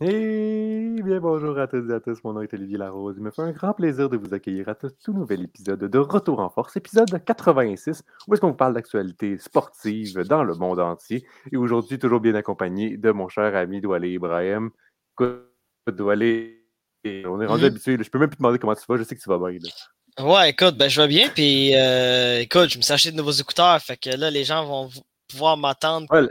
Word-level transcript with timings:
Et 0.00 1.00
bien 1.04 1.18
bonjour 1.18 1.58
à 1.58 1.66
toutes 1.66 1.90
et 1.90 1.94
à 1.94 1.98
tous, 2.00 2.22
mon 2.22 2.32
nom 2.32 2.42
est 2.42 2.54
Olivier 2.54 2.78
Larose. 2.78 3.16
Il 3.18 3.22
me 3.24 3.30
fait 3.32 3.42
un 3.42 3.50
grand 3.50 3.72
plaisir 3.72 4.08
de 4.08 4.16
vous 4.16 4.32
accueillir 4.32 4.68
à 4.68 4.76
ce 4.80 4.86
tout 5.02 5.12
nouvel 5.12 5.42
épisode 5.42 5.80
de 5.80 5.98
Retour 5.98 6.38
en 6.38 6.50
Force, 6.50 6.76
épisode 6.76 7.24
86, 7.24 8.04
où 8.28 8.32
est-ce 8.34 8.40
qu'on 8.40 8.48
vous 8.50 8.54
parle 8.54 8.74
d'actualité 8.74 9.36
sportive 9.38 10.18
dans 10.20 10.44
le 10.44 10.54
monde 10.54 10.78
entier. 10.78 11.26
Et 11.50 11.56
aujourd'hui, 11.56 11.98
toujours 11.98 12.20
bien 12.20 12.34
accompagné 12.36 12.96
de 12.96 13.10
mon 13.10 13.28
cher 13.28 13.56
ami 13.56 13.80
Doualé 13.80 14.10
Ibrahim. 14.12 14.70
Écoute, 15.14 15.42
Doualé, 15.88 16.64
on 17.04 17.40
est 17.40 17.46
rendu 17.46 17.62
Mhm. 17.62 17.66
habitué, 17.66 17.98
je 18.00 18.08
peux 18.10 18.18
même 18.20 18.28
plus 18.28 18.36
te 18.36 18.42
demander 18.42 18.58
comment 18.60 18.74
tu 18.76 18.84
vas, 18.88 18.96
je 18.98 19.02
sais 19.02 19.16
que 19.16 19.20
tu 19.20 19.28
vas 19.28 19.38
bien. 19.38 19.58
là. 19.60 20.24
Ouais, 20.24 20.50
écoute, 20.50 20.76
ben, 20.76 20.88
je 20.88 21.00
vais 21.00 21.08
bien, 21.08 21.28
puis 21.28 21.74
euh, 21.76 22.40
écoute, 22.40 22.68
je 22.70 22.76
me 22.78 22.82
suis 22.82 22.92
acheté 22.92 23.10
de 23.10 23.16
nouveaux 23.16 23.30
écouteurs, 23.32 23.80
fait 23.80 23.96
que 23.96 24.10
là, 24.10 24.30
les 24.30 24.44
gens 24.44 24.64
vont 24.64 24.90
pouvoir 25.28 25.56
m'entendre 25.56 26.06
Ouais, 26.12 26.26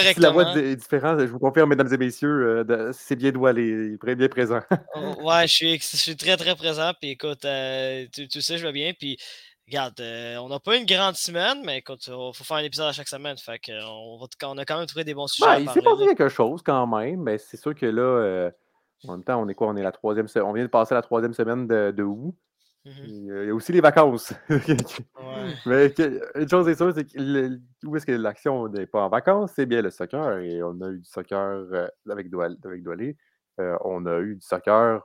si 0.00 0.20
la 0.20 0.30
voix 0.30 0.56
est 0.56 0.76
différente, 0.76 1.20
je 1.20 1.26
vous 1.26 1.38
confirme, 1.38 1.68
mesdames 1.70 1.92
et 1.92 1.96
messieurs, 1.96 2.64
euh, 2.68 2.92
c'est 2.92 3.16
bien 3.16 3.30
est 3.58 4.00
très 4.00 4.14
bien 4.14 4.28
présent. 4.28 4.60
Oh, 4.94 5.14
Ouais, 5.22 5.46
je 5.46 5.52
suis, 5.52 5.78
je 5.78 5.96
suis 5.96 6.16
très, 6.16 6.36
très 6.36 6.54
présent, 6.56 6.92
puis 7.00 7.10
écoute, 7.10 7.44
euh, 7.44 8.06
tu, 8.12 8.28
tu 8.28 8.40
sais, 8.42 8.58
je 8.58 8.66
vais 8.66 8.72
bien, 8.72 8.92
puis 8.98 9.16
regarde, 9.66 10.00
euh, 10.00 10.36
on 10.38 10.48
n'a 10.48 10.60
pas 10.60 10.76
une 10.76 10.86
grande 10.86 11.16
semaine, 11.16 11.62
mais 11.64 11.78
écoute, 11.78 12.04
il 12.06 12.12
faut 12.12 12.44
faire 12.44 12.56
un 12.58 12.64
épisode 12.64 12.88
à 12.88 12.92
chaque 12.92 13.08
semaine, 13.08 13.36
fait 13.38 13.60
euh, 13.68 13.80
on, 13.84 14.18
va, 14.18 14.26
on 14.48 14.58
a 14.58 14.64
quand 14.64 14.78
même 14.78 14.86
trouvé 14.86 15.04
des 15.04 15.14
bons 15.14 15.26
sujets 15.28 15.46
Ben, 15.48 15.58
il 15.60 15.70
s'est 15.70 15.80
passé 15.82 16.06
quelque 16.06 16.28
chose 16.28 16.62
quand 16.62 16.86
même, 16.86 17.22
mais 17.22 17.38
c'est 17.38 17.56
sûr 17.56 17.74
que 17.74 17.86
là, 17.86 18.50
en 19.08 19.12
même 19.12 19.24
temps, 19.24 19.42
on 19.42 19.48
est 19.48 19.54
quoi? 19.54 19.68
On 19.68 19.76
est 19.76 19.82
la 19.82 19.92
troisième 19.92 20.28
se- 20.28 20.38
On 20.38 20.52
vient 20.52 20.64
de 20.64 20.68
passer 20.68 20.94
la 20.94 21.02
troisième 21.02 21.34
semaine 21.34 21.66
de, 21.66 21.90
de 21.90 22.02
août. 22.02 22.34
Il 22.84 23.24
y 23.26 23.30
a 23.30 23.42
il 23.42 23.46
y 23.46 23.50
a 23.50 23.54
aussi 23.54 23.72
les 23.72 23.80
vacances. 23.80 24.32
Ouais. 24.48 25.54
mais 25.66 25.94
une 26.34 26.48
chose 26.48 26.68
est 26.68 26.74
sûre, 26.74 26.92
c'est 26.94 27.04
que 27.04 27.18
le- 27.18 27.60
où 27.84 27.96
est-ce 27.96 28.06
que 28.06 28.12
l'action 28.12 28.68
n'est 28.68 28.86
pas 28.86 29.02
en 29.02 29.08
vacances, 29.08 29.52
c'est 29.54 29.66
bien 29.66 29.82
le 29.82 29.90
soccer. 29.90 30.38
Et 30.38 30.62
on 30.62 30.80
a 30.80 30.88
eu 30.90 30.98
du 30.98 31.04
soccer 31.04 31.38
euh, 31.72 31.86
avec, 32.10 32.28
Doual, 32.30 32.56
avec 32.64 32.82
Doualé. 32.82 33.16
Euh, 33.60 33.76
on 33.84 34.04
a 34.06 34.18
eu 34.20 34.34
du 34.36 34.40
soccer 34.40 35.00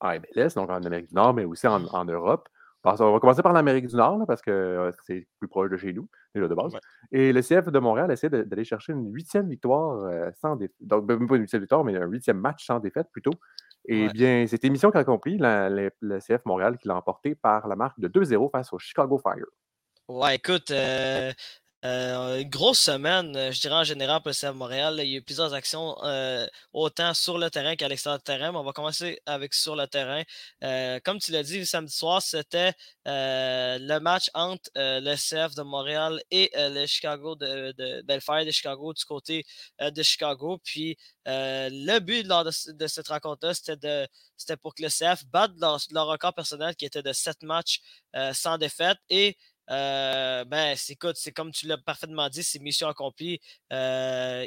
en 0.00 0.14
MLS, 0.14 0.54
donc 0.54 0.70
en 0.70 0.82
Amérique 0.82 1.08
du 1.08 1.14
Nord, 1.14 1.34
mais 1.34 1.44
aussi 1.44 1.66
en, 1.66 1.84
en 1.86 2.04
Europe. 2.06 2.48
On 2.84 3.12
va 3.12 3.20
commencer 3.20 3.42
par 3.42 3.52
l'Amérique 3.52 3.86
du 3.88 3.96
Nord, 3.96 4.18
là, 4.18 4.24
parce 4.26 4.40
que 4.42 4.50
euh, 4.50 4.90
c'est 5.04 5.26
plus 5.38 5.48
proche 5.48 5.70
de 5.70 5.76
chez 5.76 5.92
nous, 5.92 6.08
déjà 6.34 6.48
de 6.48 6.54
base. 6.54 6.72
Ouais. 6.72 6.80
Et 7.12 7.32
le 7.32 7.42
CF 7.42 7.68
de 7.70 7.78
Montréal 7.78 8.10
essaie 8.10 8.30
d'aller 8.30 8.64
chercher 8.64 8.92
une 8.94 9.12
huitième 9.12 9.48
victoire 9.48 10.04
euh, 10.04 10.30
sans 10.40 10.56
défaite. 10.56 10.74
Donc, 10.80 11.06
même 11.06 11.26
pas 11.28 11.36
une 11.36 11.42
huitième 11.42 11.60
victoire, 11.62 11.84
mais 11.84 11.96
un 11.96 12.06
huitième 12.06 12.38
match 12.38 12.64
sans 12.66 12.78
défaite 12.80 13.08
plutôt. 13.12 13.32
Et 13.86 14.06
Ouais. 14.06 14.12
bien, 14.12 14.46
cette 14.46 14.64
émission 14.64 14.90
qui 14.90 14.98
a 14.98 15.04
compris, 15.04 15.36
la- 15.38 15.68
le, 15.68 15.90
le 16.00 16.18
CF 16.20 16.44
Montréal 16.46 16.78
qui 16.78 16.88
l'a 16.88 16.96
emporté 16.96 17.34
par 17.34 17.68
la 17.68 17.76
marque 17.76 17.98
de 18.00 18.08
2-0 18.08 18.48
face 18.50 18.72
au 18.72 18.78
Chicago 18.78 19.18
Fire. 19.18 19.44
Ouais, 20.08 20.36
écoute, 20.36 20.70
euh, 20.70 21.32
euh, 21.82 22.42
grosse 22.44 22.78
semaine, 22.78 23.34
euh, 23.36 23.52
je 23.52 23.60
dirais 23.60 23.76
en 23.76 23.84
général 23.84 24.20
pour 24.20 24.28
le 24.28 24.34
CF 24.34 24.52
Montréal. 24.54 24.96
il 24.98 25.10
y 25.10 25.14
a 25.14 25.18
eu 25.18 25.22
plusieurs 25.22 25.54
actions, 25.54 25.96
euh, 26.04 26.46
autant 26.74 27.14
sur 27.14 27.38
le 27.38 27.48
terrain 27.50 27.74
qu'à 27.74 27.88
l'extérieur 27.88 28.18
du 28.18 28.24
terrain. 28.24 28.52
Mais 28.52 28.58
on 28.58 28.64
va 28.64 28.72
commencer 28.72 29.18
avec 29.24 29.54
sur 29.54 29.76
le 29.76 29.86
terrain. 29.86 30.22
Euh, 30.62 31.00
comme 31.04 31.18
tu 31.18 31.32
l'as 31.32 31.42
dit, 31.42 31.64
samedi 31.64 31.92
soir, 31.94 32.20
c'était 32.20 32.74
le 33.06 33.98
match 33.98 34.30
entre 34.34 34.70
le 34.76 35.16
CF 35.16 35.54
de 35.54 35.62
Montréal 35.62 36.22
et 36.30 36.50
le 36.54 36.86
Chicago 36.86 37.34
de, 37.34 37.72
de 37.72 38.02
le 38.06 38.20
Fire 38.20 38.44
de 38.44 38.50
Chicago 38.50 38.92
du 38.92 39.04
côté 39.04 39.44
de 39.80 40.02
Chicago. 40.02 40.58
Puis 40.62 40.98
le 41.26 41.98
but 42.00 42.26
de, 42.26 42.50
ce- 42.50 42.70
de 42.72 42.86
cette 42.86 43.08
rencontre-là, 43.08 43.54
c'était 43.54 44.56
pour 44.58 44.74
que 44.74 44.82
le 44.82 44.88
CF 44.90 45.24
batte 45.26 45.52
leur, 45.58 46.06
record 46.06 46.34
personnel 46.34 46.76
qui 46.76 46.84
était 46.84 47.02
de 47.02 47.12
7 47.12 47.42
matchs 47.42 47.80
sans 48.34 48.58
défaite. 48.58 48.98
Et 49.08 49.36
euh, 49.70 50.44
ben, 50.44 50.76
écoute, 50.88 51.16
c'est 51.16 51.32
comme 51.32 51.52
tu 51.52 51.66
l'as 51.66 51.78
parfaitement 51.78 52.28
dit, 52.28 52.42
c'est 52.42 52.58
mission 52.58 52.88
accomplie. 52.88 53.40
Euh, 53.72 54.46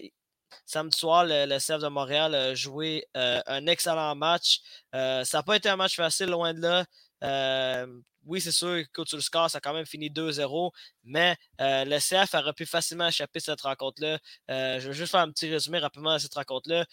samedi 0.65 0.97
soir, 0.97 1.25
le, 1.25 1.57
CF 1.59 1.79
de 1.79 1.87
Montréal 1.87 2.35
a 2.35 2.55
joué 2.55 3.07
euh, 3.17 3.41
un 3.47 3.65
excellent 3.67 4.15
match. 4.15 4.61
Ça 4.93 5.23
n'a 5.33 5.43
pas 5.43 5.55
été 5.55 5.69
un 5.69 5.75
match 5.75 5.95
facile, 5.95 6.29
loin 6.29 6.53
de 6.53 6.61
là. 6.61 7.85
Oui, 8.25 8.39
c'est 8.39 8.53
sûr, 8.53 8.77
écoute, 8.77 9.09
sur 9.09 9.17
le 9.17 9.21
score, 9.21 9.49
ça 9.49 9.57
a 9.57 9.61
quand 9.61 9.73
même 9.73 9.85
fini 9.85 10.09
2-0, 10.09 10.71
mais 11.03 11.35
le 11.59 11.99
CF 11.99 12.33
aurait 12.35 12.53
pu 12.53 12.65
facilement 12.65 13.07
échapper 13.07 13.39
cette 13.41 13.61
rencontre-là. 13.61 14.17
Je 14.49 14.87
vais 14.87 14.93
juste 14.93 15.11
faire 15.11 15.21
un 15.21 15.31
petit 15.31 15.49
résumé 15.49 15.79
rapidement 15.79 16.13
de 16.13 16.19
cette 16.19 16.33
rencontre-là. 16.33 16.85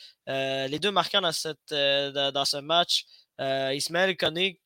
Les 0.68 0.78
deux 0.78 0.90
marquants 0.90 1.20
dans, 1.20 1.32
cette, 1.32 1.58
ce 1.68 2.60
match, 2.60 3.04
Ismaël 3.38 4.16
Koné, 4.16 4.60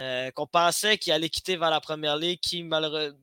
euh, 0.00 0.30
qu'on 0.32 0.46
pensait 0.46 0.98
qu'il 0.98 1.12
allait 1.12 1.28
quitter 1.28 1.56
vers 1.56 1.70
la 1.70 1.80
première 1.80 2.16
ligue, 2.16 2.40
qui, 2.40 2.68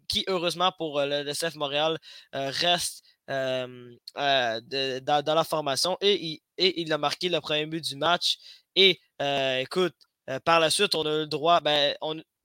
qui 0.07 0.23
heureusement 0.27 0.71
pour 0.77 0.99
euh, 0.99 1.05
le, 1.05 1.23
le 1.23 1.33
CF 1.33 1.55
Montréal 1.55 1.97
euh, 2.35 2.49
reste 2.51 3.03
de- 3.27 4.99
dans, 4.99 5.35
la 5.35 5.43
formation 5.45 5.97
et 6.01 6.41
il, 6.57 6.91
a 6.91 6.97
marqué 6.97 7.29
le 7.29 7.39
premier 7.39 7.65
but 7.65 7.83
du 7.83 7.95
match. 7.95 8.37
Et 8.75 8.99
écoute, 9.59 9.95
par 10.43 10.59
la 10.59 10.69
suite, 10.69 10.95
on 10.95 11.05
a 11.05 11.09
eu 11.09 11.19
le 11.21 11.27
droit. 11.27 11.61
Ben, 11.61 11.95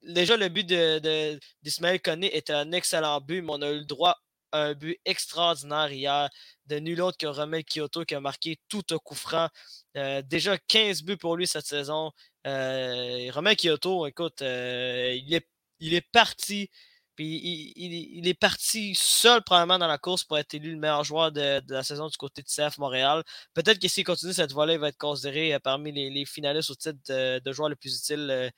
déjà, 0.01 0.37
le 0.37 0.47
but 0.49 0.65
de, 0.65 0.99
de- 0.99 1.39
d'Ismaël 1.61 2.01
Koné 2.01 2.35
était 2.35 2.53
un 2.53 2.71
excellent 2.71 3.19
but, 3.19 3.41
mais 3.41 3.51
on 3.53 3.61
a 3.61 3.69
eu 3.69 3.79
le 3.79 3.85
droit 3.85 4.17
un 4.51 4.73
but 4.73 4.99
extraordinaire 5.05 5.91
hier 5.91 6.29
de 6.65 6.79
nul 6.79 7.01
autre 7.01 7.17
que 7.17 7.27
Romel 7.27 7.63
Kyoto 7.63 8.05
qui 8.05 8.15
a 8.15 8.19
marqué 8.19 8.59
tout 8.69 8.83
un 8.91 8.97
coup 8.97 9.15
franc. 9.15 9.49
Euh, 9.95 10.21
déjà 10.21 10.57
15 10.57 11.03
buts 11.03 11.17
pour 11.17 11.35
lui 11.35 11.47
cette 11.47 11.65
saison. 11.65 12.11
Euh, 12.45 13.29
Romain 13.33 13.55
Kyoto, 13.55 14.07
écoute, 14.07 14.41
euh, 14.41 15.13
il, 15.15 15.33
est, 15.33 16.01
parti. 16.11 16.69
Il, 17.17 18.27
est 18.27 18.33
parti 18.33 18.95
seul 18.95 19.41
probablement 19.43 19.79
dans 19.79 19.87
la 19.87 19.97
course 19.97 20.23
pour 20.23 20.37
être 20.37 20.53
élu 20.53 20.71
le 20.71 20.77
meilleur 20.77 21.03
joueur 21.03 21.31
de, 21.31 21.61
la 21.67 21.83
saison 21.83 22.07
du 22.07 22.17
côté 22.17 22.41
de 22.41 22.47
CF 22.47 22.77
Montréal. 22.77 23.23
Peut-être 23.53 23.79
que 23.79 23.87
s'il 23.87 24.03
continue 24.03 24.33
cette 24.33 24.53
voie-là, 24.53 24.73
il 24.73 24.79
va 24.79 24.89
être 24.89 24.97
considéré 24.97 25.53
euh, 25.53 25.59
parmi 25.59 25.91
les, 25.91 26.25
finalistes 26.25 26.69
au 26.69 26.75
titre 26.75 26.99
de, 27.09 27.51
joueur 27.51 27.69
le 27.69 27.75
plus 27.75 27.97
utile 27.97 28.51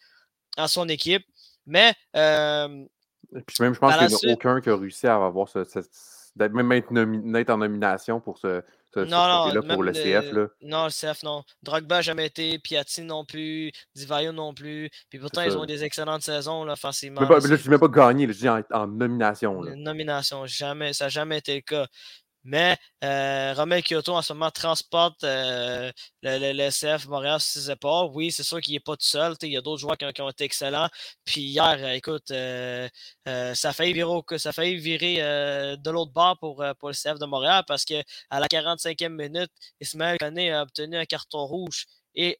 en 0.58 0.68
son 0.68 0.88
équipe. 0.90 1.26
Mais 1.66 1.94
puis 3.46 3.56
même, 3.62 3.74
je 3.74 3.80
pense 3.80 3.94
qu'il 3.98 4.08
n'y 4.08 4.14
en 4.14 4.16
a 4.16 4.20
suite- 4.20 4.32
aucun 4.34 4.62
qui 4.62 4.70
a 4.70 4.76
réussi 4.78 5.08
à 5.08 5.16
avoir 5.16 5.48
ce, 5.50 5.64
ce- 5.64 5.80
d'être 6.36 6.54
même 6.54 6.72
être, 6.72 6.92
nomi- 6.92 7.52
en 7.52 7.58
nomination 7.58 8.20
pour 8.22 8.38
ce, 8.38 8.62
ce, 8.94 9.00
non, 9.02 9.06
non, 9.28 9.50
trophée-là 9.52 9.74
pour 9.74 9.84
le 9.84 9.92
CF. 9.94 10.32
Là. 10.32 10.48
non, 10.62 10.86
le 10.86 10.90
CF, 10.92 11.24
non. 11.24 11.44
Drogba 11.64 11.96
n'a 11.98 12.02
jamais 12.02 12.26
été, 12.28 12.58
Piatti 12.60 13.02
non 13.02 13.26
plus, 13.26 13.72
Divayo 13.96 14.32
non 14.32 14.54
plus. 14.54 14.90
Puis 15.10 15.20
pourtant, 15.20 15.42
ils 15.44 15.58
ont 15.58 15.64
eu 15.64 15.68
des 15.68 15.84
excellentes 15.84 16.22
saisons, 16.24 16.64
là, 16.64 16.74
offensivement. 16.74 17.22
Mais 17.22 17.28
pas- 17.28 17.34
là, 17.36 17.40
là, 17.42 17.48
je 17.48 17.52
ne 17.54 17.58
dis 17.58 17.70
même 17.70 17.80
pas 17.80 17.88
gagné, 17.88 18.26
là, 18.28 18.34
je 18.34 18.38
dis 18.40 18.50
en, 18.50 18.62
en 18.72 18.88
nomination. 18.88 19.62
là. 19.62 19.76
Nomination, 19.76 20.46
jamais, 20.46 20.94
ça 20.94 21.06
n'a 21.06 21.10
jamais 21.10 21.38
été 21.40 21.56
le 21.56 21.62
cas. 21.62 21.88
Mais 22.44 22.78
euh, 23.04 23.54
Romel 23.54 23.84
Kyoto 23.84 24.16
en 24.16 24.22
ce 24.22 24.34
moment 24.34 24.52
transporte 24.52 25.24
euh, 25.24 25.92
le, 26.22 26.70
CF 26.70 27.08
Montréal 27.08 27.40
sur 27.40 27.62
ses 27.62 27.72
épaules. 27.72 28.10
Oui, 28.14 28.32
c'est 28.32 28.44
sûr 28.44 28.62
qu'il 28.62 28.74
n'est 28.74 28.80
pas 28.80 28.96
tout 28.96 29.06
seul. 29.06 29.36
Il 29.42 29.50
y 29.50 29.58
a 29.58 29.62
d'autres 29.62 29.82
joueurs 29.82 29.98
qui 29.98 30.22
ont, 30.22 30.30
été 30.30 30.46
excellents. 30.46 30.90
Puis 31.26 31.42
hier, 31.42 31.78
euh, 31.80 31.92
écoute, 31.94 32.32
euh, 32.32 32.88
ça 33.26 33.70
a 33.70 33.74
failli 33.74 33.94
virer, 34.78 35.16
de 35.78 35.90
l'autre 35.90 36.12
bord 36.12 36.38
pour, 36.40 36.64
pour 36.80 36.90
le 36.90 36.96
CF 36.96 37.20
de 37.20 37.26
Montréal 37.26 37.64
parce 37.68 37.86
qu'à 37.86 38.04
la 38.32 38.48
45e 38.48 39.10
minute, 39.10 39.52
Ismaël 39.82 40.18
Koné 40.18 40.52
a 40.52 40.64
obtenu 40.64 40.98
un 40.98 41.06
carton 41.06 41.46
rouge 41.46 41.86
et, 42.16 42.38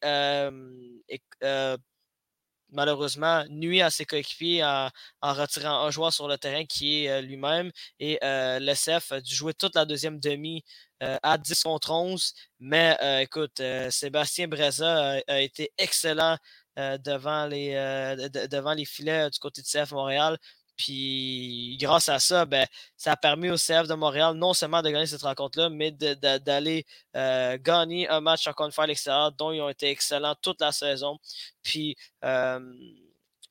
malheureusement 2.72 3.44
nuit 3.48 3.82
à 3.82 3.90
ses 3.90 4.04
coéquipiers 4.04 4.64
en, 4.64 4.90
retirant 5.22 5.86
un 5.86 5.90
joueur 5.90 6.12
sur 6.12 6.28
le 6.28 6.38
terrain 6.38 6.64
qui 6.64 7.04
est 7.04 7.10
euh, 7.10 7.20
lui-même. 7.20 7.70
Et 7.98 8.18
euh, 8.22 8.58
le 8.60 8.74
CF 8.74 9.12
a 9.12 9.20
dû 9.20 9.34
jouer 9.34 9.54
toute 9.54 9.74
la 9.74 9.84
deuxième 9.84 10.18
demi 10.20 10.64
euh, 11.02 11.18
à 11.22 11.38
10 11.38 11.62
contre 11.62 11.90
11. 11.92 12.34
Mais 12.60 12.96
euh, 13.02 13.20
écoute, 13.20 13.62
Sébastien 13.90 14.48
Breza 14.48 15.20
a, 15.26 15.40
été 15.40 15.72
excellent 15.78 16.36
devant, 16.76 17.46
les, 17.46 17.74
de- 17.74 18.28
de- 18.28 18.46
devant 18.46 18.74
les 18.74 18.84
filets 18.84 19.30
du 19.30 19.38
côté 19.38 19.62
du 19.62 19.68
CF 19.68 19.92
Montréal. 19.92 20.38
Puis 20.80 21.76
grâce 21.78 22.08
à 22.08 22.18
ça, 22.18 22.46
ben, 22.46 22.66
ça 22.96 23.12
a 23.12 23.16
permis 23.16 23.50
au 23.50 23.56
CF 23.56 23.86
de 23.86 23.92
Montréal 23.94 24.34
non 24.34 24.54
seulement 24.54 24.80
de 24.80 24.88
gagner 24.88 25.04
cette 25.06 25.20
rencontre-là, 25.20 25.68
mais 25.68 25.90
d'aller 25.90 26.86
euh, 27.16 27.58
gagner 27.60 28.08
un 28.08 28.20
match 28.22 28.46
encore 28.46 28.64
une 28.64 28.72
fois 28.72 28.84
à 28.84 28.86
l'extérieur, 28.86 29.30
dont 29.32 29.52
ils 29.52 29.60
ont 29.60 29.68
été 29.68 29.90
excellents 29.90 30.34
toute 30.40 30.58
la 30.62 30.72
saison. 30.72 31.18
Puis, 31.62 31.96
euh, 32.24 32.60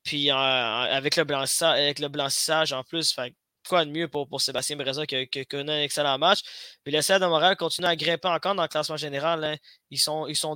puis 0.04 0.32
avec, 0.32 1.18
le 1.18 1.24
blanchissage, 2.08 2.74
en 2.74 2.84
plus, 2.84 3.16
quoi 3.68 3.86
de 3.86 3.92
mieux 3.92 4.08
pour, 4.08 4.42
Sébastien 4.42 4.76
Breza 4.76 5.06
que, 5.06 5.26
que 5.26 5.58
un 5.58 5.82
excellent 5.84 6.18
match. 6.18 6.40
Puis 6.84 6.92
le 6.92 7.02
CF 7.02 7.20
de 7.20 7.28
Montréal 7.28 7.56
continue 7.58 7.88
à 7.88 7.96
grimper 7.96 8.30
encore 8.30 8.56
dans 8.56 8.64
le 8.64 8.68
classement 8.70 8.98
général. 8.98 9.44
hein. 9.44 9.56
Ils, 9.92 10.00
sont, 10.00 10.26
ils 10.26 10.36
sont. 10.36 10.56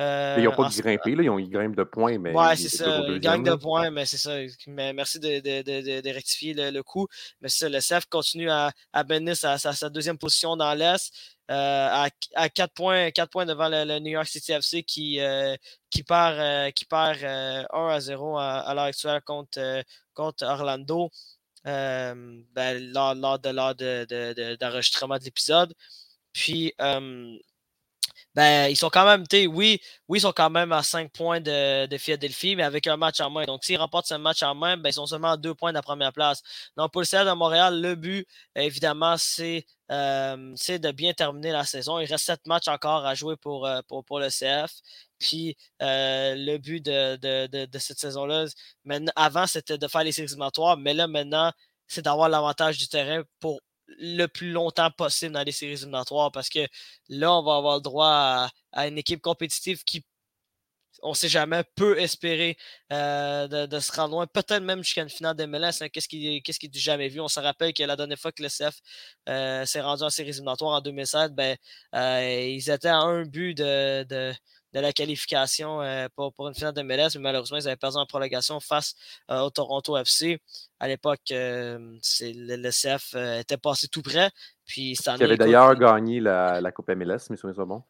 Euh, 0.00 0.34
ils 0.38 0.44
n'ont 0.44 0.50
pas 0.56 0.68
grimpé, 0.68 1.14
là, 1.14 1.22
ils, 1.22 1.30
ont, 1.30 1.38
ils 1.38 1.48
grimpent 1.50 1.76
de 1.76 1.84
points, 1.84 2.18
mais 2.18 2.32
Ouais, 2.32 2.54
ils 2.54 2.58
c'est 2.68 2.76
ça. 2.76 2.84
toujours 2.84 3.00
Il 3.00 3.06
deuxième, 3.14 3.20
gagne 3.20 3.44
de 3.44 3.54
points, 3.54 3.90
mais 3.90 4.06
c'est 4.06 4.16
ça. 4.16 4.36
Mais 4.66 4.92
merci 4.92 5.20
de, 5.20 5.38
de, 5.40 5.62
de, 5.62 5.80
de- 5.82 6.00
de 6.00 6.10
rectifier 6.10 6.52
le, 6.54 6.70
le 6.70 6.82
coup. 6.82 7.06
Mais 7.40 7.48
c'est 7.48 7.60
ça, 7.60 7.68
le 7.68 7.78
CF 7.80 8.06
continue 8.10 8.50
à, 8.50 8.72
à 8.92 9.04
mener 9.04 9.34
sa, 9.36 9.56
sa, 9.58 9.72
sa 9.72 9.88
deuxième 9.90 10.18
position 10.18 10.56
dans 10.56 10.74
l'Est. 10.74 11.12
euh, 11.50 11.88
à, 11.90 12.08
à 12.34 12.48
4 12.48 12.72
points, 12.74 13.10
4 13.12 13.30
points 13.30 13.46
devant 13.46 13.68
le, 13.68 13.84
le 13.84 13.98
New 14.00 14.10
York 14.12 14.26
City 14.26 14.52
FC 14.52 14.82
qui, 14.82 15.20
euh, 15.20 15.54
qui 15.90 16.02
perd, 16.02 16.38
euh, 16.40 16.70
qui 16.72 16.86
perd 16.86 17.22
euh, 17.22 17.62
1 17.72 17.88
à 17.88 18.00
0 18.00 18.38
à, 18.38 18.60
à 18.60 18.74
l'heure 18.74 18.84
actuelle 18.84 19.20
contre, 19.24 19.82
contre 20.14 20.44
Orlando 20.44 21.10
ben, 21.64 22.92
lors, 22.92 23.14
lors 23.14 23.38
de 23.38 23.48
l'heure 23.50 23.74
de, 23.74 24.06
de, 24.08 24.32
de- 24.34 24.56
d'enregistrement 24.56 25.18
de 25.18 25.24
l'épisode. 25.24 25.72
Puis, 26.32 26.74
ben, 28.34 28.68
ils 28.68 28.76
sont 28.76 28.90
quand 28.90 29.04
même, 29.04 29.24
oui, 29.52 29.80
oui, 30.08 30.18
ils 30.18 30.20
sont 30.22 30.32
quand 30.32 30.50
même 30.50 30.72
à 30.72 30.82
5 30.82 31.10
points 31.12 31.40
de, 31.40 31.86
de 31.86 31.98
Philadelphie, 31.98 32.56
mais 32.56 32.62
avec 32.62 32.86
un 32.86 32.96
match 32.96 33.20
en 33.20 33.30
main. 33.30 33.44
Donc, 33.44 33.64
s'ils 33.64 33.78
remportent 33.78 34.06
ce 34.06 34.14
match 34.14 34.42
en 34.42 34.54
main, 34.54 34.76
ben, 34.76 34.90
ils 34.90 34.94
sont 34.94 35.06
seulement 35.06 35.32
à 35.32 35.36
2 35.36 35.54
points 35.54 35.70
de 35.72 35.74
la 35.76 35.82
première 35.82 36.12
place. 36.12 36.42
Donc, 36.76 36.92
pour 36.92 37.02
le 37.02 37.06
CF 37.06 37.24
de 37.26 37.32
Montréal, 37.32 37.80
le 37.80 37.94
but, 37.94 38.26
évidemment, 38.56 39.16
c'est 39.16 39.66
euh, 39.90 40.54
de 40.78 40.90
bien 40.92 41.12
terminer 41.12 41.52
la 41.52 41.64
saison. 41.64 41.98
Il 41.98 42.06
reste 42.06 42.24
7 42.24 42.46
matchs 42.46 42.68
encore 42.68 43.06
à 43.06 43.14
jouer 43.14 43.36
pour, 43.36 43.66
euh, 43.66 43.80
pour, 43.88 44.04
pour 44.04 44.18
le 44.20 44.28
CF. 44.28 44.72
Puis 45.18 45.56
euh, 45.82 46.34
le 46.36 46.58
but 46.58 46.84
de, 46.84 47.16
de, 47.16 47.66
de, 47.66 47.78
cette 47.78 47.98
saison-là, 47.98 48.46
avant, 49.16 49.46
c'était 49.46 49.78
de 49.78 49.88
faire 49.88 50.04
les 50.04 50.12
séries 50.12 50.28
mais 50.78 50.94
là, 50.94 51.06
maintenant, 51.06 51.52
c'est 51.86 52.02
d'avoir 52.02 52.28
l'avantage 52.28 52.78
du 52.78 52.88
terrain 52.88 53.22
pour 53.40 53.60
le 53.88 54.26
plus 54.26 54.50
longtemps 54.50 54.90
possible 54.90 55.32
dans 55.32 55.42
les 55.42 55.52
séries 55.52 55.74
éliminatoires 55.74 56.32
parce 56.32 56.48
que 56.48 56.66
là, 57.08 57.32
on 57.34 57.42
va 57.42 57.56
avoir 57.56 57.76
le 57.76 57.82
droit 57.82 58.48
à, 58.72 58.86
une 58.86 58.98
équipe 58.98 59.20
compétitive 59.20 59.84
qui, 59.84 60.04
on 61.02 61.10
ne 61.10 61.14
sait 61.14 61.28
jamais, 61.28 61.64
peut 61.74 61.98
espérer 61.98 62.56
euh, 62.92 63.66
de, 63.66 63.80
se 63.80 63.92
rendre 63.92 64.14
loin, 64.14 64.26
peut-être 64.26 64.62
même 64.62 64.82
jusqu'à 64.82 65.02
une 65.02 65.10
finale 65.10 65.36
de 65.36 65.44
MLS. 65.44 65.88
Qu'est-ce 65.92 66.08
qui, 66.08 66.42
qu'est-ce 66.42 66.58
jamais 66.74 67.08
vu? 67.08 67.20
On 67.20 67.28
se 67.28 67.40
rappelle 67.40 67.74
que 67.74 67.82
la 67.82 67.96
dernière 67.96 68.18
fois 68.18 68.32
que 68.32 68.42
le 68.42 68.48
CF 68.48 68.78
euh, 69.28 69.66
s'est 69.66 69.80
rendu 69.80 70.02
en 70.02 70.10
séries 70.10 70.30
éliminatoires 70.30 70.76
en 70.76 70.80
2007, 70.80 71.34
ben, 71.34 71.56
euh, 71.94 72.48
ils 72.48 72.70
étaient 72.70 72.88
à 72.88 72.98
un 72.98 73.24
but 73.24 73.54
de 73.54 74.32
la 74.80 74.92
qualification 74.92 75.80
euh, 75.80 76.08
pour, 76.14 76.32
pour, 76.34 76.48
une 76.48 76.54
finale 76.54 76.74
de 76.74 76.82
MLS, 76.82 77.10
mais 77.14 77.20
malheureusement, 77.20 77.58
ils 77.58 77.66
avaient 77.66 77.76
perdu 77.76 77.96
en 77.96 78.06
prolongation 78.06 78.60
face 78.60 78.94
euh, 79.30 79.40
au 79.40 79.50
Toronto 79.50 79.96
FC. 79.96 80.40
À 80.80 80.88
l'époque, 80.88 81.20
euh, 81.30 81.78
le, 82.20 82.70
CF 82.70 83.14
était 83.40 83.56
passé 83.56 83.88
tout 83.88 84.02
près. 84.02 84.30
Puis 84.66 84.96
Qui 84.96 85.08
avait 85.08 85.36
d'ailleurs 85.36 85.74
gagné 85.76 86.20
la, 86.20 86.60
la, 86.60 86.72
Coupe 86.72 86.88
MLS, 86.88 87.30
mais 87.30 87.36
c'est 87.36 87.64
bon. 87.64 87.82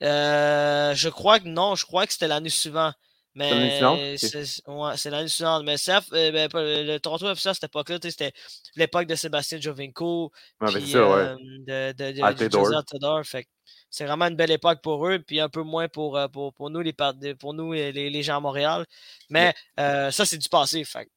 je 0.00 1.08
crois 1.08 1.38
que 1.38 1.48
non, 1.48 1.74
je 1.74 1.86
crois 1.86 2.06
que 2.06 2.12
c'était 2.12 2.28
l'année 2.28 2.48
suivante. 2.48 2.94
Mais 3.34 4.16
c'est 4.16 5.10
l'année 5.10 5.28
suivante. 5.28 5.62
Mais 5.64 5.76
CF, 5.76 6.10
ben, 6.10 6.48
le 6.54 6.98
Toronto 6.98 7.30
FC 7.30 7.50
à 7.50 7.54
cette 7.54 7.64
époque-là, 7.64 7.98
c'était 8.02 8.32
l'époque 8.74 9.06
de 9.06 9.14
Sébastien 9.14 9.60
Jovinko. 9.60 10.32
Ouais, 10.60 10.72
puis, 10.72 10.90
ça, 10.90 11.08
ouais. 11.08 11.36
de, 11.66 11.92
de, 11.92 13.18
de, 13.18 13.22
Fait 13.22 13.46
c'est 13.90 14.04
vraiment 14.04 14.26
une 14.26 14.36
belle 14.36 14.50
époque 14.50 14.80
pour 14.82 15.06
eux, 15.06 15.18
puis 15.18 15.40
un 15.40 15.48
peu 15.48 15.62
moins 15.62 15.88
pour, 15.88 16.16
euh, 16.16 16.28
pour, 16.28 16.52
pour 16.52 16.70
nous, 16.70 16.80
les, 16.80 16.94
pour 17.38 17.54
nous 17.54 17.72
les, 17.72 17.92
les, 17.92 18.22
gens 18.22 18.36
à 18.36 18.40
Montréal. 18.40 18.84
Mais 19.30 19.54
euh, 19.80 20.10
ça, 20.10 20.24
c'est 20.24 20.38
du 20.38 20.48
passé. 20.48 20.84
Fait. 20.84 21.08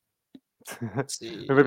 parce 0.95 1.17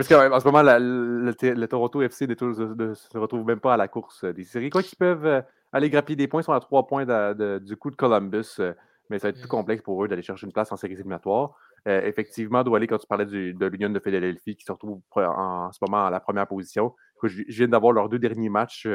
qu'en 0.08 0.40
ce 0.40 0.44
moment, 0.44 0.62
le, 0.62 1.66
Toronto 1.66 2.02
FC 2.02 2.26
ne 2.26 2.94
se 2.94 3.18
retrouve 3.18 3.44
même 3.44 3.60
pas 3.60 3.74
à 3.74 3.76
la 3.76 3.88
course 3.88 4.24
des 4.24 4.44
séries. 4.44 4.70
Quoi 4.70 4.82
qu'ils 4.82 4.98
peuvent 4.98 5.26
euh, 5.26 5.42
aller 5.72 5.90
grappiller 5.90 6.16
des 6.16 6.28
points, 6.28 6.40
ils 6.40 6.44
sont 6.44 6.52
à 6.52 6.60
trois 6.60 6.86
points 6.86 7.04
du 7.60 7.76
coup 7.76 7.90
de 7.90 7.96
Columbus, 7.96 8.60
mais 9.10 9.18
ça 9.18 9.26
va 9.26 9.30
être 9.30 9.36
plus 9.36 9.44
mmh. 9.44 9.48
complexe 9.48 9.82
pour 9.82 10.02
eux 10.04 10.08
d'aller 10.08 10.22
chercher 10.22 10.46
une 10.46 10.52
place 10.52 10.72
en 10.72 10.76
séries 10.76 10.94
éliminatoires. 10.94 11.54
effectivement, 11.84 12.60
aller 12.60 12.86
quand 12.86 12.98
tu 12.98 13.06
parlais 13.06 13.26
de 13.26 13.66
l'Union 13.66 13.90
de 13.90 13.98
Philadelphie 13.98 14.56
qui 14.56 14.64
se 14.64 14.72
retrouve 14.72 15.00
en, 15.16 15.70
ce 15.72 15.78
moment 15.82 16.06
à 16.06 16.10
la 16.10 16.20
première 16.20 16.46
position, 16.46 16.94
je, 17.24 17.42
viens 17.48 17.68
d'avoir 17.68 17.92
leurs 17.92 18.08
deux 18.08 18.20
derniers 18.20 18.48
matchs 18.48 18.86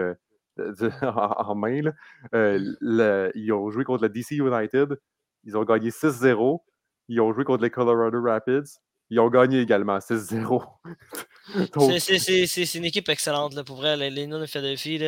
en, 1.02 1.56
main. 1.56 1.92
Euh, 2.34 3.32
ils 3.36 3.52
ont 3.54 3.70
joué 3.70 3.84
contre 3.84 4.04
le 4.04 4.10
DC 4.10 4.32
United. 4.32 5.00
Ils 5.44 5.58
ont 5.58 5.64
gagné 5.64 5.90
6-0. 5.90 6.60
Ils 7.08 7.22
ont 7.22 7.34
joué 7.34 7.44
contre 7.44 7.64
les 7.64 7.70
Colorado 7.70 8.22
Rapids. 8.22 8.78
Ils 9.10 9.20
ont 9.20 9.30
gagné 9.30 9.62
également 9.62 9.98
6-0. 9.98 10.64
c'est 12.00 12.76
une 12.76 12.86
équipe 12.86 13.10
excellente, 13.10 13.54
là, 13.54 13.64
pour 13.64 13.78
vrai. 13.78 13.98
Les, 13.98 14.10
les 14.10 14.28
de 14.28 14.46
Philadelphie, 14.46 15.00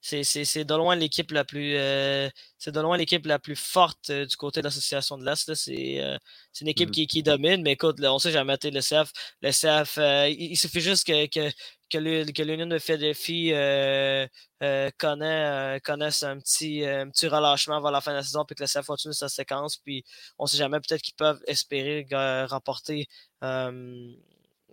c'est 0.00 0.64
de 0.64 0.74
loin 0.74 0.96
l'équipe 0.96 1.30
la 1.30 1.44
plus 1.44 1.76
euh, 1.76 2.28
c'est 2.58 2.72
de 2.72 2.80
loin 2.80 2.96
l'équipe 2.96 3.26
la 3.26 3.38
plus 3.38 3.56
forte 3.56 4.10
euh, 4.10 4.26
du 4.26 4.36
côté 4.36 4.60
de 4.60 4.64
l'association 4.64 5.18
de 5.18 5.24
l'Est. 5.24 5.54
C'est 5.54 6.18
une 6.60 6.68
équipe 6.68 6.90
mm. 6.90 6.92
qui, 6.92 7.06
qui, 7.06 7.22
domine, 7.22 7.62
mais 7.62 7.72
écoute, 7.72 7.96
on 8.02 8.18
sait 8.18 8.32
jamais 8.32 8.56
le 8.62 8.80
CF. 8.80 9.12
Le 9.42 9.50
CF, 9.50 9.98
il, 10.38 10.56
suffit 10.56 10.80
juste 10.80 11.06
que, 11.06 11.26
que, 11.26 11.50
que 11.92 12.42
l'Union 12.42 12.66
de 12.66 12.78
Philadelphie 12.78 13.52
euh, 13.52 14.26
euh, 14.62 14.90
euh, 15.02 15.78
connaisse 15.80 16.22
un 16.22 16.38
petit, 16.38 16.84
un 16.86 17.10
petit 17.10 17.28
relâchement 17.28 17.80
vers 17.80 17.90
la 17.90 18.00
fin 18.00 18.12
de 18.12 18.16
la 18.16 18.22
saison, 18.22 18.44
puis 18.44 18.54
que 18.54 18.62
le 18.62 18.68
CF 18.68 18.86
continue 18.86 19.14
sa 19.14 19.28
séquence. 19.28 19.76
Puis 19.76 20.04
on 20.38 20.44
ne 20.44 20.48
sait 20.48 20.56
jamais, 20.56 20.80
peut-être 20.80 21.02
qu'ils 21.02 21.14
peuvent 21.14 21.42
espérer 21.46 22.06
remporter 22.48 23.06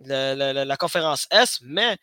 la, 0.04 0.76
conférence 0.76 1.26
S, 1.30 1.58
mais 1.62 1.96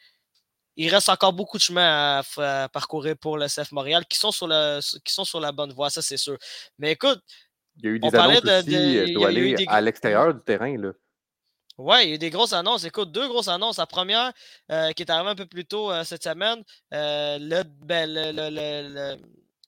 il 0.75 0.89
reste 0.89 1.09
encore 1.09 1.33
beaucoup 1.33 1.57
de 1.57 1.63
chemin 1.63 2.21
à, 2.37 2.69
parcourir 2.69 3.17
pour 3.17 3.37
le 3.37 3.47
CF 3.47 3.71
Montréal 3.71 4.05
qui 4.07 4.17
sont 4.17 4.31
sur, 4.31 4.47
la, 4.47 4.79
qui 5.03 5.13
sont 5.13 5.25
sur 5.25 5.39
la 5.39 5.51
bonne 5.51 5.73
voie, 5.73 5.89
ça 5.89 6.01
c'est 6.01 6.17
sûr. 6.17 6.37
Mais 6.77 6.91
écoute, 6.91 7.21
il 7.77 7.85
y 7.85 7.87
a 7.87 7.91
eu 7.91 7.99
des 7.99 8.15
annonces 8.15 8.43
aussi, 8.43 9.23
aller 9.23 9.65
à 9.67 9.81
l'extérieur 9.81 10.33
du 10.33 10.41
terrain. 10.41 10.75
Là. 10.77 10.91
Oui, 11.77 11.95
il 12.03 12.09
y 12.09 12.11
a 12.13 12.15
eu 12.15 12.17
des 12.17 12.31
grosses 12.31 12.53
annonces. 12.53 12.85
Écoute, 12.85 13.11
deux 13.11 13.27
grosses 13.27 13.47
annonces. 13.47 13.77
La 13.77 13.85
première, 13.85 14.33
euh, 14.71 14.91
qui 14.93 15.03
est 15.03 15.11
arrivée 15.11 15.29
un 15.29 15.35
peu 15.35 15.45
plus 15.45 15.65
tôt 15.65 15.91
euh, 15.91 16.03
cette 16.03 16.23
semaine, 16.23 16.63
euh, 16.93 17.63
ben, 17.81 18.11
le, 18.11 18.31
le, 18.33 19.17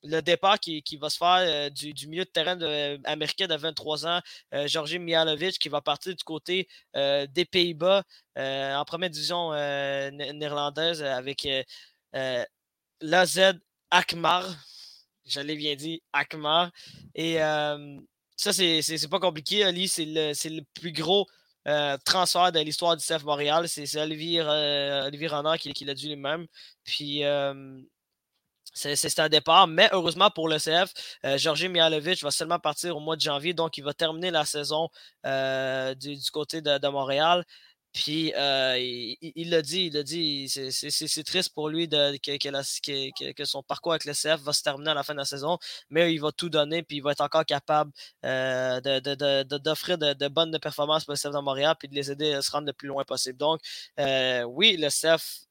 départ 0.03 0.59
qui, 0.59 0.83
va 0.99 1.09
se 1.09 1.17
faire 1.17 1.71
du, 1.71 2.07
milieu 2.07 2.25
de 2.25 2.29
terrain 2.29 2.57
américain 3.05 3.47
de 3.47 3.55
23 3.55 4.05
ans, 4.07 4.21
Georgi 4.65 4.99
Mihalovic, 4.99 5.59
qui 5.59 5.69
va 5.69 5.81
partir 5.81 6.15
du 6.15 6.23
côté 6.23 6.67
des 6.93 7.45
Pays-Bas 7.49 8.03
en 8.35 8.83
première 8.85 9.09
division 9.09 9.51
néerlandaise 10.11 11.03
avec 11.03 11.47
l'AZ 13.01 13.53
Akmar. 13.91 14.45
Je 15.25 15.41
l'ai 15.41 15.55
bien 15.55 15.75
dit, 15.75 16.01
Akmar. 16.13 16.71
Et 17.15 17.37
ça, 18.35 18.53
c'est 18.53 19.09
pas 19.09 19.19
compliqué, 19.19 19.63
Ali. 19.63 19.87
C'est 19.87 20.05
le, 20.05 20.31
le 20.55 20.61
plus 20.73 20.91
gros 20.91 21.27
euh, 21.67 21.97
transfert 22.05 22.51
de 22.51 22.59
l'histoire 22.59 22.95
du 22.95 23.03
CF 23.05 23.23
Montréal. 23.23 23.67
C'est 23.67 23.95
Olivier, 23.99 24.41
euh, 24.41 25.07
Olivier 25.07 25.27
Renard 25.27 25.57
qui, 25.57 25.85
l'a 25.85 25.93
dit 25.93 26.07
lui-même. 26.07 26.47
Puis 26.83 27.23
euh, 27.23 27.79
c'est 28.73 29.19
un 29.19 29.29
départ, 29.29 29.67
mais 29.67 29.89
heureusement 29.91 30.29
pour 30.29 30.47
le 30.47 30.57
CF, 30.57 30.93
euh, 31.25 31.37
Georgi 31.37 31.69
Mihalovic 31.69 32.21
va 32.23 32.31
seulement 32.31 32.59
partir 32.59 32.95
au 32.95 32.99
mois 32.99 33.15
de 33.15 33.21
janvier, 33.21 33.53
donc 33.53 33.77
il 33.77 33.83
va 33.83 33.93
terminer 33.93 34.31
la 34.31 34.45
saison 34.45 34.89
du, 35.23 36.17
côté 36.31 36.61
de, 36.61 36.87
Montréal. 36.89 37.45
Puis 37.93 38.31
euh, 38.35 38.77
il 38.77 39.49
l'a 39.49 39.61
dit, 39.63 39.87
il 39.87 39.93
l'a 39.93 40.03
dit, 40.03 40.47
c'est 40.47 41.23
triste 41.23 41.53
pour 41.55 41.69
lui 41.69 41.89
que, 41.89 43.45
son 43.45 43.63
parcours 43.63 43.93
avec 43.93 44.05
le 44.05 44.13
CF 44.13 44.41
va 44.41 44.53
se 44.53 44.61
terminer 44.61 44.91
à 44.91 44.93
la 44.93 45.03
fin 45.03 45.13
de 45.13 45.19
la 45.19 45.25
saison, 45.25 45.57
mais 45.89 46.13
il 46.13 46.19
va 46.19 46.31
tout 46.31 46.49
donner, 46.49 46.83
puis 46.83 46.97
il 46.97 47.03
va 47.03 47.13
être 47.13 47.21
encore 47.21 47.45
capable 47.45 47.91
euh, 48.25 48.79
d'offrir 48.79 49.97
de, 49.97 50.27
bonnes 50.27 50.57
performances 50.59 51.05
pour 51.05 51.13
le 51.13 51.17
CF 51.17 51.31
de 51.35 51.41
Montréal, 51.41 51.75
puis 51.79 51.87
de 51.87 51.95
les 51.95 52.11
aider 52.11 52.33
à 52.33 52.41
se 52.43 52.51
rendre 52.51 52.67
le 52.67 52.73
plus 52.73 52.87
loin 52.87 53.03
possible. 53.05 53.37
Donc, 53.39 53.59
euh, 53.99 54.43
oui, 54.43 54.77
le 54.77 54.89
CF 54.89 55.47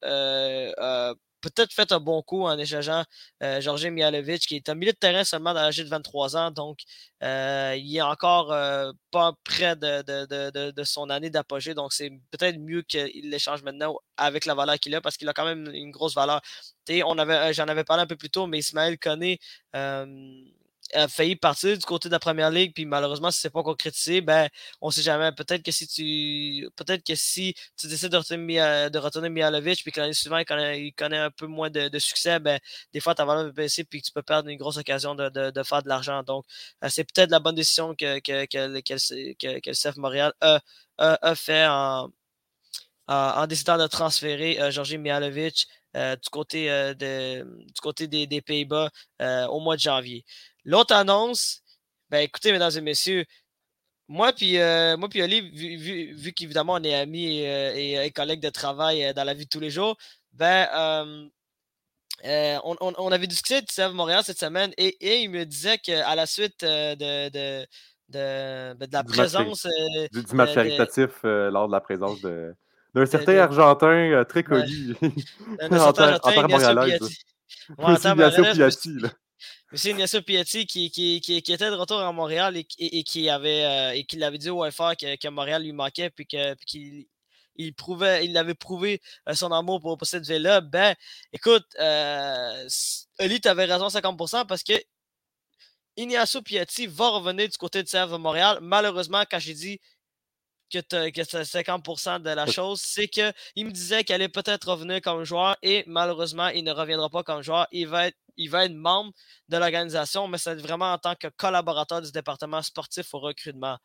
peut-être 1.40 1.72
fait 1.72 1.92
un 1.92 2.00
bon 2.00 2.22
coup 2.22 2.44
en 2.44 2.58
échangeant 2.58 3.04
euh, 3.42 3.60
Georgi 3.60 3.90
Mihalovic, 3.90 4.46
qui 4.46 4.56
est 4.56 4.68
un 4.68 4.74
milieu 4.74 4.92
de 4.92 4.96
terrain 4.96 5.24
seulement 5.24 5.54
dans 5.54 5.62
l'âge 5.62 5.76
de 5.78 5.84
23 5.84 6.36
ans, 6.36 6.50
donc 6.50 6.80
euh, 7.22 7.74
il 7.76 7.96
est 7.96 8.02
encore 8.02 8.52
euh, 8.52 8.92
pas 9.10 9.32
près 9.44 9.76
de, 9.76 10.82
son 10.84 11.10
année 11.10 11.30
d'apogée, 11.30 11.74
donc 11.74 11.92
c'est 11.92 12.10
peut-être 12.30 12.58
mieux 12.58 12.82
qu'il 12.82 13.30
l'échange 13.30 13.62
maintenant 13.62 13.96
avec 14.16 14.46
la 14.46 14.54
valeur 14.54 14.78
qu'il 14.78 14.94
a, 14.94 15.00
parce 15.00 15.16
qu'il 15.16 15.28
a 15.28 15.32
quand 15.32 15.44
même 15.44 15.68
une 15.72 15.90
grosse 15.90 16.14
valeur. 16.14 16.40
J'en 16.88 17.18
avais, 17.18 17.58
avais 17.58 17.84
parlé 17.84 18.02
un 18.02 18.06
peu 18.06 18.16
plus 18.16 18.30
tôt, 18.30 18.46
mais 18.46 18.58
Ismaël 18.58 18.98
connaît 18.98 19.38
a 20.94 21.08
failli 21.08 21.36
partir 21.36 21.76
du 21.76 21.84
côté 21.84 22.08
de 22.08 22.14
la 22.14 22.18
première 22.18 22.50
ligue, 22.50 22.72
puis 22.74 22.86
malheureusement, 22.86 23.30
si 23.30 23.40
c'est 23.40 23.50
pas 23.50 23.62
concrétisé, 23.62 24.20
ben, 24.20 24.48
on 24.80 24.90
sait 24.90 25.02
jamais. 25.02 25.32
Peut-être 25.32 25.62
que 25.62 25.72
si 25.72 25.86
tu, 25.86 26.68
tu 27.76 27.86
décides 27.86 28.10
de 28.10 28.16
retourner, 28.16 29.28
de 29.28 29.28
Mihalovic, 29.28 29.82
puis 29.82 29.92
que 29.92 30.00
l'année 30.00 30.12
suivante, 30.12 30.46
il 30.50 30.92
connaît, 30.94 31.18
un 31.18 31.30
peu 31.30 31.46
moins 31.46 31.70
de, 31.70 31.98
succès, 31.98 32.38
ben, 32.40 32.58
des 32.92 33.00
fois, 33.00 33.14
ta 33.14 33.24
valeur 33.24 33.44
peut 33.46 33.52
baisser, 33.52 33.84
puis 33.84 34.02
tu 34.02 34.12
peux 34.12 34.22
perdre 34.22 34.48
une 34.48 34.58
grosse 34.58 34.76
occasion 34.78 35.14
de, 35.14 35.62
faire 35.64 35.82
de 35.82 35.88
l'argent. 35.88 36.22
Donc, 36.22 36.44
euh, 36.84 36.88
c'est 36.90 37.04
peut-être 37.04 37.30
la 37.30 37.40
bonne 37.40 37.54
décision 37.54 37.94
que, 37.94 38.20
le 38.26 39.72
CF 39.72 39.96
Montréal 39.96 40.32
a, 40.40 40.60
a, 40.98 41.34
fait 41.34 41.66
en, 41.66 43.46
décidant 43.46 43.78
de 43.78 43.86
transférer 43.86 44.60
euh, 44.60 44.70
Georgi 44.70 44.98
Mihalovic 44.98 45.66
euh, 45.96 46.16
du 46.16 46.28
côté, 46.30 46.68
de, 46.68 47.42
du 47.42 47.80
côté 47.80 48.06
des 48.06 48.40
Pays-Bas 48.42 48.90
au 49.48 49.60
mois 49.60 49.76
de 49.76 49.80
janvier. 49.80 50.24
L'autre 50.68 50.94
annonce, 50.94 51.62
ben 52.10 52.18
écoutez, 52.18 52.52
mesdames 52.52 52.70
et 52.76 52.82
messieurs, 52.82 53.24
moi 54.06 54.34
puis 54.34 54.58
euh, 54.58 54.98
moi 54.98 55.08
puis 55.08 55.22
Oli, 55.22 55.40
vu, 56.12 56.32
qu'évidemment 56.34 56.74
on 56.74 56.82
est 56.82 56.94
amis 56.94 57.42
euh, 57.46 57.72
et, 57.74 58.10
collègues 58.10 58.42
de 58.42 58.50
travail 58.50 59.02
euh, 59.02 59.12
dans 59.14 59.24
la 59.24 59.32
vie 59.32 59.46
de 59.46 59.48
tous 59.48 59.60
les 59.60 59.70
jours, 59.70 59.96
ben 60.34 60.68
on, 62.22 63.12
avait 63.12 63.26
discuté 63.26 63.62
de 63.62 63.70
Sèvres 63.70 63.94
Montréal 63.94 64.22
cette 64.24 64.38
semaine 64.38 64.74
et, 64.76 65.22
il 65.22 65.30
me 65.30 65.46
disait 65.46 65.78
qu'à 65.78 66.14
la 66.14 66.26
suite 66.26 66.60
de, 66.62 66.94
de, 67.30 67.66
de, 68.10 68.74
ben, 68.74 68.88
la 68.92 69.04
présence. 69.04 69.66
du, 70.12 70.34
match 70.34 70.52
caritatif 70.52 71.22
lors 71.22 71.68
de 71.68 71.72
la 71.72 71.80
présence 71.80 72.20
d'un 72.20 73.06
certain 73.06 73.38
Argentin 73.38 74.22
très 74.28 74.42
connu. 74.42 74.94
en 75.62 75.92
terre 75.94 76.20
montréalaise. 76.46 77.08
Ignacio 77.78 78.42
Piatti, 78.52 78.98
là. 79.00 79.08
C'est 79.74 79.90
Ignacio 79.90 80.22
Piatti 80.22 80.66
qui, 80.66 80.86
était 80.86 81.70
de 81.70 81.74
retour 81.74 82.00
à 82.00 82.12
Montréal 82.12 82.56
et, 82.56 82.64
qui 83.04 83.28
avait 83.28 83.98
et 83.98 84.04
qui 84.04 84.16
l'avait 84.16 84.38
dit 84.38 84.50
au 84.50 84.68
FR 84.70 84.96
que, 84.96 85.16
que, 85.16 85.28
Montréal 85.28 85.62
lui 85.62 85.72
manquait 85.72 86.10
puis 86.10 86.26
qu'il 86.26 87.06
il 87.58 87.74
prouvait, 87.74 88.24
il 88.24 88.36
avait 88.38 88.54
prouvé 88.54 89.02
son 89.34 89.52
amour 89.52 89.80
pour, 89.80 89.98
cette 90.06 90.26
ville-là. 90.26 90.60
Ben, 90.62 90.94
écoute, 91.32 91.66
euh, 91.80 92.68
Oli, 93.18 93.40
tu 93.40 93.48
avais 93.48 93.66
raison 93.66 93.88
50% 93.88 94.46
parce 94.46 94.62
que 94.62 94.72
Ignacio 95.96 96.40
Piatti 96.42 96.86
va 96.86 97.08
revenir 97.08 97.48
du 97.48 97.58
côté 97.58 97.82
de 97.82 97.88
de 97.88 98.16
Montréal. 98.16 98.58
Malheureusement, 98.62 99.24
quand 99.28 99.40
j'ai 99.40 99.54
dit 99.54 99.80
que, 100.70 101.10
que 101.10 101.24
c'est 101.24 101.42
50% 101.42 102.22
de 102.22 102.30
la 102.30 102.46
chose, 102.46 102.80
c'est 102.80 103.08
qu'il 103.08 103.32
me 103.66 103.70
disait 103.70 104.04
qu'il 104.04 104.14
allait 104.14 104.28
peut-être 104.28 104.70
revenir 104.70 105.00
comme 105.00 105.24
joueur 105.24 105.56
et 105.62 105.84
malheureusement, 105.86 106.48
il 106.48 106.64
ne 106.64 106.72
reviendra 106.72 107.08
pas 107.08 107.22
comme 107.22 107.42
joueur. 107.42 107.66
Il 107.72 107.88
va 107.88 108.08
être, 108.08 108.16
il 108.36 108.50
va 108.50 108.64
être 108.64 108.74
membre 108.74 109.12
de 109.48 109.56
l'organisation, 109.56 110.28
mais 110.28 110.38
c'est 110.38 110.54
vraiment 110.56 110.92
en 110.92 110.98
tant 110.98 111.14
que 111.14 111.28
collaborateur 111.28 112.02
du 112.02 112.12
département 112.12 112.62
sportif 112.62 113.12
au 113.14 113.18
recrutement. 113.20 113.78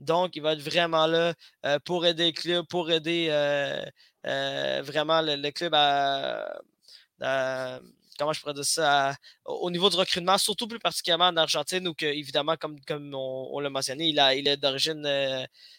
Donc, 0.00 0.34
il 0.36 0.42
va 0.42 0.54
être 0.54 0.62
vraiment 0.62 1.06
là 1.06 1.34
euh, 1.66 1.78
pour 1.84 2.06
aider 2.06 2.26
le 2.26 2.32
club, 2.32 2.66
pour 2.66 2.90
aider 2.90 3.28
euh, 3.30 3.84
euh, 4.26 4.82
vraiment 4.82 5.20
le, 5.22 5.50
club 5.50 5.74
à, 5.74 6.60
comment 8.20 8.34
je 8.34 8.40
pourrais 8.40 8.52
dire 8.54 8.66
ça, 8.66 9.16
au 9.46 9.70
niveau 9.70 9.88
du 9.88 9.96
recrutement, 9.96 10.36
surtout 10.36 10.68
plus 10.68 10.78
particulièrement 10.78 11.28
en 11.28 11.36
Argentine, 11.38 11.88
où 11.88 11.94
que, 11.94 12.04
évidemment, 12.04 12.56
comme, 12.56 12.78
comme 12.82 13.14
on, 13.14 13.58
l'a 13.60 13.70
mentionné, 13.70 14.08
il, 14.08 14.18
est 14.46 14.56
d'origine 14.58 15.06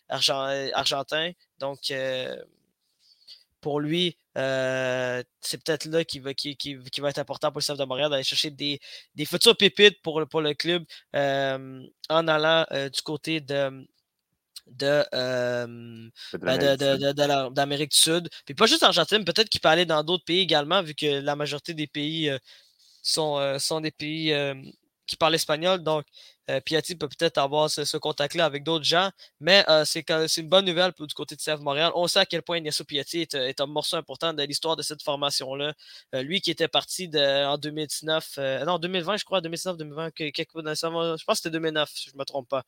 argentin. 0.10 1.32
Donc, 1.60 1.94
pour 3.62 3.80
lui, 3.80 4.18
c'est 4.34 5.64
peut-être 5.64 5.86
là 5.86 6.04
qui 6.04 6.20
va, 6.20 6.34
qui, 6.34 6.58
qui, 6.58 6.76
va 7.00 7.10
être 7.10 7.20
important 7.20 7.52
pour 7.52 7.60
le 7.60 7.64
staff 7.64 7.78
de 7.78 7.86
Montréal 7.86 8.10
d'aller 8.10 8.24
chercher 8.24 8.50
des, 8.50 8.80
des 9.14 9.26
futurs 9.26 9.56
pépites 9.56 10.02
pour, 10.02 10.28
pour 10.28 10.42
le 10.42 10.56
club 10.56 10.84
en 11.14 12.28
allant 12.28 12.66
du 12.72 13.02
côté 13.04 13.40
de, 13.40 13.88
euh, 15.14 16.10
ben, 16.40 16.58
de, 16.58 17.50
d'Amérique 17.50 17.92
du 17.92 17.98
Sud. 17.98 18.30
Puis 18.46 18.56
pas 18.56 18.66
juste 18.66 18.84
Argentine, 18.84 19.26
peut-être 19.26 19.50
qu'il 19.50 19.62
peut 19.62 19.70
aller 19.70 19.86
dans 19.86 20.04
d'autres 20.04 20.26
pays 20.26 20.40
également, 20.40 20.82
vu 20.82 20.96
que 20.96 21.20
la 21.20 21.36
majorité 21.36 21.74
des 21.74 21.88
pays 21.88 22.30
euh, 22.30 22.38
sont, 23.02 23.38
euh, 23.38 23.60
sont 23.60 23.82
des 23.82 23.92
pays 23.92 24.34
qui 25.08 25.18
parlent 25.18 25.36
espagnol. 25.36 25.84
Donc, 25.84 26.06
Piatti 26.66 26.96
peut 26.96 27.08
peut-être 27.08 27.38
avoir 27.38 27.70
ce, 27.70 27.98
contact-là 27.98 28.46
avec 28.46 28.64
d'autres 28.64 28.86
gens. 28.86 29.10
Mais 29.40 29.66
c'est, 29.86 30.06
c'est 30.28 30.42
une 30.42 30.50
bonne 30.50 30.66
nouvelle 30.66 30.92
du 30.98 31.14
côté 31.14 31.36
de 31.36 31.42
CF 31.42 31.60
Montréal. 31.60 31.92
On 31.96 32.08
sait 32.08 32.20
à 32.20 32.26
quel 32.26 32.42
point 32.42 32.58
Ignacio 32.58 32.86
Piatti 32.86 33.22
est, 33.34 33.62
un 33.62 33.66
morceau 33.66 33.98
important 33.98 34.34
de 34.34 34.44
l'histoire 34.44 34.76
de 34.76 34.84
cette 34.84 35.02
formation-là. 35.02 35.74
lui 36.14 36.42
qui 36.42 36.52
était 36.52 36.68
parti 36.68 37.08
de, 37.10 37.46
en 37.46 37.58
2019, 37.58 38.38
non, 38.66 38.80
2020, 38.80 39.18
je 39.18 39.26
crois, 39.26 39.42
2019, 39.42 39.78
2020, 39.78 40.12
je 40.18 41.24
pense 41.26 41.26
que 41.26 41.36
c'était 41.36 41.50
2009, 41.52 41.90
si 41.94 42.10
je 42.10 42.16
ne 42.16 42.20
me 42.20 42.26
trompe 42.26 42.50
pas 42.50 42.64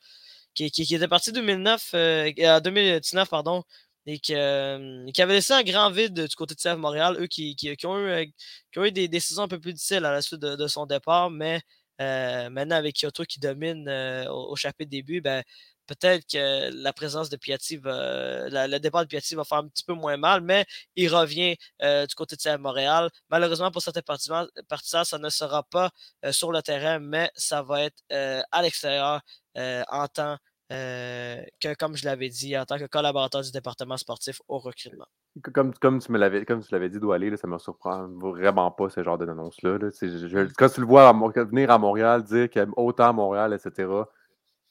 qui, 0.56 0.66
était 0.96 1.08
parti 1.08 1.32
2009, 1.32 1.92
euh, 1.96 2.60
2019, 2.60 3.30
pardon, 3.30 3.64
et 4.06 4.20
euh, 4.32 5.12
qui 5.12 5.22
avait 5.22 5.34
laissé 5.36 5.54
un 5.54 5.64
grand 5.64 5.90
vide 5.90 6.28
du 6.28 6.36
côté 6.36 6.56
de 6.56 6.60
CF 6.60 6.78
Montréal, 6.78 7.18
eux 7.20 7.28
qui, 7.28 7.56
ont 7.86 7.98
eu, 7.98 8.10
euh, 8.10 8.26
qui, 8.72 8.80
ont 8.80 8.86
eu, 8.86 8.92
des 8.92 9.08
décisions 9.08 9.44
un 9.44 9.48
peu 9.48 9.60
plus 9.60 9.74
difficiles 9.74 10.06
à 10.06 10.12
la 10.12 10.22
suite 10.22 10.42
de, 10.42 10.68
son 10.68 10.86
départ, 10.86 11.30
mais 11.30 11.62
euh, 12.02 12.50
maintenant 12.50 12.76
avec 12.76 12.96
Kyoto 13.00 13.24
qui 13.24 13.40
domine 13.40 13.90
au, 14.30 14.56
chapitre 14.56 14.90
début, 14.90 15.22
ben, 15.22 15.44
peut-être 15.88 16.26
que 16.30 16.70
la 16.84 16.92
présence 16.94 17.30
de 17.30 17.38
Piatti 17.38 17.78
va, 17.78 18.50
le 18.50 18.78
départ 18.80 19.04
de 19.04 19.08
Piatti 19.08 19.36
va 19.36 19.44
faire 19.46 19.60
un 19.60 19.68
petit 19.68 19.84
peu 19.84 19.94
moins 19.94 20.18
mal, 20.18 20.42
mais 20.42 20.66
il 20.96 21.08
revient 21.14 21.56
du 21.82 22.16
côté 22.16 22.36
de 22.36 22.42
CF 22.42 22.58
Montréal. 22.60 23.10
Malheureusement, 23.30 23.72
pour 23.72 23.82
certains 23.82 24.02
partisans, 24.02 25.06
ça 25.06 25.18
ne 25.18 25.30
sera 25.30 25.64
pas 25.64 25.92
sur 26.32 26.52
le 26.52 26.62
terrain, 26.62 27.00
mais 27.00 27.32
ça 27.36 27.62
va 27.64 27.84
être 27.84 28.04
à 28.10 28.62
l'extérieur 28.62 29.22
euh, 29.24 29.43
en 29.56 30.08
tant 30.08 30.38
euh, 30.72 31.44
que, 31.60 31.76
comme 31.76 31.96
je 31.96 32.06
l'avais 32.06 32.30
dit, 32.30 32.58
en 32.58 32.66
tant 32.66 32.78
que 32.78 32.86
collaborateur 32.86 33.42
du 33.42 33.52
département 33.52 33.98
sportif 33.98 34.42
au 34.48 34.60
recrutement. 34.60 35.06
Comme, 35.54 35.74
comme 35.74 36.00
tu 36.00 36.12
me 36.12 36.18
l'avais 36.18 36.46
comme 36.46 36.64
tu 36.64 36.72
l'avais 36.72 36.90
dit 36.90 37.00
Doualé, 37.00 37.36
ça 37.38 37.48
me 37.48 37.58
surprend 37.58 38.08
vraiment 38.08 38.72
pas 38.72 38.90
ce 38.90 39.04
genre 39.04 39.18
d'annonce-là. 39.18 39.78
Mm. 39.78 40.48
Quand 40.58 40.70
tu 40.70 40.82
le 40.82 40.88
vois 40.88 41.12
venir 41.12 41.70
à 41.70 41.78
Montréal, 41.78 42.24
dire 42.24 42.50
qu'il 42.50 42.62
aime 42.62 42.74
autant 42.78 43.14
Montréal, 43.14 43.54
etc., 43.54 43.90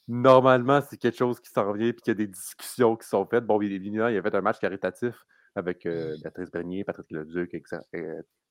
normalement, 0.08 0.80
c'est 0.80 0.96
quelque 0.96 1.18
chose 1.18 1.40
qui 1.40 1.50
s'en 1.50 1.72
vient 1.72 1.88
et 1.88 1.94
qu'il 1.94 2.08
y 2.08 2.10
a 2.10 2.14
des 2.14 2.26
discussions 2.26 2.96
qui 2.96 3.06
sont 3.06 3.26
faites. 3.26 3.44
Bon, 3.44 3.60
il 3.60 3.72
est 3.72 3.78
venu, 3.78 3.98
il 4.10 4.18
a 4.18 4.22
fait 4.22 4.34
un 4.34 4.40
match 4.40 4.58
caritatif 4.58 5.14
avec 5.54 5.84
euh, 5.86 6.16
mm. 6.16 6.22
Patrice 6.22 6.50
Bernier, 6.50 6.84
Patrick 6.84 7.10
Leduc, 7.10 7.62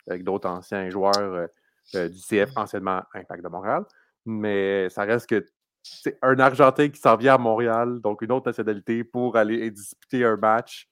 avec, 0.08 0.24
d'autres 0.24 0.50
anciens 0.50 0.90
joueurs 0.90 1.50
du 1.94 2.20
CF, 2.20 2.56
mm. 2.56 2.60
anciennement 2.60 3.02
Impact 3.14 3.44
de 3.44 3.50
Montréal. 3.50 3.84
Mais 4.26 4.90
ça 4.90 5.04
reste 5.04 5.28
que 5.28 5.46
c'est 5.84 6.18
un 6.22 6.40
Argentin 6.40 6.90
qui 6.90 7.00
s'en 7.00 7.16
vient 7.16 7.36
à 7.36 7.38
Montréal, 7.38 8.00
donc 8.02 8.22
une 8.22 8.32
autre 8.32 8.48
nationalité, 8.48 9.04
pour 9.04 9.36
aller 9.36 9.70
disputer 9.72 10.24
un 10.26 10.38
match, 10.38 10.88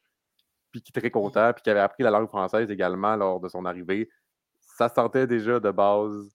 puis 0.71 0.81
qui 0.81 0.91
est 0.95 0.99
très 0.99 1.11
content, 1.11 1.51
puis 1.53 1.63
qui 1.63 1.69
avait 1.69 1.79
appris 1.79 2.03
la 2.03 2.11
langue 2.11 2.27
française 2.27 2.69
également 2.69 3.15
lors 3.15 3.39
de 3.39 3.47
son 3.49 3.65
arrivée. 3.65 4.09
Ça 4.77 4.89
sentait 4.89 5.27
déjà 5.27 5.59
de 5.59 5.71
base, 5.71 6.29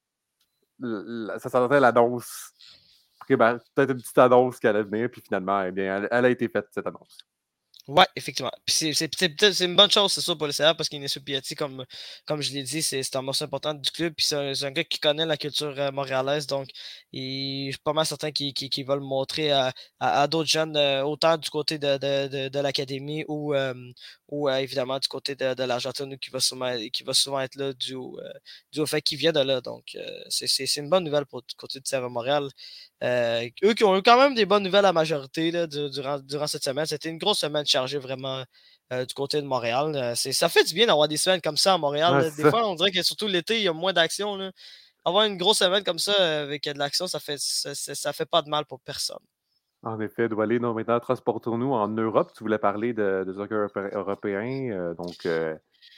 ça 1.38 1.48
sentait 1.48 1.80
l'annonce, 1.80 2.52
peut-être 3.26 3.90
une 3.90 3.96
petite 3.96 4.18
annonce 4.18 4.58
qui 4.58 4.66
allait 4.66 4.82
venir, 4.82 5.10
puis 5.10 5.20
finalement, 5.20 5.62
eh 5.62 5.72
bien, 5.72 6.06
elle 6.10 6.24
a 6.24 6.30
été 6.30 6.48
faite, 6.48 6.66
cette 6.70 6.86
annonce. 6.86 7.18
Ouais, 7.86 8.06
effectivement. 8.16 8.50
c'est 8.66 9.60
une 9.60 9.76
bonne 9.76 9.90
chose, 9.90 10.10
c'est 10.10 10.22
ça, 10.22 10.34
pour 10.34 10.46
le 10.46 10.54
CR, 10.54 10.74
parce 10.74 10.88
sur 11.06 11.22
Piatti, 11.22 11.54
comme, 11.54 11.84
comme 12.24 12.40
je 12.40 12.50
l'ai 12.54 12.62
dit, 12.62 12.80
c'est 12.80 13.14
un 13.14 13.20
morceau 13.20 13.44
important 13.44 13.74
du 13.74 13.90
club. 13.90 14.14
Puis 14.14 14.24
c'est 14.24 14.36
un, 14.64 14.70
gars 14.70 14.84
qui 14.84 14.98
connaît 14.98 15.26
la 15.26 15.36
culture 15.36 15.74
euh, 15.78 15.90
montréalaise, 15.92 16.46
donc 16.46 16.68
je 17.12 17.70
suis 17.72 17.78
pas 17.84 17.92
mal 17.92 18.06
certain 18.06 18.32
qu'il 18.32 18.86
va 18.86 18.94
le 18.96 19.02
montrer 19.02 19.52
à, 19.52 19.74
à, 20.00 20.26
d'autres 20.28 20.48
jeunes, 20.48 20.76
euh, 20.78 21.04
autant 21.04 21.36
du 21.36 21.50
côté 21.50 21.76
de, 21.78 21.98
de, 21.98 22.48
de, 22.48 22.58
l'académie 22.58 23.24
ou, 23.28 23.52
euh, 23.54 23.74
ou 24.28 24.48
évidemment 24.48 24.98
du 24.98 25.08
côté 25.08 25.34
de, 25.34 25.62
l'Argentine, 25.64 26.18
qui, 26.18 26.30
va 26.30 26.40
souvent, 26.40 26.74
qui 26.90 27.02
va 27.04 27.12
souvent 27.12 27.40
être 27.40 27.56
là 27.56 27.74
du, 27.74 27.96
du 28.72 28.80
au 28.80 28.86
fait 28.86 29.02
qu'il 29.02 29.18
vient 29.18 29.32
de 29.32 29.40
là. 29.40 29.60
Donc 29.60 29.94
c'est 30.30 30.76
une 30.76 30.88
bonne 30.88 31.04
nouvelle 31.04 31.26
pour 31.26 31.42
du 31.42 31.54
côté 31.54 31.80
de 31.80 31.84
CR 31.86 32.08
Montréal. 32.08 32.48
eux 33.02 33.74
qui 33.74 33.84
ont 33.84 33.96
eu 33.96 34.02
quand 34.02 34.18
même 34.18 34.34
des 34.34 34.46
bonnes 34.46 34.62
nouvelles 34.62 34.86
à 34.86 34.92
majorité 34.94 35.50
là, 35.50 35.66
durant, 35.66 36.18
durant 36.20 36.46
cette 36.46 36.64
semaine. 36.64 36.86
C'était 36.86 37.10
une 37.10 37.18
grosse 37.18 37.40
semaine 37.40 37.66
chargé 37.74 37.98
vraiment 37.98 38.44
euh, 38.92 39.04
du 39.04 39.14
côté 39.14 39.40
de 39.40 39.46
Montréal. 39.46 39.92
Euh, 39.96 40.14
ça 40.14 40.48
fait 40.48 40.64
du 40.64 40.74
bien 40.74 40.86
d'avoir 40.86 41.08
des 41.08 41.16
semaines 41.16 41.40
comme 41.40 41.56
ça 41.56 41.74
à 41.74 41.78
Montréal. 41.78 42.30
des 42.36 42.50
fois, 42.50 42.68
on 42.68 42.74
dirait 42.74 42.92
que 42.92 43.02
surtout 43.02 43.26
l'été, 43.26 43.56
il 43.56 43.64
y 43.64 43.68
a 43.68 43.72
moins 43.72 43.92
d'action. 43.92 44.38
Avoir 45.04 45.24
une 45.24 45.36
grosse 45.36 45.58
semaine 45.58 45.84
comme 45.84 45.98
ça 45.98 46.14
euh, 46.20 46.44
avec 46.44 46.64
de 46.64 46.78
l'action, 46.78 47.06
ça 47.06 47.20
fait, 47.20 47.38
ça, 47.38 48.12
fait 48.12 48.26
pas 48.26 48.42
de 48.42 48.48
mal 48.48 48.64
pour 48.64 48.80
personne. 48.80 49.24
En 49.82 50.00
effet, 50.00 50.28
aller 50.40 50.58
non, 50.58 50.72
maintenant, 50.72 50.98
transportons-nous 50.98 51.72
en 51.72 51.88
Europe. 51.88 52.32
Tu 52.36 52.42
voulais 52.42 52.58
parler 52.58 52.94
de, 52.94 53.24
de 53.26 53.32
soccer 53.34 53.68
européen. 53.92 54.94
donc, 54.96 55.26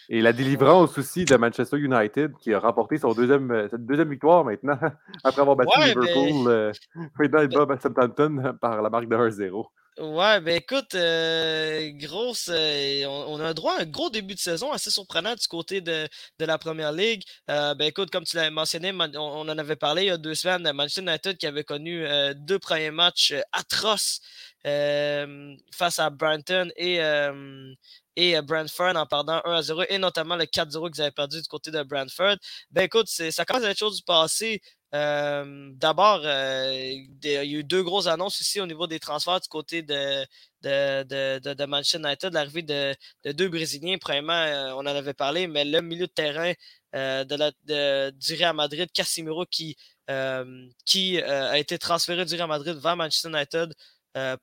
et 0.09 0.21
la 0.21 0.33
délivrance 0.33 0.99
aussi 0.99 1.25
de 1.25 1.37
Manchester 1.37 1.79
United 1.79 2.33
qui 2.39 2.53
a 2.53 2.59
remporté 2.59 2.99
son 2.99 3.13
deuxième, 3.13 3.69
deuxième 3.79 4.11
victoire 4.11 4.45
maintenant, 4.45 4.79
après 5.25 5.41
avoir 5.41 5.57
battu 5.57 5.79
Liverpool. 5.81 6.73
maintenant, 7.19 7.41
il 7.43 7.49
bat 7.49 7.79
Southampton 7.81 8.57
par 8.61 8.83
la 8.83 8.91
marque 8.91 9.09
de 9.09 9.17
1-0. 9.17 9.67
Ouais, 9.99 10.41
ben 10.43 10.57
écoute, 10.57 10.95
euh, 10.95 11.91
grosse, 11.95 12.51
euh, 12.53 13.07
on, 13.07 13.41
a 13.41 13.55
droit 13.55 13.77
à 13.79 13.81
un 13.81 13.87
gros 13.87 14.11
début 14.11 14.35
de 14.35 14.39
saison 14.39 14.71
assez 14.71 14.91
surprenant 14.91 15.35
du 15.35 15.47
côté 15.49 15.81
de, 15.81 16.07
de 16.39 16.45
la 16.45 16.59
première 16.59 16.93
ligue. 16.93 17.23
Euh, 17.49 17.75
ben 17.75 17.87
écoute, 17.87 18.11
comme 18.11 18.25
tu 18.25 18.37
l'as 18.37 18.51
mentionné, 18.51 18.93
on, 18.93 19.49
en 19.49 19.49
avait 19.49 19.75
parlé 19.77 20.03
il 20.03 20.07
y 20.09 20.11
a 20.11 20.19
deux 20.19 20.35
semaines, 20.35 20.71
Manchester 20.73 21.01
United 21.01 21.39
qui 21.39 21.47
avait 21.47 21.65
connu 21.65 22.05
deux 22.35 22.59
premiers 22.59 22.91
matchs 22.91 23.33
atroces 23.53 24.21
face 24.63 25.99
à 25.99 26.11
Brighton 26.11 26.69
et, 26.77 26.99
et 28.17 28.41
Brentford 28.43 28.97
en 28.97 29.07
perdant 29.07 29.41
1 29.47 29.55
à 29.55 29.63
0 29.63 29.83
et 29.89 29.97
notamment 29.97 30.37
le 30.37 30.45
4-0 30.45 30.91
qu'ils 30.93 31.03
avaient 31.03 31.11
perdu 31.11 31.41
du 31.41 31.49
côté 31.49 31.71
de 31.71 31.83
Brentford. 31.83 32.37
Ben 32.71 32.83
écoute, 32.83 33.09
ça 33.09 33.45
commence 33.47 33.65
à 33.65 33.71
être 33.71 33.79
chose 33.79 33.97
du 33.97 34.03
passé. 34.03 34.61
Euh, 34.97 35.73
d'abord, 35.75 36.23
euh, 36.25 36.73
il 36.73 37.31
y 37.31 37.37
a 37.37 37.45
eu 37.45 37.65
deux 37.65 37.83
grosses 37.83 38.07
annonces 38.07 38.41
ici 38.41 38.61
au 38.61 38.67
niveau 38.67 38.87
des 38.87 38.99
transferts 38.99 39.41
du 39.41 39.49
côté 39.49 39.83
de, 39.83 40.27
Manchester 41.67 41.99
United, 41.99 42.33
l'arrivée 42.33 42.63
de, 42.63 42.95
deux 43.33 43.49
Brésiliens. 43.49 43.99
Premièrement, 44.01 44.33
euh, 44.33 44.73
on 44.75 44.81
en 44.81 44.87
avait 44.87 45.15
parlé, 45.15 45.49
mais 45.49 45.65
le 45.65 45.81
milieu 45.83 46.07
de 46.07 46.13
terrain 46.13 46.53
du 46.95 48.35
Real 48.35 48.57
Madrid, 48.57 48.89
Casimiro, 48.93 49.45
qui 49.47 49.77
a 50.09 51.59
été 51.59 51.79
transféré 51.79 52.25
du 52.25 52.35
Real 52.35 52.49
Madrid 52.49 52.77
vers 52.77 52.97
Manchester 52.97 53.29
United 53.29 53.75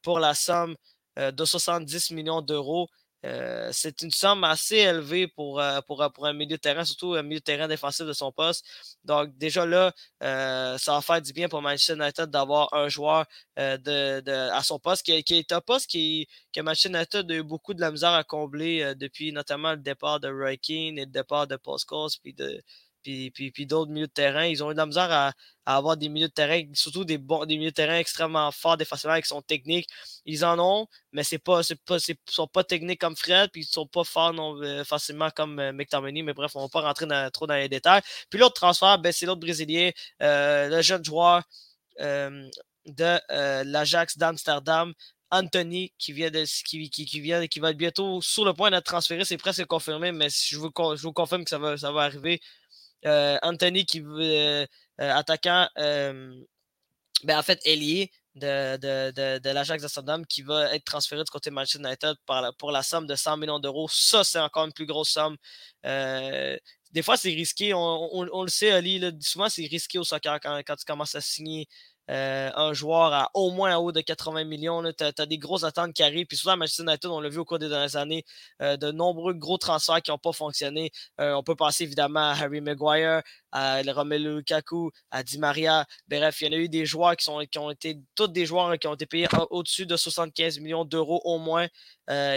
pour 0.04 0.20
la 0.20 0.34
somme 0.36 0.76
de 1.18 1.46
70 1.46 2.12
millions 2.12 2.42
d'euros. 2.42 2.90
Euh, 3.26 3.70
c'est 3.72 4.02
une 4.02 4.12
somme 4.12 4.44
assez 4.44 4.78
élevée 4.78 5.28
pour, 5.28 5.60
euh, 5.60 5.80
pour, 5.82 6.06
pour, 6.14 6.26
un 6.26 6.34
milieu 6.34 6.58
de 6.58 6.62
terrain, 6.62 6.84
surtout 6.84 7.14
un 7.14 7.24
milieu 7.24 7.40
de 7.40 7.44
terrain 7.44 7.68
défensif 7.68 8.06
de 8.06 8.14
son 8.14 8.32
poste. 8.32 8.66
Donc, 9.06 9.38
déjà 9.38 9.66
là, 9.66 9.94
euh, 10.24 10.78
ça 10.78 10.94
va 10.94 11.02
faire 11.02 11.22
du 11.22 11.32
bien 11.32 11.48
pour 11.48 11.62
Manchester 11.62 11.94
United 11.94 12.26
d'avoir 12.30 12.74
un 12.74 12.90
joueur 12.90 13.26
de, 13.58 14.20
de, 14.22 14.32
à 14.52 14.62
son 14.64 14.80
poste 14.80 15.06
qui, 15.06 15.24
qui, 15.24 15.36
est 15.36 15.52
un 15.52 15.62
poste 15.62 15.90
qui, 15.90 16.28
que 16.54 16.62
Manchester 16.62 16.90
United 16.90 17.32
a 17.32 17.36
eu 17.36 17.44
beaucoup 17.44 17.74
de 17.74 17.82
la 17.82 17.92
misère 17.92 18.12
à 18.14 18.24
combler 18.24 18.94
depuis 18.96 19.32
notamment 19.32 19.72
le 19.72 19.78
départ 19.78 20.20
de 20.20 20.28
Roy 20.30 20.54
et 20.70 20.92
le 20.92 21.06
départ 21.06 21.48
de 21.48 21.56
Paul 21.56 21.78
Scholes 21.80 22.10
puis 22.22 22.34
de, 22.34 22.62
puis, 23.04 23.32
puis, 23.32 23.52
puis 23.52 23.66
d'autres 23.66 23.92
milieux 23.92 24.08
de 24.08 24.12
terrain. 24.12 24.46
Ils 24.46 24.64
ont 24.64 24.72
eu 24.72 24.74
de 24.74 24.80
la 24.80 24.86
misère 24.86 25.12
à, 25.12 25.34
avoir 25.66 25.96
des 25.98 26.10
milieux 26.10 26.28
de 26.28 26.34
terrain, 26.34 26.62
surtout 26.74 27.06
des, 27.06 27.18
des 27.18 27.58
milieux 27.58 27.70
de 27.70 27.76
terrain 27.76 27.98
extrêmement 27.98 28.52
forts 28.52 28.78
défensivement 28.78 29.20
qui 29.20 29.28
sont 29.28 29.42
techniques. 29.42 29.88
Ils 30.26 30.44
en 30.46 30.60
ont, 30.60 30.88
mais 31.12 31.24
c'est 31.24 31.40
pas, 31.40 31.64
c'est 31.64 31.80
pas, 31.84 31.98
sont 32.30 32.48
pas 32.48 32.64
techniques 32.64 33.00
comme 33.00 33.16
Fred, 33.16 33.50
puis 33.52 33.62
ils 33.62 33.66
sont 33.66 33.88
pas 33.88 34.04
forts 34.04 34.34
non, 34.34 34.62
euh, 34.62 34.84
facilement 34.84 35.30
comme 35.32 35.60
euh, 35.60 35.72
McTominay, 35.72 36.24
mais 36.24 36.34
bref, 36.34 36.56
on 36.56 36.62
va 36.64 36.70
pas 36.70 36.82
rentrer 36.82 37.06
trop 37.32 37.48
dans 37.48 37.56
les 37.56 37.70
détails. 37.70 38.02
Puis 38.30 38.40
l'autre 38.40 38.56
transfert, 38.56 39.00
ben, 39.00 39.12
c'est 39.12 39.26
l'autre 39.26 39.42
Brésilien, 39.42 39.92
euh, 40.22 40.70
le 40.70 40.82
jeune 40.82 41.04
joueur 41.04 41.44
de 42.00 43.64
l'Ajax 43.64 44.18
d'Amsterdam, 44.18 44.94
Anthony 45.34 45.92
qui 45.98 46.14
vient 46.14 46.30
de 46.30 46.46
qui, 46.64 46.90
qui, 46.92 47.20
vient 47.20 47.48
qui 47.48 47.60
va 47.60 47.72
être 47.72 47.78
bientôt 47.78 48.22
sur 48.22 48.46
le 48.46 48.54
point 48.54 48.70
d'être 48.70 48.86
transféré, 48.86 49.26
c'est 49.26 49.38
presque 49.38 49.66
confirmé, 49.66 50.12
mais 50.12 50.28
je 50.30 50.58
vous, 50.60 50.72
je 50.96 51.02
vous 51.02 51.14
confirme 51.14 51.44
que 51.44 51.50
ça 51.50 51.58
va, 51.58 51.76
ça 51.76 51.92
va 51.92 52.02
arriver. 52.02 52.40
Euh, 53.06 53.38
Anthony 53.42 53.86
qui 53.86 54.00
veut 54.00 54.22
euh, 54.22 54.66
euh, 55.02 55.14
attaquant 55.14 55.68
ben 55.76 57.38
en 57.38 57.44
fait 57.44 57.60
ailier 57.66 58.12
de, 58.36 58.76
de, 58.78 59.12
de, 59.12 59.40
de 59.40 59.50
l'Ajax 59.50 59.82
d'Amsterdam 59.82 60.26
qui 60.26 60.42
va 60.42 60.74
être 60.76 60.84
transféré 60.84 61.24
du 61.24 61.32
côté 61.32 61.52
Manchester 61.52 61.80
United 61.80 62.16
pour 62.58 62.72
la 62.72 62.84
somme 62.84 63.08
de 63.08 63.16
100 63.16 63.38
millions 63.38 63.60
d'euros. 63.60 63.88
Ça, 63.90 64.24
c'est 64.24 64.40
encore 64.40 64.66
une 64.66 64.74
plus 64.74 64.86
grosse 64.86 65.10
somme. 65.10 65.38
des 65.84 67.02
fois, 67.02 67.16
c'est 67.16 67.30
risqué. 67.30 67.74
On, 67.74 68.44
le 68.44 68.50
sait, 68.50 68.72
Ali, 68.72 69.02
souvent, 69.22 69.48
c'est 69.48 69.66
risqué 69.66 70.00
au 70.00 70.04
soccer 70.04 70.40
quand, 70.42 70.62
quand 70.66 70.76
tu 70.76 70.86
commences 70.86 71.16
à 71.16 71.22
signer 71.22 71.68
euh, 72.10 72.52
un 72.56 72.74
joueur 72.74 73.14
à 73.14 73.30
au 73.34 73.52
moins 73.52 73.78
en 73.78 73.82
haut 73.82 73.92
de 73.92 74.02
80 74.02 74.44
millions. 74.44 74.84
Tu 74.98 75.04
as, 75.04 75.26
des 75.26 75.38
grosses 75.38 75.64
attentes 75.64 75.94
qui 75.94 76.04
arrivent. 76.04 76.26
Puis 76.26 76.38
souvent, 76.38 76.54
à 76.54 76.56
Manchester 76.58 76.84
United, 76.84 77.10
on 77.10 77.22
l'a 77.22 77.30
vu 77.30 77.40
au 77.40 77.46
cours 77.46 77.60
des 77.60 77.70
dernières 77.70 77.96
années, 77.96 78.26
euh, 78.62 78.78
de 78.78 78.92
nombreux 78.92 79.34
gros 79.34 79.58
transferts 79.58 80.02
qui 80.02 80.12
n'ont 80.12 80.18
pas 80.18 80.34
fonctionné. 80.34 80.92
Euh, 81.22 81.34
on 81.34 81.44
peut 81.44 81.56
penser 81.56 81.84
évidemment 81.84 82.32
à 82.32 82.32
Harry 82.32 82.62
Maguire, 82.62 83.22
à 83.52 83.82
Romelu 83.88 84.38
Lukaku, 84.38 84.92
à 85.12 85.24
Di 85.24 85.38
Maria. 85.38 85.86
Bref, 86.08 86.42
il 86.42 86.48
y 86.48 86.50
en 86.50 86.54
a 86.54 86.62
eu 86.62 86.70
des 86.70 86.86
joueurs 86.86 87.16
qui, 87.16 87.30
ont 87.30 87.72
été, 87.72 88.00
tous 88.16 88.28
des 88.28 88.46
joueurs 88.46 88.78
qui 88.80 88.88
ont 88.88 88.96
été 88.96 89.06
payés 89.06 89.28
au-dessus 89.50 89.86
de 89.86 89.96
75 89.96 90.60
millions 90.60 90.86
d'euros 90.86 91.22
au 91.24 91.38
moins, 91.38 91.68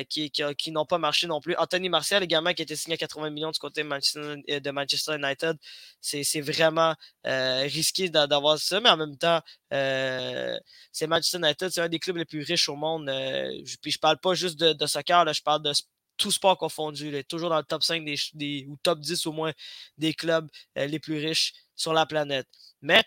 qui, 0.09 0.31
qui, 0.31 0.71
n'ont 0.71 0.87
pas 0.87 0.99
marché 0.99 1.27
non 1.27 1.41
plus. 1.41 1.57
Anthony 1.57 1.89
Martial 1.89 2.23
également, 2.23 2.53
qui 2.53 2.63
a 2.63 2.65
été 2.65 2.77
signé 2.77 2.95
à 2.95 2.99
80 2.99 3.31
millions 3.31 3.51
du 3.51 3.59
côté 3.59 3.83
de 3.83 4.71
Manchester 4.71 5.17
United. 5.17 5.57
C'est 6.01 6.41
vraiment 6.41 6.95
risqué 7.25 8.09
d'avoir 8.09 8.59
ça, 8.59 8.81
mais 8.81 8.91
en 8.91 8.97
même 8.97 9.17
temps, 9.17 9.41
euh, 9.73 10.57
c'est 10.93 11.07
Manchester 11.07 11.39
United, 11.39 11.71
c'est 11.71 11.81
un 11.81 11.89
des 11.89 11.99
clubs 11.99 12.17
les 12.17 12.25
plus 12.25 12.43
riches 12.43 12.69
au 12.69 12.77
monde. 12.77 13.09
Euh, 13.09 13.51
puis 13.83 13.91
je 13.91 13.99
parle 13.99 14.19
pas 14.19 14.35
juste 14.35 14.59
de, 14.59 14.87
soccer, 14.87 15.25
là, 15.25 15.33
je 15.33 15.43
parle 15.43 15.63
de 15.63 15.73
tout 16.17 16.31
sport 16.31 16.57
confondu. 16.59 17.11
Là, 17.11 17.23
toujours 17.25 17.51
dans 17.51 17.59
le 17.59 17.65
top 17.65 17.83
5 17.83 18.05
des, 18.05 18.67
ou 18.69 18.77
top 18.83 19.01
10 19.01 19.27
au 19.27 19.33
moins 19.33 19.53
des 19.99 20.15
clubs 20.15 20.49
euh, 20.79 20.87
les 20.87 20.99
plus 20.99 21.19
riches 21.19 21.55
sur 21.75 21.93
la 21.93 22.07
planète. 22.07 22.47
Mais 22.83 23.03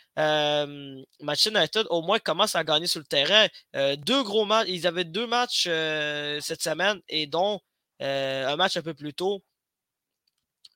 Manchester 1.21 1.51
United 1.51 1.87
au 1.89 2.01
moins 2.01 2.19
commence 2.19 2.55
à 2.55 2.63
gagner 2.63 2.87
sur 2.87 2.99
le 2.99 3.05
terrain. 3.05 3.47
deux 3.97 4.23
gros 4.23 4.45
matchs, 4.45 4.67
ils 4.69 4.87
avaient 4.87 5.05
deux 5.05 5.27
matchs 5.27 5.63
cette 5.63 6.61
semaine 6.61 7.01
et 7.07 7.27
dont 7.27 7.61
un 7.99 8.55
match 8.57 8.77
un 8.77 8.81
peu 8.81 8.93
plus 8.93 9.13
tôt. 9.13 9.43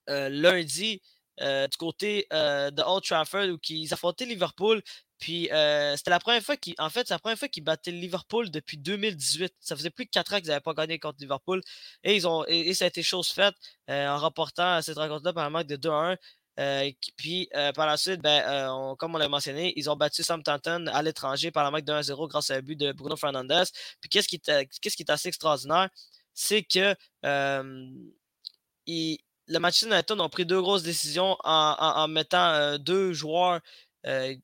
lundi, 0.07 1.01
du 1.39 1.77
côté 1.77 2.27
de 2.31 2.81
Old 2.81 3.03
Trafford 3.03 3.49
où 3.49 3.59
ils 3.69 3.93
affrontaient 3.93 4.25
Liverpool. 4.25 4.81
Puis 5.23 5.49
euh, 5.53 5.95
c'était 5.95 6.09
la 6.09 6.19
première 6.19 6.43
fois 6.43 6.57
qu'ils. 6.57 6.75
En 6.79 6.89
fait, 6.89 7.09
la 7.09 7.17
première 7.17 7.39
fois 7.39 7.47
qu'ils 7.47 7.63
battaient 7.63 7.91
Liverpool 7.91 8.51
depuis 8.51 8.77
2018. 8.77 9.53
Ça 9.61 9.77
faisait 9.77 9.89
plus 9.89 10.03
de 10.03 10.09
4 10.09 10.33
ans 10.33 10.39
qu'ils 10.39 10.49
n'avaient 10.49 10.59
pas 10.59 10.73
gagné 10.73 10.99
contre 10.99 11.15
Liverpool. 11.21 11.61
Et 12.03 12.17
ils 12.17 12.27
ont. 12.27 12.43
Et, 12.45 12.73
ça 12.73 12.83
a 12.83 12.89
été 12.89 13.03
chose 13.03 13.29
faite 13.29 13.55
euh, 13.89 14.09
en 14.09 14.17
remportant 14.17 14.81
cette 14.81 14.97
rencontre-là 14.97 15.31
par 15.31 15.45
un 15.45 15.49
marque 15.49 15.67
de 15.67 15.77
2-1. 15.77 16.17
Euh, 16.59 16.91
puis 17.15 17.47
par 17.73 17.87
la 17.87 17.95
suite, 17.95 18.21
ben, 18.21 18.95
comme 18.99 19.15
on 19.15 19.17
l'a 19.17 19.29
mentionné, 19.29 19.71
ils 19.77 19.89
ont 19.89 19.95
battu 19.95 20.23
Southampton 20.23 20.87
à 20.87 21.01
l'étranger 21.01 21.51
par 21.51 21.63
la 21.63 21.71
marque 21.71 21.85
de 21.85 21.93
1-0 21.93 22.27
grâce 22.27 22.51
à 22.51 22.55
un 22.55 22.61
but 22.61 22.75
de 22.75 22.91
Bruno 22.91 23.15
Fernandez. 23.15 23.63
Puis 24.01 24.09
qu'est-ce 24.09 24.27
qui, 24.27 24.41
qui 24.41 25.03
est 25.03 25.09
assez 25.09 25.29
extraordinaire, 25.29 25.89
c'est 26.33 26.63
que 26.63 26.95
le 27.23 27.93
Manchester 29.59 29.87
United 29.87 30.19
ont 30.19 30.29
pris 30.29 30.45
deux 30.45 30.61
grosses 30.61 30.83
décisions 30.83 31.37
en 31.45 32.07
mettant 32.09 32.77
deux 32.77 33.13
joueurs 33.13 33.61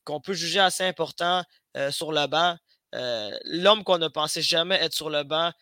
qu'on 0.04 0.20
peut 0.20 0.32
juger 0.32 0.60
assez 0.60 0.84
important 0.84 1.42
euh, 1.76 1.90
sur 1.90 2.12
le 2.12 2.26
banc. 2.26 2.56
Euh, 2.94 3.30
l'homme 3.44 3.84
qu'on 3.84 3.98
ne 3.98 4.08
pensait 4.08 4.42
jamais 4.42 4.76
être 4.76 4.94
sur 4.94 5.10
le 5.10 5.22
banc, 5.22 5.52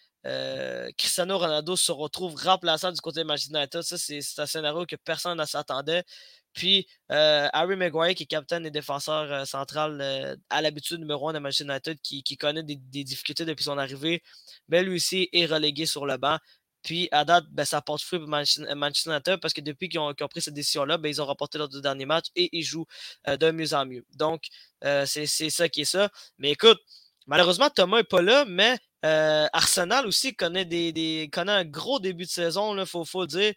Cristiano 0.98 1.38
Ronaldo 1.38 1.74
se 1.74 1.90
retrouve 1.90 2.34
remplaçant 2.34 2.92
du 2.92 3.00
côté 3.00 3.20
de 3.20 3.24
Manchester 3.24 3.58
United. 3.58 3.82
Ça, 3.82 3.96
c'est 3.96 4.20
un 4.38 4.46
scénario 4.46 4.84
que 4.84 4.96
personne 4.96 5.38
ne 5.38 5.44
s'attendait. 5.46 6.04
Puis 6.52 6.86
Harry 7.08 7.76
Maguire, 7.76 8.14
qui 8.14 8.24
est 8.24 8.26
capitaine 8.26 8.66
et 8.66 8.70
défenseur 8.70 9.46
central 9.46 10.36
à 10.50 10.60
l'habitude 10.60 10.98
numéro 11.00 11.30
1 11.30 11.32
de 11.32 11.38
Manchester 11.38 11.64
United, 11.64 11.98
qui, 12.02 12.36
connaît 12.36 12.62
des, 12.62 12.76
difficultés 12.76 13.46
depuis 13.46 13.64
son 13.64 13.78
arrivée, 13.78 14.22
ben, 14.68 14.84
lui 14.84 14.96
aussi 14.96 15.30
est 15.32 15.46
relégué 15.46 15.86
sur 15.86 16.04
le 16.04 16.18
banc. 16.18 16.36
Puis 16.82 17.08
à 17.12 17.24
date, 17.24 17.44
ben, 17.50 17.64
ça 17.64 17.80
porte 17.80 18.02
fruit 18.02 18.18
pour 18.18 18.28
Manchester 18.28 19.10
United 19.10 19.36
parce 19.40 19.54
que 19.54 19.60
depuis 19.60 19.88
qu'ils 19.88 20.00
ont, 20.00 20.14
pris 20.14 20.40
cette 20.40 20.54
décision-là, 20.54 20.98
ben, 20.98 21.08
ils 21.08 21.20
ont 21.20 21.26
remporté 21.26 21.58
leurs 21.58 21.68
deux 21.68 21.80
derniers 21.80 22.06
matchs 22.06 22.28
et 22.36 22.48
ils 22.52 22.62
jouent 22.62 22.86
euh, 23.28 23.36
de 23.36 23.50
mieux 23.50 23.74
en 23.74 23.86
mieux. 23.86 24.04
Donc, 24.16 24.44
euh, 24.84 25.04
c'est 25.06 25.26
ça 25.26 25.68
qui 25.68 25.82
est 25.82 25.84
ça. 25.84 26.10
Mais 26.38 26.52
écoute, 26.52 26.78
malheureusement, 27.26 27.70
Thomas 27.70 27.98
n'est 27.98 28.04
pas 28.04 28.22
là, 28.22 28.44
mais 28.46 28.78
euh, 29.04 29.46
Arsenal 29.52 30.06
aussi 30.06 30.34
connaît, 30.34 30.64
des, 30.64 31.30
connaît 31.32 31.52
un 31.52 31.64
gros 31.64 32.00
début 32.00 32.24
de 32.24 32.30
saison, 32.30 32.76
il 32.76 32.86
faut, 32.86 33.04
faut, 33.04 33.22
le 33.22 33.26
dire. 33.28 33.54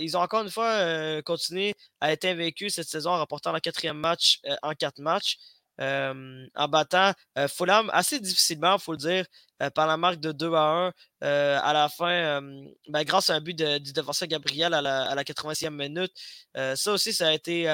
ils 0.00 0.16
ont 0.16 0.20
encore 0.20 0.42
une 0.42 0.50
fois 0.50 1.22
continué 1.22 1.74
à 2.00 2.12
être 2.12 2.24
invaincus 2.24 2.74
cette 2.74 2.88
saison 2.88 3.10
en 3.10 3.18
remportant 3.18 3.52
le 3.52 3.60
quatrième 3.60 3.98
match 3.98 4.40
en 4.62 4.72
quatre 4.74 5.00
matchs 5.00 5.38
en 5.78 6.68
battant 6.68 7.12
Fulham 7.48 7.90
assez 7.92 8.20
difficilement, 8.20 8.76
il 8.76 8.80
faut 8.80 8.92
le 8.92 8.98
dire, 8.98 9.26
par 9.74 9.86
la 9.86 9.96
marque 9.96 10.20
de 10.20 10.32
2 10.32 10.52
à 10.54 10.92
1 11.20 11.58
à 11.58 11.72
la 11.72 11.88
fin, 11.88 12.40
ben, 12.88 13.04
grâce 13.04 13.30
à 13.30 13.34
un 13.34 13.40
but 13.40 13.56
du 13.56 13.92
défenseur 13.92 14.28
Gabriel 14.28 14.74
à 14.74 14.82
la, 14.82 15.22
80e 15.24 15.70
minute. 15.70 16.12
ça 16.54 16.92
aussi, 16.92 17.12
ça 17.12 17.28
a 17.28 17.32
été 17.32 17.68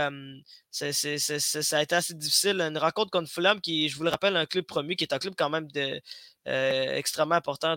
assez 1.94 2.14
difficile. 2.14 2.60
Une 2.60 2.78
rencontre 2.78 3.10
contre 3.10 3.30
Fulham, 3.30 3.60
qui, 3.60 3.88
je 3.88 3.96
vous 3.96 4.04
le 4.04 4.10
rappelle, 4.10 4.36
un 4.36 4.46
club 4.46 4.64
promu, 4.64 4.96
qui 4.96 5.04
est 5.04 5.12
un 5.12 5.18
club 5.18 5.34
quand 5.36 5.50
même 5.50 5.70
de, 5.70 6.00
extrêmement 6.44 7.36
important 7.36 7.76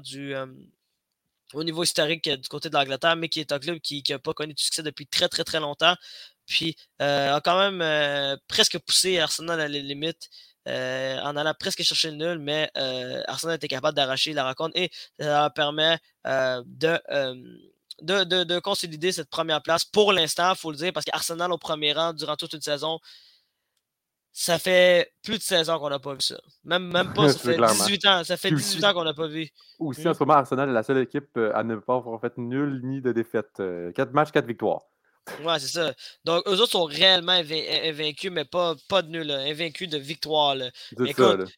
au 1.54 1.64
niveau 1.64 1.84
historique 1.84 2.30
du 2.30 2.48
côté 2.50 2.70
de 2.70 2.76
l'Angleterre, 2.76 3.16
mais 3.16 3.30
qui 3.30 3.40
est 3.40 3.52
un 3.52 3.60
club 3.60 3.80
qui 3.80 4.04
n'a 4.10 4.20
pas 4.20 4.34
connu 4.34 4.54
de 4.54 4.60
succès 4.60 4.84
depuis 4.84 5.08
très, 5.08 5.30
très, 5.30 5.44
très 5.44 5.60
longtemps. 5.60 5.96
Puis 6.46 6.76
euh, 7.02 7.36
a 7.36 7.42
quand 7.42 7.58
même 7.58 7.82
euh, 7.82 8.38
presque 8.48 8.80
poussé 8.80 9.20
Arsenal 9.20 9.60
à 9.60 9.68
la 9.68 9.80
limite. 9.80 10.30
Euh, 10.68 11.20
en 11.20 11.38
allant 11.38 11.54
presque 11.54 11.84
chercher 11.84 12.10
le 12.10 12.18
nul, 12.18 12.40
mais 12.40 12.72
Arsenal 13.28 13.58
était 13.58 13.68
capable 13.68 13.96
d'arracher 13.96 14.34
la 14.34 14.46
rencontre 14.46 14.76
et 14.76 14.90
ça 15.20 15.42
leur 15.42 15.54
permet 15.54 16.00
de, 16.26 16.98
de, 18.02 18.60
consolider 18.60 19.12
cette 19.12 19.30
première 19.30 19.62
place 19.62 19.86
pour 19.86 20.12
l'instant, 20.12 20.54
il 20.54 20.58
faut 20.58 20.72
le 20.72 20.78
dire, 20.78 20.92
parce 20.92 21.06
qu'Arsenal 21.06 21.52
au 21.52 21.60
premier 21.60 21.94
rang 21.94 22.14
durant 22.14 22.36
toute 22.36 22.54
une 22.54 22.62
saison, 22.62 23.00
ça 24.32 24.58
fait 24.58 25.14
plus 25.22 25.38
de 25.38 25.44
16 25.44 25.70
ans 25.70 25.78
qu'on 25.78 25.92
n'a 25.92 26.00
pas 26.00 26.14
vu 26.14 26.22
ça. 26.22 26.38
Même, 26.64 26.92
même 26.92 27.14
pas, 27.14 27.30
ça 27.30 27.38
fait 27.40 27.58
18 27.58 28.06
ans. 28.08 28.24
Ça 28.24 28.36
fait 28.36 28.50
18 28.50 28.84
ans 28.86 28.94
qu'on 28.94 29.04
n'a 29.04 29.14
pas 29.14 29.28
vu. 29.28 29.48
Aussi, 29.78 30.08
en 30.08 30.12
hmm. 30.12 30.14
ce 30.16 30.20
moment, 30.22 30.34
Arsenal 30.34 30.68
est 30.68 30.74
la 30.74 30.84
seule 30.84 30.98
équipe 30.98 31.38
à 31.54 31.64
ne 31.64 31.76
pas 31.76 31.98
avoir 31.98 32.20
fait 32.20 32.38
nul 32.38 32.82
ni 32.84 33.02
de 33.02 33.12
défaite. 33.12 33.62
4 33.96 34.14
matchs, 34.14 34.32
4 34.32 34.48
victoires. 34.48 34.82
Ouais, 35.44 35.60
c'est 35.60 35.68
ça. 35.68 35.94
Donc, 36.24 36.44
eux 36.48 36.60
autres 36.60 36.72
sont 36.72 36.86
réellement 36.86 37.32
invaincus, 37.32 38.32
mais 38.32 38.46
pas, 38.46 38.76
pas 38.88 39.02
de 39.02 39.10
nul, 39.10 39.32
invaincus 39.32 39.90
de 39.90 39.98
victoire. 39.98 40.56
Mais 40.98 41.10
écoute, 41.10 41.50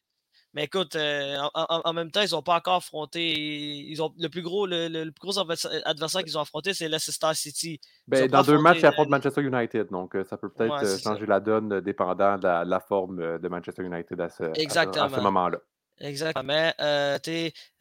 mais 0.54 0.64
écoute 0.64 0.96
euh, 0.96 1.36
en, 1.54 1.92
même 1.92 2.10
temps, 2.10 2.22
ils 2.22 2.32
n'ont 2.32 2.42
pas 2.42 2.56
encore 2.56 2.76
affronté. 2.76 3.20
Ils 3.30 4.02
ont, 4.02 4.12
le, 4.18 4.28
plus 4.28 4.42
gros, 4.42 4.66
le, 4.66 5.10
plus 5.10 5.20
gros 5.20 5.38
adversaire 5.38 6.24
qu'ils 6.24 6.38
ont 6.38 6.40
affronté, 6.40 6.72
c'est 6.72 6.88
Leicester 6.88 7.34
City. 7.34 7.80
Ben, 8.06 8.28
dans 8.28 8.42
deux 8.42 8.58
matchs, 8.58 8.78
ils 8.80 8.86
affrontent 8.86 9.10
Manchester 9.10 9.42
United. 9.42 9.88
Donc, 9.90 10.16
euh, 10.16 10.24
ça 10.24 10.38
peut 10.38 10.48
peut-être 10.48 10.82
euh, 10.82 10.98
changer 10.98 11.26
la 11.26 11.40
donne 11.40 11.80
dépendant 11.80 12.38
de 12.38 12.68
la, 12.68 12.80
forme 12.80 13.38
de 13.38 13.48
Manchester 13.48 13.82
United 13.82 14.20
à 14.20 14.28
ce, 14.30 14.44
à 14.44 15.08
ce, 15.08 15.20
moment-là. 15.20 15.58
Exactement. 16.00 16.42
Mais 16.44 16.74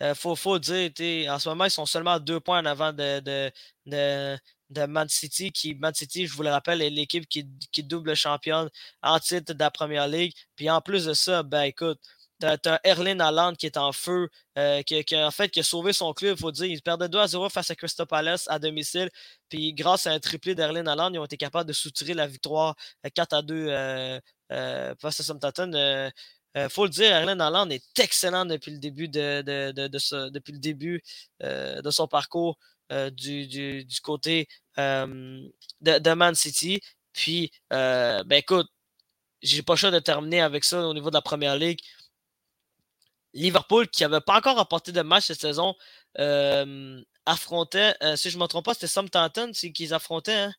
il 0.02 0.16
faut, 0.16 0.36
faut 0.36 0.60
dire, 0.60 0.92
en 1.30 1.40
ce 1.40 1.48
moment, 1.48 1.66
ils 1.66 1.72
sont 1.72 1.86
seulement 1.86 2.20
deux 2.20 2.42
points 2.42 2.60
en 2.60 2.66
avant 2.66 2.92
de, 2.92 3.22
de, 3.22 3.52
de, 3.86 4.38
de 4.70 4.86
Man 4.86 5.08
City, 5.10 5.52
qui, 5.52 5.76
Man 5.76 5.94
City, 5.94 6.28
je 6.28 6.34
vous 6.34 6.44
le 6.44 6.50
rappelle, 6.50 6.82
est 6.82 6.90
l'équipe 6.90 7.28
qui, 7.28 7.48
qui 7.72 7.84
double 7.84 8.16
championne 8.16 8.70
en 9.02 9.20
titre 9.20 9.54
de 9.54 9.60
la 9.60 9.72
Première 9.72 10.08
Ligue. 10.08 10.34
Puis 10.56 10.70
en 10.70 10.82
plus 10.82 11.06
de 11.06 11.14
ça, 11.14 11.44
ben 11.44 11.64
écoute, 11.64 12.00
t'as 12.40 12.58
as 12.66 12.80
Erling 12.84 13.20
Haaland 13.22 13.56
qui 13.56 13.66
est 13.66 13.78
en 13.78 13.92
feu, 13.92 14.30
euh, 14.58 14.82
qui, 14.84 15.04
qui, 15.04 15.16
en 15.18 15.32
fait 15.32 15.50
qui 15.50 15.60
a 15.60 15.64
sauvé 15.64 15.94
son 15.94 16.14
club, 16.14 16.36
il 16.38 16.40
faut 16.42 16.52
dire. 16.52 16.66
Il 16.66 16.82
perdait 16.82 17.10
2 17.10 17.18
à 17.20 17.28
0 17.28 17.50
face 17.50 17.72
à 17.72 17.76
Crystal 17.76 18.06
Palace 18.08 18.48
à 18.50 18.60
domicile. 18.60 19.10
Puis 19.50 19.74
grâce 19.74 20.08
à 20.08 20.12
un 20.12 20.20
triplé 20.20 20.56
d'Erling 20.56 20.88
Haaland, 20.88 21.12
ils 21.14 21.20
ont 21.20 21.26
été 21.26 21.38
capables 21.38 21.68
de 21.68 21.74
soutirer 21.74 22.14
la 22.14 22.28
victoire 22.28 22.76
4 23.14 23.34
euh, 23.34 23.38
à 23.38 23.42
2 23.42 23.68
euh, 24.52 24.96
face 25.00 25.20
à 25.20 25.24
Southampton. 25.24 25.72
Il 26.56 26.70
faut 26.70 26.86
le 26.86 26.90
dire, 26.90 27.12
Erling 27.12 27.40
Haaland 27.40 27.70
est 27.70 28.00
excellent 28.00 28.46
depuis 28.46 28.72
le 28.72 28.80
début 28.80 29.08
de, 29.08 29.42
de, 29.44 29.72
de, 29.72 29.88
de 29.88 30.30
depuis 30.30 30.54
le 30.54 30.60
début 30.60 31.04
de 31.42 31.90
son 31.92 32.08
parcours. 32.08 32.58
Euh, 32.92 33.10
du, 33.10 33.48
du, 33.48 34.02
côté 34.02 34.48
de, 34.78 36.14
Man 36.14 36.36
City. 36.36 36.80
Puis, 37.12 37.52
ben 37.70 38.32
écoute, 38.32 38.68
j'ai 39.42 39.62
pas 39.62 39.74
le 39.74 39.78
choix 39.78 39.92
de 39.92 40.00
terminer 40.00 40.42
avec 40.42 40.64
ça 40.64 40.88
au 40.88 40.94
niveau 40.94 41.10
de 41.10 41.16
la 41.16 41.22
première 41.22 41.58
ligue. 41.58 41.80
Liverpool, 43.34 43.88
qui 43.90 44.04
n'avait 44.04 44.22
pas 44.22 44.38
encore 44.38 44.56
remporté 44.56 44.92
de 44.92 45.02
match 45.02 45.26
cette 45.26 45.42
saison, 45.42 45.76
affrontait, 47.26 47.94
si 48.16 48.30
je 48.30 48.38
ne 48.38 48.44
me 48.44 48.48
trompe 48.48 48.66
pas, 48.66 48.74
c'était 48.74 48.88
Southampton 48.88 49.52
qu'ils 49.52 49.94
affrontaient. 49.94 50.34
Hein? 50.34 50.54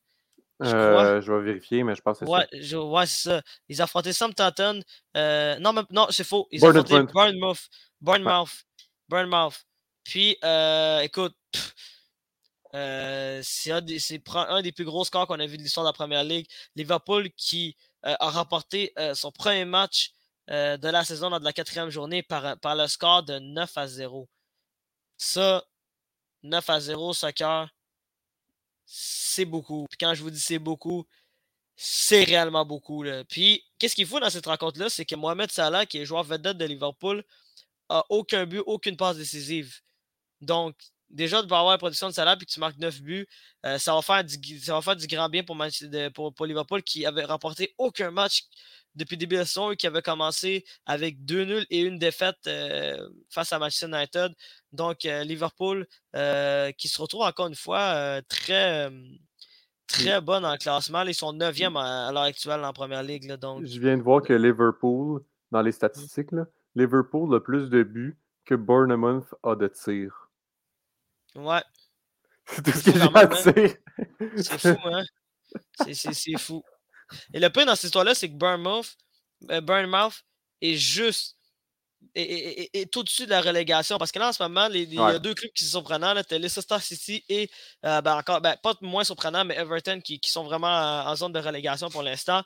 Je, 0.60 1.20
je, 1.24 1.32
vais 1.32 1.44
vérifier, 1.44 1.82
mais 1.84 1.94
je 1.94 2.02
pense 2.02 2.18
que 2.18 2.26
c'est 2.26 2.30
ouais, 2.30 2.46
ça. 2.62 2.82
ouais, 2.82 3.06
c'est 3.06 3.28
ça. 3.30 3.42
Ils 3.68 3.80
affrontaient 3.80 4.12
Southampton. 4.12 4.82
non, 5.14 5.84
non 5.90 6.08
c'est 6.10 6.24
faux. 6.24 6.46
Ils 6.50 6.62
affrontaient 6.62 7.04
Bournemouth. 7.04 7.68
Bournemouth. 8.02 8.64
Bournemouth. 9.08 9.64
Puis, 10.04 10.36
écoute, 11.02 11.34
c'est 12.72 13.70
un, 13.70 13.80
des 14.62 14.72
plus 14.72 14.84
gros 14.84 15.04
scores 15.04 15.26
qu'on 15.26 15.40
a 15.40 15.46
vu 15.46 15.56
de 15.56 15.62
l'histoire 15.62 15.84
de 15.84 15.88
la 15.88 15.94
Première 15.94 16.24
Ligue. 16.24 16.46
Liverpool 16.76 17.30
qui 17.32 17.76
a 18.02 18.30
remporté 18.30 18.92
son 19.14 19.32
premier 19.32 19.64
match 19.64 20.12
de 20.48 20.88
la 20.88 21.04
saison 21.04 21.30
dans 21.30 21.38
la 21.38 21.52
quatrième 21.52 21.90
journée 21.90 22.22
par, 22.22 22.56
le 22.64 22.86
score 22.86 23.22
de 23.22 23.38
9 23.38 23.78
à 23.78 23.86
0. 23.86 24.28
Ça, 25.16 25.64
9 26.42 26.70
à 26.70 26.80
0, 26.80 27.12
soccer, 27.12 27.68
c'est 28.84 29.44
beaucoup. 29.44 29.86
Puis 29.90 29.98
quand 29.98 30.14
je 30.14 30.22
vous 30.22 30.30
dis 30.30 30.40
c'est 30.40 30.58
beaucoup, 30.58 31.06
c'est 31.80 32.24
réellement 32.24 32.64
beaucoup. 32.64 33.04
Puis, 33.28 33.64
qu'est-ce 33.78 33.94
qu'il 33.94 34.06
faut 34.06 34.18
dans 34.18 34.30
cette 34.30 34.46
rencontre-là? 34.46 34.90
C'est 34.90 35.04
que 35.04 35.14
Mohamed 35.14 35.50
Salah, 35.52 35.86
qui 35.86 35.98
est 35.98 36.04
joueur 36.04 36.24
vedette 36.24 36.58
de 36.58 36.64
Liverpool, 36.64 37.24
a 37.88 38.04
aucun 38.08 38.46
but, 38.46 38.62
aucune 38.66 38.96
passe 38.96 39.16
décisive. 39.16 39.80
Donc, 40.40 40.74
déjà, 41.10 41.42
de 41.42 41.46
avoir 41.46 41.70
la 41.70 41.78
production 41.78 42.08
de 42.08 42.12
Salah 42.12 42.36
puis 42.36 42.46
que 42.46 42.52
tu 42.52 42.60
marques 42.60 42.78
9 42.78 43.02
buts, 43.02 43.26
euh, 43.66 43.78
ça, 43.78 43.94
va 43.94 44.02
faire 44.02 44.24
du, 44.24 44.58
ça 44.58 44.74
va 44.74 44.82
faire 44.82 44.96
du 44.96 45.06
grand 45.06 45.28
bien 45.28 45.42
pour, 45.42 45.56
pour, 46.14 46.34
pour, 46.34 46.46
Liverpool 46.46 46.82
qui 46.82 47.06
avait 47.06 47.24
remporté 47.24 47.74
aucun 47.78 48.10
match 48.10 48.44
depuis 48.94 49.14
le 49.16 49.20
début 49.20 49.36
de 49.36 49.40
la 49.40 49.46
saison 49.46 49.70
et 49.70 49.76
qui 49.76 49.86
avait 49.86 50.02
commencé 50.02 50.64
avec 50.86 51.24
deux 51.24 51.44
nuls 51.44 51.66
et 51.70 51.80
une 51.80 51.98
défaite 51.98 52.38
euh, 52.46 53.08
face 53.30 53.52
à 53.52 53.58
Manchester 53.58 53.86
United. 53.86 54.32
Donc, 54.72 55.04
euh, 55.04 55.24
Liverpool 55.24 55.86
qui 56.76 56.88
se 56.88 57.00
retrouve 57.00 57.22
encore 57.22 57.46
une 57.46 57.54
fois 57.54 58.20
très 58.28 58.90
très 59.86 60.20
bonne 60.20 60.44
en 60.44 60.56
classement. 60.56 61.02
Ils 61.02 61.14
sont 61.14 61.32
9e 61.32 61.78
à, 61.78 62.12
l'heure 62.12 62.22
actuelle 62.22 62.62
en 62.64 62.72
première 62.72 63.02
ligue. 63.02 63.32
donc... 63.34 63.64
Je 63.64 63.80
viens 63.80 63.96
de 63.96 64.02
voir 64.02 64.22
que 64.22 64.32
Liverpool, 64.32 65.22
dans 65.50 65.62
les 65.62 65.72
statistiques, 65.72 66.30
Liverpool 66.74 67.34
a 67.34 67.40
plus 67.40 67.70
de 67.70 67.82
buts 67.82 68.18
que 68.44 68.54
Bournemouth 68.54 69.34
a 69.42 69.54
de 69.56 69.68
tirs. 69.68 70.27
Ouais. 71.38 71.62
C'est 72.46 72.62
tout 72.62 72.72
ce 72.72 72.84
que 72.84 72.92
j'ai 72.92 73.02
à 73.02 73.26
dire. 73.26 73.74
C'est 74.36 74.58
fou, 74.58 74.88
hein? 74.88 75.04
C'est 75.92 76.38
fou. 76.38 76.62
Et 77.32 77.40
le 77.40 77.48
pire 77.50 77.66
dans 77.66 77.74
cette 77.74 77.84
histoire-là, 77.84 78.14
c'est 78.14 78.28
que 78.28 78.34
Bournemouth, 78.34 78.96
euh, 79.50 80.10
est 80.60 80.74
juste 80.74 81.36
est, 82.14 82.96
au-dessus 82.96 83.26
de 83.26 83.30
la 83.30 83.40
relégation. 83.40 83.98
Parce 83.98 84.12
que 84.12 84.18
là, 84.18 84.28
en 84.28 84.32
ce 84.32 84.42
moment, 84.42 84.68
il 84.72 84.92
y 84.92 84.98
a 84.98 85.18
deux 85.18 85.34
clubs 85.34 85.52
qui 85.52 85.64
sont 85.64 85.78
surprenants. 85.78 86.14
Là, 86.14 86.22
Leicester 86.30 86.78
City 86.80 87.24
et, 87.28 87.50
euh, 87.84 88.00
ben, 88.00 88.16
encore, 88.16 88.40
ben, 88.40 88.56
pas 88.62 88.74
moins 88.80 89.04
surprenant, 89.04 89.44
mais 89.44 89.56
Everton 89.56 90.00
qui, 90.00 90.20
qui 90.20 90.30
sont 90.30 90.44
vraiment 90.44 90.68
en, 90.68 91.16
zone 91.16 91.32
de 91.32 91.40
relégation 91.40 91.90
pour 91.90 92.02
l'instant. 92.02 92.42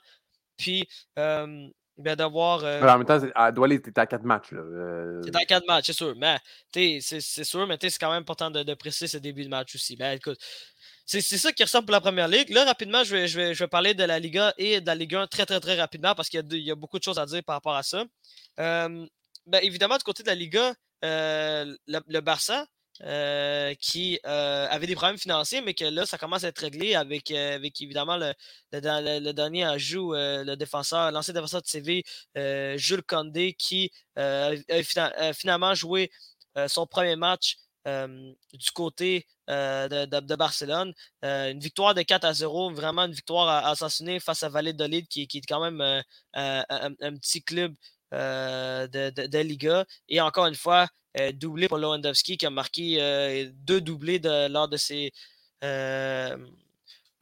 Puis, 0.57 0.87
euh, 1.17 1.67
ben, 1.97 2.15
d'avoir. 2.15 2.63
Euh... 2.63 2.81
En 2.81 2.97
même 2.97 3.05
temps, 3.05 3.19
Douala 3.51 3.75
était 3.75 3.99
à 3.99 4.05
4 4.07 4.23
matchs. 4.23 4.53
Euh... 4.53 5.21
C'est 5.23 5.35
à 5.35 5.45
4 5.45 5.67
matchs, 5.67 5.87
c'est 5.87 5.93
sûr. 5.93 6.15
Mais 6.17 6.39
c'est 6.73 7.21
sûr, 7.43 7.67
mais 7.67 7.77
c'est 7.81 7.97
quand 7.99 8.11
même 8.11 8.21
important 8.21 8.49
de, 8.49 8.63
de, 8.63 8.73
préciser 8.73 9.07
ce 9.07 9.17
début 9.17 9.43
de 9.43 9.49
match 9.49 9.75
aussi. 9.75 9.95
Ben, 9.95 10.17
écoute, 10.17 10.39
c'est 11.05 11.21
ça 11.21 11.51
qui 11.51 11.63
ressemble 11.63 11.85
pour 11.85 11.93
la 11.93 12.01
première 12.01 12.27
ligue. 12.27 12.49
Là, 12.49 12.65
rapidement, 12.65 13.03
je 13.03 13.15
vais, 13.15 13.27
je, 13.27 13.39
vais, 13.39 13.53
je 13.53 13.63
vais 13.63 13.67
parler 13.67 13.93
de 13.93 14.03
la 14.03 14.19
Liga 14.19 14.53
et 14.57 14.81
de 14.81 14.87
la 14.87 14.95
Ligue 14.95 15.15
1 15.15 15.27
très, 15.27 15.45
très, 15.45 15.59
très 15.59 15.79
rapidement 15.79 16.15
parce 16.15 16.29
qu'il 16.29 16.43
y, 16.53 16.63
y, 16.63 16.71
a 16.71 16.75
beaucoup 16.75 16.97
de 16.97 17.03
choses 17.03 17.19
à 17.19 17.25
dire 17.25 17.43
par 17.43 17.55
rapport 17.55 17.75
à 17.75 17.83
ça. 17.83 18.03
Euh, 18.59 19.05
ben, 19.45 19.59
évidemment, 19.61 19.97
du 19.97 20.03
côté 20.03 20.23
de 20.23 20.27
la 20.29 20.35
Liga, 20.35 20.73
euh, 21.03 21.75
le, 21.87 21.99
le, 22.07 22.21
Barça, 22.21 22.65
euh, 23.01 23.73
qui 23.79 24.19
euh, 24.25 24.67
avait 24.69 24.85
des 24.85 24.93
problèmes 24.93 25.17
financiers, 25.17 25.61
mais 25.61 25.73
que 25.73 25.85
là, 25.85 26.05
ça 26.05 26.19
commence 26.19 26.43
à 26.43 26.49
être 26.49 26.59
réglé 26.59 26.93
avec, 26.93 27.31
euh, 27.31 27.55
avec 27.55 27.81
évidemment 27.81 28.17
le, 28.17 29.31
dernier 29.33 29.63
ajout, 29.63 30.13
le 30.13 30.55
défenseur, 30.55 31.11
l'ancien 31.11 31.33
défenseur 31.33 31.63
de 31.63 31.67
CV, 31.67 32.03
Jules 32.77 33.03
Condé, 33.03 33.53
qui 33.53 33.91
a, 34.15 34.51
finalement 35.33 35.73
joué 35.73 36.11
son 36.67 36.85
premier 36.85 37.15
match 37.15 37.57
du 37.85 38.71
côté 38.73 39.25
de, 39.47 40.35
Barcelone. 40.35 40.93
une 41.23 41.59
victoire 41.59 41.95
de 41.95 42.03
4 42.03 42.25
à 42.25 42.33
0, 42.33 42.73
vraiment 42.73 43.05
une 43.05 43.13
victoire 43.13 43.47
à, 43.49 43.69
assassiner 43.69 44.19
face 44.19 44.43
à 44.43 44.49
Valladolid, 44.49 45.07
qui, 45.07 45.27
qui 45.27 45.39
est 45.39 45.47
quand 45.47 45.61
même 45.61 45.81
un, 46.33 47.15
petit 47.17 47.43
club 47.43 47.73
de, 48.13 49.27
de, 49.27 49.39
Liga. 49.39 49.85
Et 50.07 50.21
encore 50.21 50.45
une 50.45 50.55
fois, 50.55 50.87
euh, 51.19 51.31
doublé 51.31 51.67
pour 51.67 51.77
Lewandowski 51.77 52.37
qui 52.37 52.45
a 52.45 52.49
marqué 52.49 52.97
euh, 52.99 53.47
deux 53.53 53.81
doublés 53.81 54.19
lors 54.49 54.67
de 54.67 54.77
ses 54.77 55.11
euh, 55.63 56.35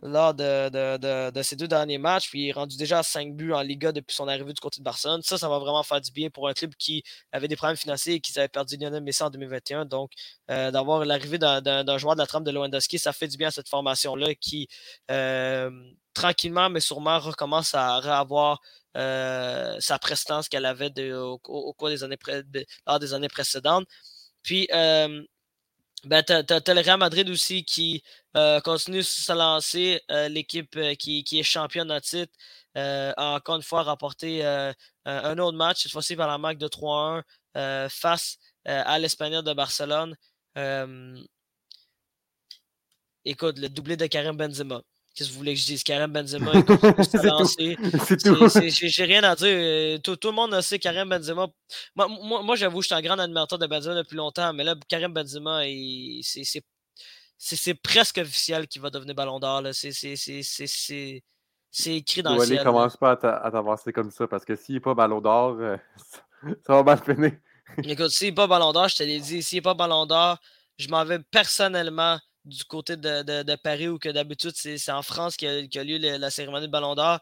lors 0.02 0.34
de, 0.34 1.42
ces 1.44 1.56
deux 1.56 1.68
derniers 1.68 1.98
matchs, 1.98 2.30
puis 2.30 2.44
il 2.44 2.50
est 2.50 2.52
rendu 2.54 2.78
déjà 2.78 3.00
à 3.00 3.04
5 3.04 3.36
buts 3.36 3.54
en 3.54 3.62
Liga 3.62 3.92
depuis 3.92 4.16
son 4.16 4.28
arrivée 4.28 4.54
du 4.54 4.60
côté 4.60 4.80
de 4.80 4.84
Barcelone. 4.84 5.22
Ça, 5.24 5.38
ça 5.38 5.50
va 5.50 5.60
vraiment 5.60 5.84
faire 5.84 6.02
du 6.02 6.12
bien 6.12 6.30
pour 6.30 6.48
un 6.48 6.54
club 6.54 6.74
qui 6.76 7.04
avait 7.32 7.48
des 7.48 7.56
problèmes 7.56 7.78
financiers 7.78 8.16
et 8.16 8.20
qui 8.20 8.38
avait 8.38 8.48
perdu 8.48 8.78
Lionel 8.78 9.04
Messi 9.04 9.24
en 9.24 9.30
2021. 9.30 9.86
Donc, 9.86 10.12
d'avoir 10.48 11.06
l'arrivée 11.06 11.38
d'un 11.38 11.98
joueur 11.98 12.16
de 12.16 12.22
la 12.22 12.28
trame 12.28 12.44
de 12.44 12.52
Lewandowski, 12.52 13.00
ça 13.00 13.14
fait 13.14 13.28
du 13.28 13.38
bien 13.38 13.50
à 13.50 13.52
cette 13.52 13.70
formation-là 13.70 14.36
qui, 14.36 14.68
tranquillement, 16.14 16.70
mais 16.70 16.80
sûrement, 16.80 17.20
recommence 17.20 17.76
à 17.76 17.98
avoir 17.98 18.60
euh, 18.98 19.78
sa 19.80 19.98
prestance 20.00 20.50
qu'elle 20.50 20.66
avait 20.66 20.92
au, 21.14 21.38
cours 21.40 21.90
des 21.90 22.04
années, 22.04 23.30
précédentes. 23.30 23.88
Puis, 24.44 24.68
euh, 24.74 25.24
ben, 26.04 26.24
tu 26.24 26.34
le 26.34 26.82
Real 26.82 26.98
Madrid 27.00 27.30
aussi 27.30 27.64
qui 27.64 28.04
euh, 28.36 28.60
continue 28.62 28.98
de 28.98 29.02
se 29.04 29.32
lancer. 29.34 30.02
L'équipe 30.30 30.78
qui, 30.98 31.24
qui, 31.24 31.40
est 31.40 31.44
championne 31.44 31.92
à 31.92 32.02
titre 32.02 32.34
a 32.76 33.36
encore 33.36 33.58
une 33.58 33.64
fois 33.64 33.84
remporté 33.84 34.44
un 35.06 35.38
autre 35.38 35.58
match, 35.58 35.84
cette 35.84 35.92
fois-ci 35.92 36.16
par 36.16 36.28
la 36.28 36.38
marque 36.38 36.58
de 36.58 36.68
3-1 36.68 37.24
face 37.90 38.38
à 38.66 39.00
l'Espagnol 39.00 39.44
de 39.44 39.54
Barcelone. 39.54 40.16
écoute, 43.26 43.60
le 43.60 43.70
doublé 43.70 43.98
de 43.98 44.08
Karim 44.08 44.36
Benzema. 44.38 44.82
Qu'est-ce 45.14 45.30
que 45.30 45.34
vous 45.34 45.40
voulez 45.40 45.54
que 45.54 45.60
je 45.60 45.66
dise? 45.66 45.84
Karim 45.84 46.12
Benzema, 46.12 46.54
c'est 47.04 48.18
tout. 48.18 48.48
J'ai 48.70 49.04
rien 49.04 49.24
à 49.24 49.36
dire. 49.36 49.48
Euh, 49.48 49.98
tout, 49.98 50.16
tout, 50.16 50.30
le 50.30 50.36
monde 50.36 50.60
sait 50.62 50.80
Karim 50.80 51.10
Benzema. 51.10 51.48
Moi, 51.96 52.08
moi, 52.08 52.44
moi 52.44 52.56
j'avoue, 52.56 52.82
je 52.82 52.88
suis 52.88 52.96
un 52.96 53.02
grand 53.02 53.20
admirateur 53.20 53.60
de 53.60 53.68
Benzema 53.68 53.96
depuis 53.96 54.16
longtemps, 54.16 54.54
mais 54.54 54.64
là, 54.64 54.76
Karim 54.88 55.12
Benzema, 55.12 55.64
c'est 57.38 57.74
presque 57.74 58.20
officiel 58.20 58.68
qu'il 58.68 58.82
va 58.82 58.90
devenir 58.90 59.14
Ballon 59.14 59.40
d'Or. 59.40 59.64
C'est 59.74 61.22
écrit 61.86 62.24
dans 62.24 62.36
le 62.36 62.46
ciel. 62.46 62.64
commence 62.64 62.96
pas 62.96 63.12
à 63.12 63.52
t'avancer 63.52 63.92
comme 63.92 64.12
ça, 64.12 64.28
parce 64.28 64.46
que 64.46 64.56
s'il 64.56 64.76
n'est 64.76 64.82
pas 64.82 64.94
Ballon 64.94 65.20
d'Or, 65.20 65.58
euh, 65.60 65.78
ça 66.66 66.74
va 66.74 66.84
mal 66.84 67.00
finir. 67.00 67.34
Écoute, 67.84 68.12
s'il 68.12 68.30
n'est 68.30 68.36
pas 68.36 68.48
Ballon 68.48 68.72
d'Or, 68.72 68.88
je 68.88 68.96
te 68.96 69.04
l'ai 69.04 69.20
dit, 69.20 69.44
s'il 69.44 69.58
n'est 69.58 69.62
pas 69.62 69.74
Ballon 69.74 70.06
d'Or, 70.06 70.38
je 70.78 70.88
m'en 70.88 71.04
vais 71.04 71.20
personnellement 71.20 72.18
du 72.46 72.64
côté 72.66 72.98
de, 72.98 73.56
Paris 73.56 73.88
où 73.88 74.00
que 74.00 74.10
d'habitude 74.10 74.54
c'est 74.56 74.92
en 74.92 75.02
France 75.02 75.38
qu'a 75.38 75.50
a 75.50 75.84
lieu 75.84 75.98
la 75.98 76.30
cérémonie 76.30 76.68
de 76.68 76.72
Ballon 76.72 76.96
d'Or. 76.96 77.20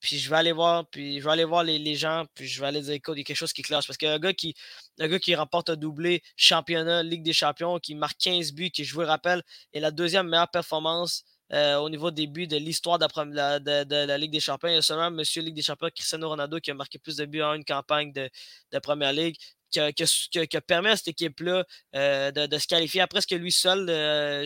Puis 0.00 0.18
je 0.18 0.28
vais 0.28 0.36
aller 0.36 0.52
voir, 0.52 0.86
puis 0.90 1.20
je 1.20 1.24
vais 1.24 1.30
aller 1.30 1.44
voir 1.44 1.64
les, 1.64 1.94
gens, 1.94 2.26
puis 2.34 2.46
je 2.46 2.60
vais 2.60 2.66
aller 2.66 2.82
dire 2.82 2.92
écoute, 2.92 3.14
il 3.16 3.20
y 3.20 3.22
a 3.22 3.24
quelque 3.24 3.36
chose 3.36 3.52
qui 3.52 3.62
classe. 3.62 3.86
Parce 3.86 3.96
qu'un 3.96 4.18
gars 4.18 4.34
qui 4.34 4.54
un 5.00 5.08
gars 5.08 5.18
qui 5.18 5.34
remporte 5.34 5.70
un 5.70 5.76
doublé 5.76 6.22
championnat, 6.36 7.02
Ligue 7.02 7.22
des 7.22 7.32
Champions, 7.32 7.78
qui 7.78 7.94
marque 7.94 8.18
15 8.18 8.52
buts, 8.52 8.70
qui, 8.70 8.84
je 8.84 8.94
vous 8.94 9.00
le 9.00 9.06
rappelle, 9.06 9.42
est 9.72 9.80
la 9.80 9.90
deuxième 9.90 10.28
meilleure 10.28 10.50
performance 10.50 11.24
euh, 11.52 11.76
au 11.76 11.88
niveau 11.88 12.10
des 12.10 12.26
buts 12.26 12.46
de 12.46 12.56
l'histoire 12.56 12.98
de, 12.98 13.84
de, 13.84 14.06
la 14.06 14.18
Ligue 14.18 14.32
des 14.32 14.40
Champions. 14.40 14.68
Il 14.68 14.74
y 14.74 14.76
a 14.76 14.82
seulement 14.82 15.10
Monsieur 15.10 15.42
Ligue 15.42 15.54
des 15.54 15.62
Champions, 15.62 15.88
Cristiano 15.94 16.28
Ronaldo, 16.28 16.60
qui 16.60 16.70
a 16.70 16.74
marqué 16.74 16.98
plus 16.98 17.16
de 17.16 17.24
buts 17.24 17.42
en 17.42 17.54
une 17.54 17.64
campagne 17.64 18.12
de, 18.12 18.28
de 18.72 18.78
Première 18.80 19.12
Ligue 19.12 19.36
qui, 19.70 20.60
permet 20.66 20.90
à 20.90 20.96
cette 20.96 21.08
équipe-là 21.08 21.64
euh, 21.94 22.30
de, 22.30 22.58
se 22.58 22.66
qualifier 22.66 23.00
à 23.00 23.06
presque 23.06 23.30
lui 23.32 23.52
seul 23.52 23.88
euh, 23.88 24.44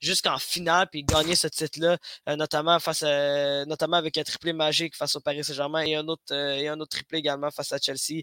jusqu'en 0.00 0.38
finale 0.38 0.88
puis 0.90 1.04
gagner 1.04 1.34
ce 1.34 1.48
titre-là, 1.48 1.98
euh, 2.28 2.36
notamment 2.36 2.78
face 2.80 3.02
notamment 3.66 3.96
avec 3.96 4.16
un 4.18 4.22
triplé 4.22 4.52
magique 4.52 4.96
face 4.96 5.16
au 5.16 5.20
Paris 5.20 5.44
Saint-Germain 5.44 5.82
et 5.82 5.94
un 5.94 6.06
autre 6.06 6.32
et 6.34 6.68
un 6.68 6.78
autre 6.80 6.90
triplé 6.90 7.18
également 7.18 7.50
face 7.50 7.72
à 7.72 7.78
Chelsea. 7.78 8.22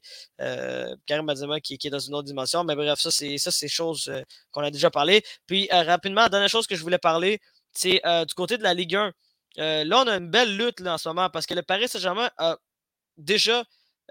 Karim 1.06 1.26
Benzema 1.26 1.60
qui, 1.60 1.78
est 1.82 1.90
dans 1.90 2.00
une 2.00 2.16
autre 2.16 2.28
dimension. 2.28 2.64
Mais 2.64 2.76
bref, 2.76 3.00
ça, 3.00 3.12
c'est 3.12 3.38
ça, 3.38 3.52
c'est 3.52 3.68
choses 3.68 4.12
qu'on 4.52 4.62
a 4.62 4.72
déjà 4.72 4.90
parlé. 4.90 5.24
Puis 5.48 5.68
rapidement, 5.72 6.22
la 6.22 6.30
dernière 6.30 6.50
chose 6.50 6.68
que 6.68 6.76
je 6.76 6.82
voulais 6.82 6.98
parler, 6.98 7.40
c'est 7.72 8.02
du 8.28 8.34
côté 8.34 8.58
de 8.58 8.64
la 8.64 8.74
Ligue 8.74 8.96
1. 8.96 9.12
là, 9.58 10.04
on 10.04 10.08
a 10.08 10.18
une 10.18 10.30
belle 10.30 10.56
lutte 10.56 10.82
en 10.82 10.98
ce 10.98 11.10
moment 11.10 11.30
parce 11.30 11.46
que 11.46 11.54
le 11.54 11.64
Paris 11.64 11.88
Saint-Germain 11.88 12.30
a 12.38 12.58
déjà 13.18 13.64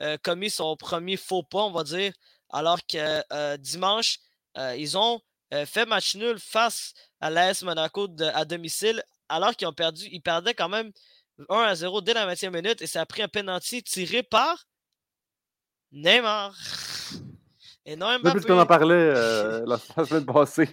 euh, 0.02 0.16
commis 0.22 0.50
son 0.50 0.76
premier 0.76 1.16
faux 1.16 1.42
pas, 1.42 1.64
on 1.64 1.72
va 1.72 1.84
dire, 1.84 2.12
alors 2.48 2.78
que 2.86 3.22
euh, 3.32 3.56
dimanche, 3.58 4.18
euh, 4.56 4.74
ils 4.76 4.96
ont 4.96 5.20
fait 5.66 5.84
match 5.84 6.14
nul 6.14 6.38
face 6.38 6.94
à 7.20 7.28
l'AS 7.28 7.62
Monaco 7.62 8.06
à 8.34 8.44
domicile 8.44 9.02
alors 9.28 9.56
qu'ils 9.56 9.66
ont 9.66 9.72
perdu, 9.72 10.06
ils 10.12 10.20
perdaient 10.20 10.54
quand 10.54 10.68
même 10.68 10.92
1 11.48 11.56
à 11.56 11.74
0 11.74 12.02
dès 12.02 12.14
la 12.14 12.32
20e 12.32 12.54
minute 12.54 12.80
et 12.82 12.86
ça 12.86 13.00
a 13.00 13.06
pris 13.06 13.20
un 13.20 13.26
penalty 13.26 13.82
tiré 13.82 14.22
par 14.22 14.68
Neymar. 15.90 16.54
Et 17.84 17.96
non 17.96 18.16
Mbappé. 18.20 18.30
Puisqu'on 18.38 18.60
en 18.60 18.66
parlait 18.66 19.12
la, 19.66 19.78
semaine 19.78 20.24
passée. 20.24 20.68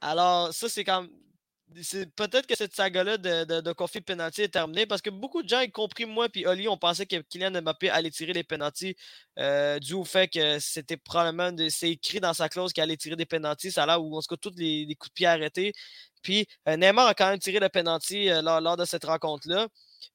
Alors, 0.00 0.54
ça, 0.54 0.70
c'est 0.70 0.84
quand 0.84 1.06
peut-être 2.16 2.46
que 2.46 2.56
cette 2.56 2.74
saga-là 2.74 3.18
de, 3.18 3.44
de, 3.44 3.60
de 3.60 4.42
est 4.42 4.48
terminée 4.48 4.86
parce 4.86 5.02
que 5.02 5.10
beaucoup 5.10 5.42
de 5.42 5.48
gens, 5.48 5.60
y 5.60 5.70
compris 5.70 6.06
moi 6.06 6.28
et 6.34 6.46
Oli, 6.46 6.68
on 6.68 6.78
pensait 6.78 7.06
que 7.06 7.16
Kylian 7.16 7.62
Mbappé 7.62 7.90
allait 7.90 8.10
tirer 8.10 8.32
les 8.32 8.44
penalties 8.44 8.96
euh, 9.38 9.78
dû 9.78 9.94
au 9.94 10.04
fait 10.04 10.28
que 10.28 10.58
c'était 10.58 10.96
probablement 10.96 11.54
c'est 11.68 11.90
écrit 11.90 12.20
dans 12.20 12.32
sa 12.34 12.48
clause 12.48 12.72
qu'il 12.72 12.82
allait 12.82 12.96
tirer 12.96 13.16
des 13.16 13.26
penalties. 13.26 13.70
Ça 13.70 13.86
là 13.86 14.00
où 14.00 14.16
on 14.16 14.20
se 14.20 14.34
tous 14.34 14.54
les, 14.56 14.86
coups 14.98 15.10
de 15.10 15.14
pied 15.14 15.26
arrêtés. 15.26 15.72
Puis 16.22 16.46
euh, 16.68 16.76
Neymar 16.76 17.08
a 17.08 17.14
quand 17.14 17.28
même 17.28 17.38
tiré 17.38 17.60
le 17.60 17.68
penalty 17.68 18.30
euh, 18.30 18.42
lors, 18.42 18.76
de 18.76 18.84
cette 18.84 19.04
rencontre-là. 19.04 19.68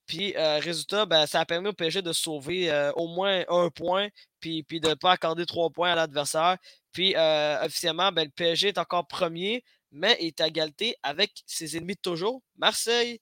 Puis, 0.06 0.34
résultat, 0.38 1.06
ben, 1.06 1.26
ça 1.26 1.40
a 1.42 1.46
permis 1.46 1.70
au 1.70 1.74
PSG 1.74 2.02
de 2.02 2.14
sauver 2.14 2.92
au 2.96 3.08
moins 3.08 3.44
un 3.48 3.70
point, 3.70 4.10
puis, 4.40 4.64
puis 4.64 4.80
de 4.82 4.90
ne 4.90 4.94
pas 4.96 5.12
accorder 5.14 5.46
trois 5.46 5.70
points 5.70 5.92
à 5.92 5.96
l'adversaire. 5.96 6.58
Puis, 6.94 7.16
officiellement, 7.62 8.12
ben, 8.12 8.26
le 8.26 8.32
PSG 8.32 8.70
est 8.70 8.78
encore 8.78 9.08
premier 9.08 9.64
mais 9.94 10.18
est 10.20 10.42
à 10.42 10.48
égalité 10.48 10.96
avec 11.04 11.44
ses 11.46 11.78
ennemis 11.78 11.94
de 11.94 12.02
toujours, 12.02 12.42
Marseille, 12.58 13.22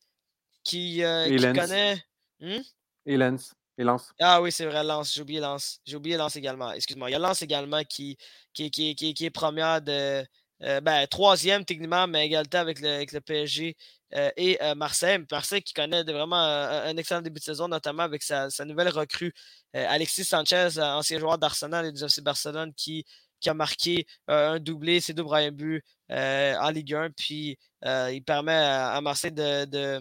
qui, 0.64 1.04
euh, 1.04 1.54
connaît. 1.54 2.02
Hmm? 2.40 2.62
Et 3.06 3.18
Lens. 3.18 3.54
Et 3.78 3.84
Lens. 3.84 4.12
Ah 4.20 4.42
oui, 4.42 4.52
c'est 4.52 4.66
vrai, 4.66 4.84
Lens. 4.84 5.14
J'ai 5.14 5.22
oublié 5.22 5.40
Lens. 5.40 5.80
J'ai 5.86 5.98
oublié 5.98 6.18
Lens 6.18 6.36
également. 6.36 6.72
Excuse-moi. 6.72 7.10
Il 7.10 7.14
y 7.14 7.16
a 7.16 7.20
Lens 7.20 7.42
également 7.42 7.84
qui, 7.84 8.18
qui, 8.54 8.72
qui, 8.72 8.96
qui 8.96 9.26
est 9.26 9.30
première 9.30 9.82
de. 9.82 10.26
Euh, 10.64 10.80
ben, 10.80 11.08
troisième 11.08 11.66
techniquement, 11.66 12.06
mais 12.06 12.28
égalité 12.28 12.58
avec 12.58 12.80
le, 12.82 12.88
avec 12.88 13.12
le 13.14 13.20
PSG 13.20 13.76
euh, 14.14 14.30
et 14.38 14.60
Marseille. 14.76 15.18
Marseille 15.32 15.64
qui 15.64 15.74
connaît 15.74 16.04
vraiment 16.04 16.36
un 16.36 16.96
excellent 16.98 17.22
début 17.22 17.40
de 17.40 17.44
saison, 17.44 17.68
notamment 17.68 18.04
avec 18.04 18.22
sa, 18.22 18.52
sa 18.52 18.64
nouvelle 18.64 18.90
recrue, 18.90 19.34
Alexis 19.74 20.24
Sanchez, 20.24 20.78
ancien 20.78 21.18
joueur 21.18 21.40
d'Arsenal 21.40 21.88
et 21.88 21.92
du 21.92 22.04
FC 22.04 22.22
Barcelone, 22.22 22.76
qui 22.76 23.06
qui 23.42 23.50
a 23.50 23.54
marqué 23.54 24.06
un 24.28 24.60
doublé, 24.60 25.02
ses 25.02 25.14
deux 25.14 25.24
premiers 25.24 25.52
buts 25.52 25.84
en 26.10 26.70
Ligue 26.70 26.94
1. 26.94 27.10
Puis 27.12 27.58
il 27.84 28.24
permet 28.26 28.54
à, 28.54 29.00
Marseille 29.02 29.32
de, 29.34 30.00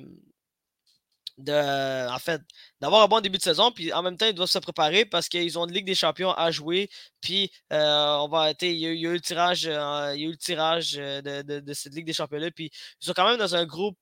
en 2.08 2.18
fait, 2.18 2.42
d'avoir 2.80 3.02
un 3.02 3.08
bon 3.08 3.20
début 3.20 3.38
de 3.38 3.42
saison. 3.42 3.72
Puis 3.72 3.92
en 3.92 4.02
même 4.02 4.16
temps, 4.16 4.26
ils 4.26 4.34
doivent 4.34 4.48
se 4.48 4.58
préparer 4.58 5.04
parce 5.04 5.28
qu'ils 5.28 5.58
ont 5.58 5.66
une 5.66 5.74
Ligue 5.74 5.86
des 5.86 5.94
Champions 5.94 6.32
à 6.32 6.50
jouer. 6.50 6.88
Puis 7.20 7.50
on 7.70 8.28
va, 8.30 8.52
il 8.60 8.72
y, 8.72 8.86
a, 8.86 8.90
eu 8.90 9.12
le 9.12 9.20
tirage, 9.20 9.64
il 9.64 9.70
y 9.70 9.74
a 9.74 10.14
eu 10.14 10.30
le 10.30 10.36
tirage 10.36 10.92
de, 10.92 11.72
cette 11.72 11.94
Ligue 11.94 12.06
des 12.06 12.12
Champions-là. 12.12 12.50
Puis 12.50 12.70
ils 13.00 13.06
sont 13.06 13.14
quand 13.14 13.28
même 13.28 13.38
dans 13.38 13.56
un 13.56 13.66
groupe 13.66 13.98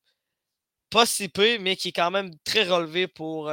pas 0.90 1.06
si 1.06 1.28
peu, 1.28 1.58
mais 1.58 1.76
qui 1.76 1.88
est 1.88 1.92
quand 1.92 2.10
même 2.10 2.30
très 2.44 2.64
relevé 2.64 3.06
pour, 3.06 3.50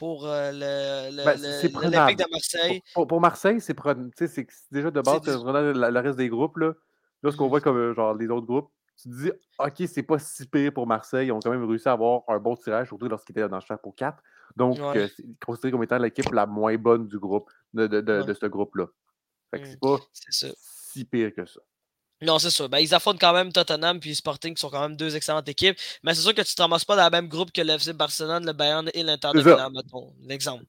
pour 0.00 0.26
euh, 0.26 0.50
le, 0.50 1.24
ben, 1.26 1.36
de 1.36 2.30
Marseille. 2.30 2.82
Pour, 2.94 3.20
Marseille, 3.20 3.60
c'est 3.60 3.76
déjà 4.72 4.90
de 4.90 5.00
base, 5.02 5.20
le, 5.26 6.00
reste 6.00 6.16
des 6.16 6.30
groupes. 6.30 6.56
Là, 6.56 6.72
là 7.22 7.30
ce 7.30 7.36
qu'on 7.36 7.44
mmh. 7.44 7.50
voit 7.50 7.60
comme 7.60 7.76
euh, 7.76 7.92
genre 7.92 8.14
les 8.14 8.26
autres 8.28 8.46
groupes, 8.46 8.70
tu 8.96 9.10
te 9.10 9.14
dis, 9.14 9.30
OK, 9.58 9.86
c'est 9.86 10.02
pas 10.02 10.18
si 10.18 10.46
pire 10.46 10.72
pour 10.72 10.86
Marseille. 10.86 11.26
Ils 11.26 11.32
ont 11.32 11.40
quand 11.40 11.50
même 11.50 11.68
réussi 11.68 11.86
à 11.86 11.92
avoir 11.92 12.22
un 12.28 12.38
bon 12.38 12.56
tirage, 12.56 12.88
surtout 12.88 13.08
lorsqu'ils 13.08 13.32
étaient 13.32 13.46
dans 13.46 13.58
le 13.58 13.76
pour 13.76 13.94
4. 13.94 14.22
Donc, 14.56 14.78
euh, 14.78 15.06
c'est 15.14 15.22
considéré 15.44 15.72
comme 15.72 15.82
étant 15.82 15.98
l'équipe 15.98 16.32
la 16.32 16.46
moins 16.46 16.78
bonne 16.78 17.06
du 17.06 17.18
groupe, 17.18 17.50
de, 17.74 17.86
de, 17.86 18.32
ce 18.32 18.46
groupe-là. 18.46 18.86
Fait 19.50 19.60
que 19.60 19.66
c'est 19.66 19.76
mmh. 19.76 19.80
pas 19.80 19.98
si 20.14 21.04
pire 21.04 21.34
que 21.34 21.44
ça. 21.44 21.60
Non, 22.22 22.38
c'est 22.38 22.50
sûr. 22.50 22.68
Ben, 22.68 22.78
ils 22.78 22.94
affrontent 22.94 23.18
quand 23.18 23.32
même 23.32 23.52
Tottenham 23.52 23.98
puis 23.98 24.14
Sporting 24.14 24.54
qui 24.54 24.60
sont 24.60 24.68
quand 24.68 24.82
même 24.82 24.96
deux 24.96 25.16
excellentes 25.16 25.48
équipes. 25.48 25.78
Mais 26.02 26.14
c'est 26.14 26.20
sûr 26.20 26.34
que 26.34 26.42
tu 26.42 26.54
te 26.54 26.60
ramasses 26.60 26.84
pas 26.84 26.96
dans 26.96 27.04
le 27.04 27.10
même 27.10 27.28
groupe 27.28 27.50
que 27.50 27.62
le 27.62 27.74
FC 27.74 27.92
Barcelone, 27.94 28.44
le 28.44 28.52
Bayern 28.52 28.90
et 28.92 29.02
l'Inter 29.02 29.30
de 29.34 29.42
Milan, 29.42 29.70
mettons. 29.70 30.12
L'exemple. 30.20 30.64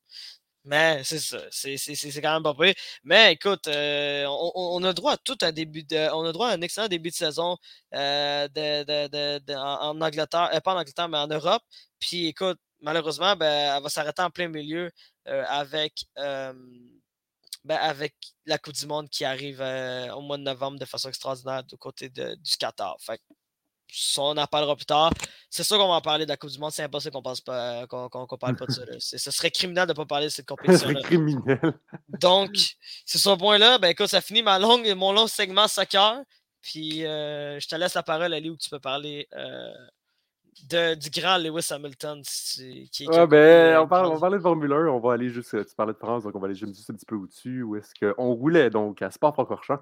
Mais 0.63 1.03
c'est 1.03 1.19
ça. 1.19 1.39
C'est 1.49 2.21
quand 2.21 2.33
même 2.33 2.43
pas 2.43 2.53
prêt. 2.53 2.75
Mais 3.03 3.33
écoute, 3.33 3.67
euh, 3.67 4.25
on, 4.27 4.51
on, 4.55 4.83
a 4.83 4.93
droit 4.93 5.13
à 5.13 5.17
tout 5.17 5.37
un 5.41 5.51
début 5.51 5.83
de. 5.83 6.13
On 6.13 6.23
a 6.23 6.31
droit 6.31 6.49
à 6.49 6.53
un 6.53 6.61
excellent 6.61 6.87
début 6.87 7.09
de 7.09 7.15
saison 7.15 7.57
euh, 7.95 8.47
de, 8.47 8.83
de, 8.83 9.39
de, 9.39 9.53
en, 9.55 9.99
Angleterre, 9.99 10.51
euh, 10.53 10.59
pas 10.59 10.73
en 10.75 10.79
Angleterre, 10.79 11.09
mais 11.09 11.17
en 11.17 11.27
Europe. 11.27 11.63
Puis 11.99 12.27
écoute, 12.27 12.59
malheureusement, 12.79 13.35
ben, 13.35 13.75
elle 13.75 13.83
va 13.83 13.89
s'arrêter 13.89 14.21
en 14.21 14.29
plein 14.29 14.47
milieu 14.49 14.91
avec 15.25 16.05
ben, 17.63 17.75
avec 17.75 18.15
la 18.45 18.57
Coupe 18.57 18.73
du 18.73 18.85
Monde 18.87 19.09
qui 19.09 19.23
arrive 19.23 19.61
euh, 19.61 20.11
au 20.13 20.21
mois 20.21 20.37
de 20.37 20.43
novembre 20.43 20.79
de 20.79 20.85
façon 20.85 21.09
extraordinaire 21.09 21.63
du 21.63 21.77
côté 21.77 22.09
de, 22.09 22.35
du 22.35 22.57
Qatar. 22.57 22.97
Fait 22.99 23.21
ça, 23.93 24.21
on 24.21 24.37
en 24.37 24.47
parlera 24.47 24.75
plus 24.75 24.85
tard. 24.85 25.11
C'est 25.49 25.63
sûr 25.63 25.77
qu'on 25.77 25.87
va 25.87 25.95
en 25.95 26.01
parler 26.01 26.25
de 26.25 26.29
la 26.29 26.37
Coupe 26.37 26.49
du 26.49 26.59
Monde. 26.59 26.71
C'est 26.71 26.83
impossible 26.83 27.11
qu'on 27.13 27.21
pense 27.21 27.41
pas 27.41 27.85
qu'on 27.87 28.37
parle 28.39 28.55
pas 28.55 28.65
de 28.65 28.71
ça. 28.71 28.83
Ce 28.99 29.31
serait 29.31 29.51
criminel 29.51 29.85
de 29.85 29.91
ne 29.91 29.95
pas 29.95 30.05
parler 30.05 30.27
de 30.27 30.31
cette 30.31 30.45
compétition. 30.47 30.87
C'est 30.87 31.01
criminel. 31.03 31.59
Donc, 32.07 32.51
c'est 33.05 33.17
ce 33.17 33.35
point-là. 33.35 33.77
Ben 33.79 33.89
écoute, 33.89 34.07
ça 34.07 34.21
finit 34.21 34.43
ma 34.43 34.59
longue, 34.59 34.87
mon 34.95 35.11
long 35.11 35.27
segment 35.27 35.67
soccer. 35.67 36.21
Puis 36.61 37.05
euh, 37.05 37.59
je 37.59 37.67
te 37.67 37.75
laisse 37.75 37.95
la 37.95 38.03
parole, 38.03 38.33
Ali, 38.33 38.49
où 38.49 38.57
tu 38.57 38.69
peux 38.69 38.79
parler 38.79 39.27
euh, 39.33 39.73
du 40.69 41.09
grand 41.09 41.37
Lewis 41.37 41.67
Hamilton. 41.71 42.21
Qui, 42.91 43.07
ben, 43.07 43.79
on, 43.79 43.87
parle, 43.87 44.07
on 44.07 44.19
parlait 44.19 44.37
de 44.37 44.43
Formule 44.43 44.73
1, 44.73 44.87
on 44.87 44.99
va 44.99 45.13
aller 45.13 45.29
juste. 45.29 45.65
Tu 45.65 45.75
parlais 45.75 45.93
de 45.93 45.97
France, 45.97 46.23
donc 46.23 46.35
on 46.35 46.39
va 46.39 46.45
aller 46.45 46.55
juste 46.55 46.89
un 46.89 46.93
petit 46.93 47.05
peu 47.05 47.15
au-dessus. 47.15 47.63
Où 47.63 47.75
est-ce 47.75 47.93
qu'on 47.99 48.33
roulait 48.33 48.69
donc 48.69 49.01
à 49.01 49.11
Spa-Francorchamps 49.11 49.79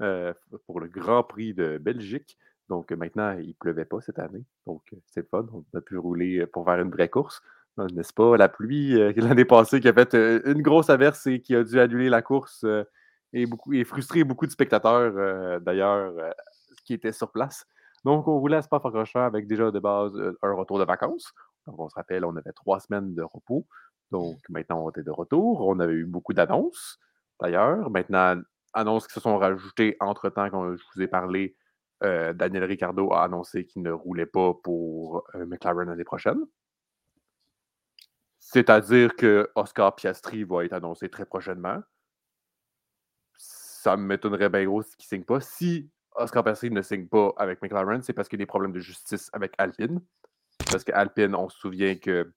euh, 0.00 0.32
pour 0.66 0.80
le 0.80 0.88
Grand 0.88 1.22
Prix 1.22 1.54
de 1.54 1.78
Belgique. 1.78 2.36
Donc 2.68 2.90
maintenant, 2.90 3.36
il 3.38 3.48
ne 3.48 3.52
pleuvait 3.52 3.84
pas 3.84 4.00
cette 4.00 4.18
année. 4.18 4.44
Donc 4.66 4.82
c'est 5.06 5.28
fun. 5.28 5.46
On 5.52 5.78
a 5.78 5.80
pu 5.80 5.96
rouler 5.96 6.46
pour 6.46 6.64
faire 6.64 6.80
une 6.80 6.90
vraie 6.90 7.08
course. 7.08 7.40
N'est-ce 7.76 8.12
pas? 8.12 8.36
La 8.36 8.48
pluie 8.48 9.00
euh, 9.00 9.12
l'année 9.16 9.44
passée 9.44 9.80
qui 9.80 9.88
a 9.88 9.92
fait 9.92 10.14
euh, 10.14 10.40
une 10.46 10.62
grosse 10.62 10.90
averse 10.90 11.26
et 11.26 11.40
qui 11.40 11.54
a 11.54 11.62
dû 11.62 11.78
annuler 11.78 12.08
la 12.08 12.20
course 12.20 12.66
et, 13.32 13.46
beaucoup, 13.46 13.72
et 13.74 13.84
frustrer 13.84 14.24
beaucoup 14.24 14.46
de 14.46 14.50
spectateurs, 14.50 15.60
d'ailleurs, 15.60 16.12
qui 16.84 16.94
étaient 16.94 17.12
sur 17.12 17.30
place. 17.30 17.66
Donc, 18.04 18.26
on 18.26 18.38
roulait 18.38 18.56
à 18.56 18.62
Spa-Francorchamps 18.62 19.24
avec 19.24 19.46
déjà 19.46 19.70
de 19.70 19.78
base 19.78 20.14
euh, 20.16 20.36
un 20.42 20.52
retour 20.54 20.78
de 20.78 20.84
vacances. 20.84 21.32
Donc, 21.66 21.78
on 21.78 21.88
se 21.88 21.94
rappelle, 21.94 22.24
on 22.24 22.36
avait 22.36 22.52
trois 22.52 22.80
semaines 22.80 23.14
de 23.14 23.22
repos. 23.22 23.66
Donc, 24.10 24.38
maintenant, 24.48 24.84
on 24.84 24.90
était 24.90 25.02
de 25.02 25.10
retour. 25.10 25.66
On 25.66 25.78
avait 25.78 25.92
eu 25.94 26.04
beaucoup 26.04 26.32
d'annonces, 26.32 26.98
d'ailleurs. 27.40 27.90
Maintenant, 27.90 28.40
annonces 28.74 29.06
qui 29.06 29.14
se 29.14 29.20
sont 29.20 29.38
rajoutées 29.38 29.96
entre-temps, 30.00 30.50
quand 30.50 30.74
je 30.76 30.82
vous 30.94 31.02
ai 31.02 31.08
parlé. 31.08 31.56
Euh, 32.02 32.32
Daniel 32.32 32.64
Ricciardo 32.64 33.12
a 33.12 33.22
annoncé 33.22 33.64
qu'il 33.64 33.82
ne 33.82 33.92
roulait 33.92 34.26
pas 34.26 34.54
pour 34.54 35.24
euh, 35.36 35.46
McLaren 35.46 35.88
l'année 35.88 36.04
prochaine. 36.04 36.40
C'est-à-dire 38.40 39.14
que 39.14 39.48
Oscar 39.54 39.94
Piastri 39.94 40.42
va 40.42 40.64
être 40.64 40.72
annoncé 40.72 41.08
très 41.08 41.24
prochainement. 41.24 41.80
Ça 43.36 43.96
m'étonnerait 43.96 44.48
bien 44.48 44.64
gros 44.64 44.82
qu'il 44.82 44.96
ne 44.98 45.04
signe 45.04 45.24
pas. 45.24 45.40
Si 45.40 45.90
Oscar 46.16 46.44
Piastri 46.44 46.70
ne 46.70 46.82
signe 46.82 47.06
pas 47.06 47.32
avec 47.36 47.62
McLaren, 47.62 48.02
c'est 48.02 48.12
parce 48.12 48.28
qu'il 48.28 48.38
y 48.38 48.42
a 48.42 48.44
des 48.44 48.46
problèmes 48.46 48.72
de 48.72 48.80
justice 48.80 49.30
avec 49.32 49.54
Alpine. 49.58 50.00
Parce 50.70 50.84
qu'Alpine, 50.84 51.34
on 51.34 51.48
se 51.48 51.58
souvient 51.58 51.96
que 51.96 52.32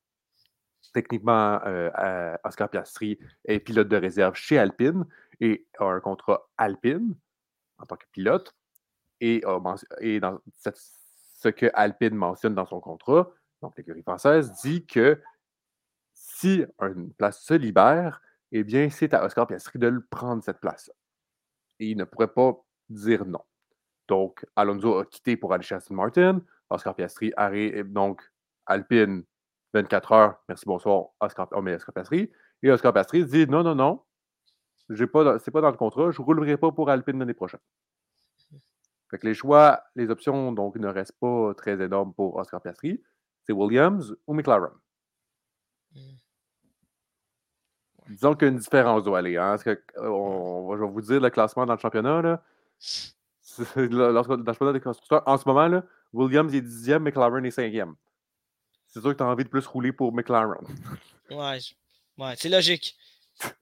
techniquement, 0.93 1.59
euh, 1.65 2.35
Oscar 2.43 2.69
Piastri 2.69 3.19
est 3.43 3.59
pilote 3.59 3.88
de 3.88 3.97
réserve 3.97 4.35
chez 4.35 4.57
Alpine 4.57 5.05
et 5.39 5.67
a 5.79 5.85
un 5.85 5.99
contrat 5.99 6.47
Alpine 6.57 7.15
en 7.77 7.85
tant 7.85 7.97
que 7.97 8.05
pilote. 8.11 8.55
Et, 9.21 9.41
ce 11.38 11.49
que 11.49 11.69
Alpine 11.73 12.15
mentionne 12.15 12.55
dans 12.55 12.65
son 12.65 12.79
contrat, 12.79 13.29
donc 13.61 13.77
l'écurie 13.77 14.01
française, 14.01 14.51
dit 14.63 14.85
que 14.85 15.21
si 16.13 16.65
une 16.81 17.13
place 17.13 17.41
se 17.41 17.53
libère, 17.53 18.21
eh 18.51 18.63
bien, 18.63 18.89
c'est 18.89 19.13
à 19.13 19.23
Oscar 19.25 19.47
Piastri 19.47 19.79
de 19.79 19.88
le 19.88 20.01
prendre 20.01 20.43
cette 20.43 20.59
place. 20.59 20.91
Et 21.79 21.88
il 21.88 21.97
ne 21.97 22.05
pourrait 22.05 22.33
pas 22.33 22.53
dire 22.89 23.25
non. 23.25 23.41
Donc, 24.07 24.45
Alonso 24.55 24.99
a 24.99 25.05
quitté 25.05 25.37
pour 25.37 25.53
aller 25.53 25.63
chez 25.63 25.75
Aston 25.75 25.95
Martin. 25.95 26.41
Oscar 26.69 26.95
Piastri 26.95 27.31
arrive, 27.37 27.91
donc 27.91 28.21
Alpine, 28.65 29.23
24 29.73 30.11
heures, 30.11 30.35
merci, 30.47 30.65
bonsoir, 30.65 31.07
Oscar, 31.19 31.47
oh, 31.51 31.67
Oscar 31.67 31.93
Piastri. 31.93 32.31
Et 32.63 32.71
Oscar 32.71 32.93
Piastri 32.93 33.25
dit 33.25 33.45
non, 33.47 33.63
non, 33.63 33.75
non, 33.75 34.01
ce 34.89 34.93
n'est 34.93 35.07
pas 35.07 35.23
dans 35.23 35.71
le 35.71 35.77
contrat, 35.77 36.11
je 36.11 36.21
ne 36.21 36.25
roulerai 36.25 36.57
pas 36.57 36.71
pour 36.71 36.89
Alpine 36.89 37.19
l'année 37.19 37.33
prochaine. 37.33 37.59
Fait 39.09 39.19
que 39.19 39.27
les 39.27 39.35
choix, 39.35 39.83
les 39.95 40.09
options, 40.09 40.51
donc, 40.51 40.75
ne 40.77 40.87
restent 40.87 41.17
pas 41.19 41.53
très 41.55 41.79
énormes 41.81 42.13
pour 42.13 42.35
Oscar 42.37 42.61
Piastri. 42.61 43.01
C'est 43.43 43.53
Williams 43.53 44.15
ou 44.25 44.33
McLaren? 44.33 44.73
Disons 48.07 48.35
qu'une 48.35 48.57
différence 48.57 49.03
doit 49.03 49.19
aller. 49.19 49.37
Hein? 49.37 49.57
Que, 49.57 49.79
on, 49.97 50.75
je 50.75 50.83
vais 50.83 50.89
vous 50.89 51.01
dire 51.01 51.19
le 51.19 51.29
classement 51.29 51.65
dans 51.65 51.73
le 51.73 51.79
championnat. 51.79 52.21
Là. 52.21 52.43
dans 53.75 54.73
des 54.73 54.79
constructeurs, 54.79 55.23
en 55.25 55.37
ce 55.37 55.47
moment, 55.47 55.67
là, 55.67 55.83
Williams 56.13 56.53
est 56.53 56.61
dixième, 56.61 57.03
McLaren 57.03 57.45
est 57.45 57.51
cinquième. 57.51 57.95
C'est 58.87 59.01
sûr 59.01 59.11
que 59.11 59.17
tu 59.17 59.23
as 59.23 59.27
envie 59.27 59.43
de 59.43 59.49
plus 59.49 59.65
rouler 59.67 59.91
pour 59.91 60.13
McLaren. 60.13 60.65
ouais, 61.29 61.59
ouais 62.17 62.33
c'est 62.37 62.49
logique. 62.49 62.95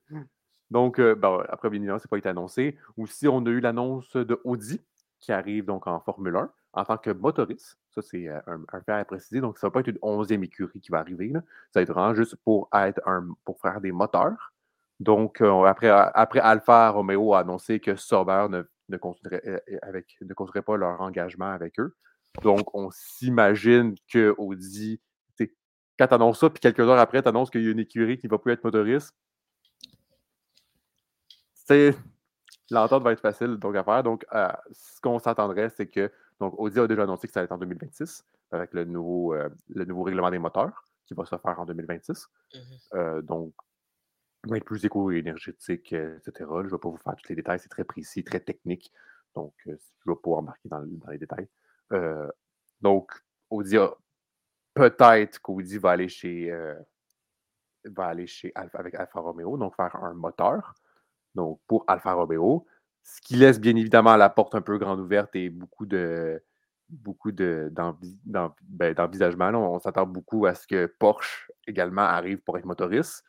Donc, 0.72 1.00
euh, 1.00 1.16
ben, 1.16 1.44
après, 1.50 1.70
bien 1.70 1.78
évidemment, 1.78 2.00
ce 2.00 2.08
n'est 2.08 2.10
pas 2.10 2.18
été 2.18 2.30
annoncé. 2.30 2.78
Aussi, 2.98 3.28
on 3.28 3.46
a 3.46 3.50
eu 3.50 3.60
l'annonce 3.60 4.16
de 4.16 4.40
Audi 4.44 4.82
qui 5.20 5.32
arrive 5.32 5.66
donc 5.66 5.88
en 5.88 6.00
Formule 6.02 6.36
1. 6.36 6.50
en 6.74 6.86
tant 6.86 6.98
que 6.98 7.12
motoriste. 7.12 7.78
Ça, 7.92 8.02
c'est 8.02 8.28
un, 8.28 8.42
un, 8.72 8.82
fait 8.82 8.92
à 8.92 9.06
préciser. 9.06 9.40
Donc, 9.40 9.58
ça 9.58 9.68
ne 9.68 9.70
va 9.70 9.74
pas 9.74 9.80
être 9.82 9.88
une 9.88 10.00
onzième 10.02 10.44
écurie 10.44 10.82
qui 10.82 10.92
va 10.92 11.00
arriver. 11.00 11.30
Là. 11.30 11.42
Ça 11.72 11.80
va 11.80 11.82
être 11.84 11.94
vraiment 11.94 12.14
juste 12.14 12.36
pour, 12.38 12.68
être 12.74 13.00
un, 13.08 13.28
pour 13.46 13.60
faire 13.62 13.80
des 13.80 13.92
moteurs. 13.92 14.54
Donc, 15.00 15.42
après, 15.42 15.90
après 15.90 16.40
Alpha 16.40 16.90
Romeo 16.90 17.34
a 17.34 17.40
annoncé 17.40 17.80
que 17.80 17.96
Sauber 17.96 18.48
ne, 18.50 18.64
ne, 18.90 18.98
avec, 19.82 20.18
ne 20.22 20.34
construirait 20.34 20.64
pas 20.64 20.78
leur 20.78 21.02
engagement 21.02 21.52
avec 21.52 21.80
eux. 21.80 21.96
Donc, 22.42 22.74
on 22.74 22.90
s'imagine 22.92 23.96
que 24.12 24.34
Audi, 24.38 25.00
quand 26.00 26.08
tu 26.08 26.14
annonces 26.14 26.40
ça, 26.40 26.50
puis 26.50 26.60
quelques 26.60 26.80
heures 26.80 27.00
après, 27.00 27.22
tu 27.22 27.30
annonces 27.30 27.50
qu'il 27.50 27.64
y 27.64 27.68
a 27.68 27.72
une 27.72 27.80
écurie 27.80 28.18
qui 28.18 28.28
ne 28.28 28.32
va 28.32 28.40
plus 28.40 28.54
être 28.54 28.64
motoriste, 28.64 29.16
l'entente 32.70 33.04
va 33.04 33.12
être 33.12 33.22
facile 33.22 33.58
donc, 33.58 33.76
à 33.76 33.84
faire. 33.84 34.04
Donc, 34.04 34.26
euh, 34.34 34.48
ce 34.72 35.00
qu'on 35.02 35.20
s'attendrait, 35.20 35.70
c'est 35.70 35.88
que 35.88 36.12
donc, 36.40 36.60
Audi 36.60 36.80
a 36.80 36.88
déjà 36.88 37.04
annoncé 37.04 37.28
que 37.28 37.34
ça 37.34 37.42
va 37.42 37.46
être 37.46 37.52
en 37.52 37.58
2026 37.58 38.26
avec 38.52 38.74
le 38.74 38.86
nouveau, 38.86 39.34
euh, 39.34 39.50
le 39.70 39.86
nouveau 39.86 40.04
règlement 40.04 40.30
des 40.30 40.40
moteurs 40.40 40.84
qui 41.06 41.14
va 41.14 41.26
se 41.26 41.36
faire 41.38 41.60
en 41.60 41.66
2026. 41.66 42.28
Mmh 42.54 42.60
euh, 42.96 43.22
donc, 43.22 43.54
être 44.52 44.66
plus 44.66 44.84
éco-énergétique, 44.86 45.94
etc. 45.94 46.34
Je 46.40 46.44
ne 46.44 46.70
vais 46.70 46.78
pas 46.78 46.90
vous 46.90 46.98
faire 46.98 47.16
tous 47.16 47.30
les 47.30 47.36
détails, 47.36 47.60
c'est 47.60 47.70
très 47.70 47.84
précis, 47.84 48.24
très 48.24 48.40
technique. 48.40 48.92
Donc, 49.36 49.54
je 49.66 49.72
ne 49.72 49.76
vais 50.06 50.20
pas 50.22 50.32
embarquer 50.32 50.70
dans, 50.70 50.84
dans 50.86 51.10
les 51.12 51.18
détails. 51.18 51.48
donc, 52.82 53.12
Audi 53.50 53.78
peut-être 54.74 55.40
qu'Audi 55.42 55.78
va 55.78 55.92
aller 55.92 56.10
chez 56.10 56.52
va 57.86 58.06
aller 58.06 58.28
chez 58.28 58.52
avec 58.56 58.96
Alfa 58.96 59.20
Romeo, 59.20 59.58
donc 59.58 59.76
faire 59.76 59.96
un 59.98 60.14
moteur 60.14 60.74
donc 61.36 61.60
pour 61.68 61.84
Alfa 61.88 62.14
Romeo, 62.14 62.66
ce 63.04 63.22
qui 63.22 63.36
laisse 63.36 63.60
bien 63.60 63.76
évidemment 63.76 64.16
la 64.16 64.30
porte 64.30 64.56
un 64.56 64.62
peu 64.62 64.78
grande 64.78 65.00
ouverte 65.00 65.36
et 65.36 65.50
beaucoup 65.50 65.86
de 65.86 66.42
beaucoup 66.90 67.32
ben, 67.32 67.70
d'envisagement. 68.94 69.50
on 69.50 69.80
s'attend 69.80 70.06
beaucoup 70.06 70.46
à 70.46 70.54
ce 70.54 70.68
que 70.68 70.86
Porsche 70.86 71.52
également 71.66 72.02
arrive 72.02 72.40
pour 72.40 72.58
être 72.58 72.66
motoriste. 72.66 73.24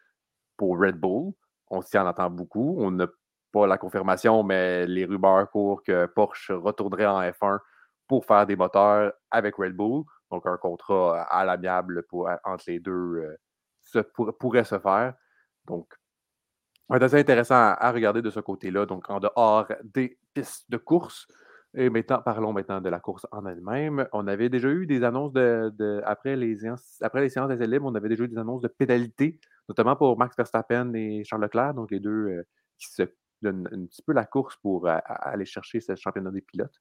Pour 0.57 0.79
Red 0.79 0.97
Bull, 0.97 1.33
on 1.69 1.83
s'y 1.83 1.99
en 1.99 2.07
attend 2.07 2.31
beaucoup. 2.31 2.77
On 2.79 2.91
n'a 2.91 3.07
pas 3.53 3.67
la 3.67 3.79
confirmation, 3.79 4.43
mais 4.43 4.87
les 4.87 5.05
rumeurs 5.05 5.51
courent 5.51 5.83
que 5.83 6.07
Porsche 6.07 6.51
retournerait 6.51 7.07
en 7.07 7.21
F1 7.21 7.59
pour 8.07 8.25
faire 8.25 8.47
des 8.47 8.57
moteurs 8.57 9.13
avec 9.31 9.57
Red 9.57 9.75
Bull. 9.75 10.05
Donc 10.31 10.47
un 10.47 10.57
contrat 10.57 11.23
à 11.23 11.45
l'amiable 11.45 12.05
entre 12.45 12.65
les 12.67 12.81
deux 12.81 13.39
euh, 13.95 14.03
pourrait 14.39 14.65
se 14.65 14.79
faire. 14.79 15.15
Donc 15.67 15.95
c'est 16.91 17.03
assez 17.03 17.19
intéressant 17.19 17.55
à, 17.55 17.93
regarder 17.93 18.23
de 18.23 18.31
ce 18.31 18.41
côté-là, 18.41 18.87
donc 18.87 19.09
en 19.09 19.21
dehors 19.21 19.67
des 19.83 20.19
pistes 20.35 20.71
de 20.71 20.77
course. 20.77 21.27
Et 21.77 21.91
maintenant, 21.91 22.23
parlons 22.23 22.53
maintenant 22.53 22.81
de 22.81 22.89
la 22.89 23.01
course 23.01 23.27
en 23.33 23.47
elle-même. 23.47 24.07
On 24.13 24.29
avait 24.29 24.49
déjà 24.49 24.69
eu 24.69 24.87
des 24.87 25.03
annonces 25.03 25.33
de, 25.33 26.01
après, 26.05 26.37
les 26.37 26.59
après 27.01 27.21
les 27.21 27.29
séances 27.29 27.49
des 27.49 27.67
libres, 27.67 27.87
on 27.87 27.95
avait 27.95 28.09
déjà 28.09 28.25
eu 28.25 28.29
des 28.29 28.39
annonces 28.39 28.63
de 28.63 28.69
pénalités, 28.69 29.41
notamment 29.69 29.97
pour 29.97 30.17
Max 30.17 30.37
Verstappen 30.37 30.93
et 30.95 31.25
Charles 31.25 31.43
Leclerc, 31.43 31.75
donc 31.75 31.91
les 31.91 31.99
deux 31.99 32.11
euh, 32.11 32.47
qui 32.79 32.93
se 32.93 33.03
donnent 33.43 33.69
un 33.73 33.87
petit 33.87 34.03
peu 34.03 34.13
la 34.13 34.25
course 34.25 34.57
pour 34.57 34.87
euh, 34.87 34.99
aller 35.07 35.45
chercher 35.45 35.81
ce 35.81 35.97
championnat 35.97 36.31
des 36.31 36.43
pilotes. 36.43 36.81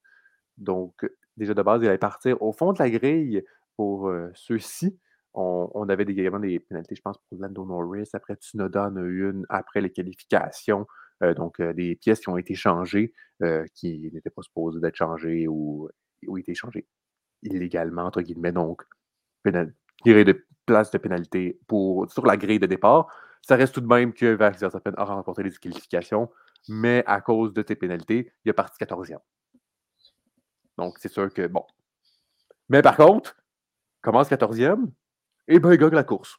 Donc, 0.57 1.09
déjà 1.37 1.55
de 1.55 1.61
base, 1.63 1.81
il 1.81 1.87
allait 1.87 1.97
partir 1.97 2.39
au 2.41 2.51
fond 2.51 2.73
de 2.73 2.79
la 2.79 2.89
grille 2.89 3.43
pour 3.75 4.09
euh, 4.09 4.29
ceux-ci. 4.35 4.99
On, 5.35 5.89
avait 5.89 6.03
également 6.03 6.39
des 6.39 6.59
pénalités, 6.59 6.95
je 6.95 7.01
pense, 7.01 7.17
pour 7.17 7.39
Lando 7.39 7.65
Norris. 7.65 8.09
Après, 8.13 8.35
Tsunoda 8.35 8.85
a 8.85 8.99
eu 9.01 9.31
une 9.31 9.47
après 9.49 9.81
les 9.81 9.91
qualifications. 9.91 10.85
Euh, 11.23 11.33
donc, 11.33 11.59
euh, 11.59 11.73
des 11.73 11.95
pièces 11.95 12.19
qui 12.19 12.29
ont 12.29 12.37
été 12.37 12.53
changées, 12.55 13.13
euh, 13.41 13.65
qui 13.75 14.09
n'étaient 14.13 14.29
pas 14.29 14.41
supposées 14.41 14.79
d'être 14.79 14.95
changées 14.95 15.47
ou, 15.47 15.89
ont 16.27 16.37
été 16.37 16.53
changées 16.53 16.87
illégalement, 17.41 18.03
entre 18.03 18.21
guillemets. 18.21 18.51
Donc, 18.51 18.83
tirer 20.03 20.23
de 20.25 20.45
place 20.65 20.91
de 20.91 20.97
pénalité 20.97 21.59
sur 22.07 22.25
la 22.25 22.37
grille 22.37 22.59
de 22.59 22.65
départ. 22.65 23.07
Ça 23.41 23.55
reste 23.57 23.73
tout 23.73 23.81
de 23.81 23.87
même 23.87 24.13
que 24.13 24.35
Max 24.37 24.59
Verstappen 24.61 24.93
a 24.95 25.03
remporté 25.03 25.43
les 25.43 25.51
qualifications, 25.51 26.29
mais 26.69 27.03
à 27.05 27.19
cause 27.19 27.53
de 27.53 27.63
ces 27.67 27.75
pénalités, 27.75 28.31
il 28.45 28.49
est 28.49 28.53
parti 28.53 28.77
14e. 28.81 29.19
Donc, 30.77 30.97
c'est 30.99 31.11
sûr 31.11 31.31
que, 31.33 31.47
bon. 31.47 31.65
Mais 32.69 32.81
par 32.81 32.95
contre, 32.95 33.35
commence 34.01 34.29
14e, 34.29 34.87
et 35.49 35.59
bien, 35.59 35.73
il 35.73 35.77
gagne 35.77 35.91
la 35.91 36.05
course. 36.05 36.37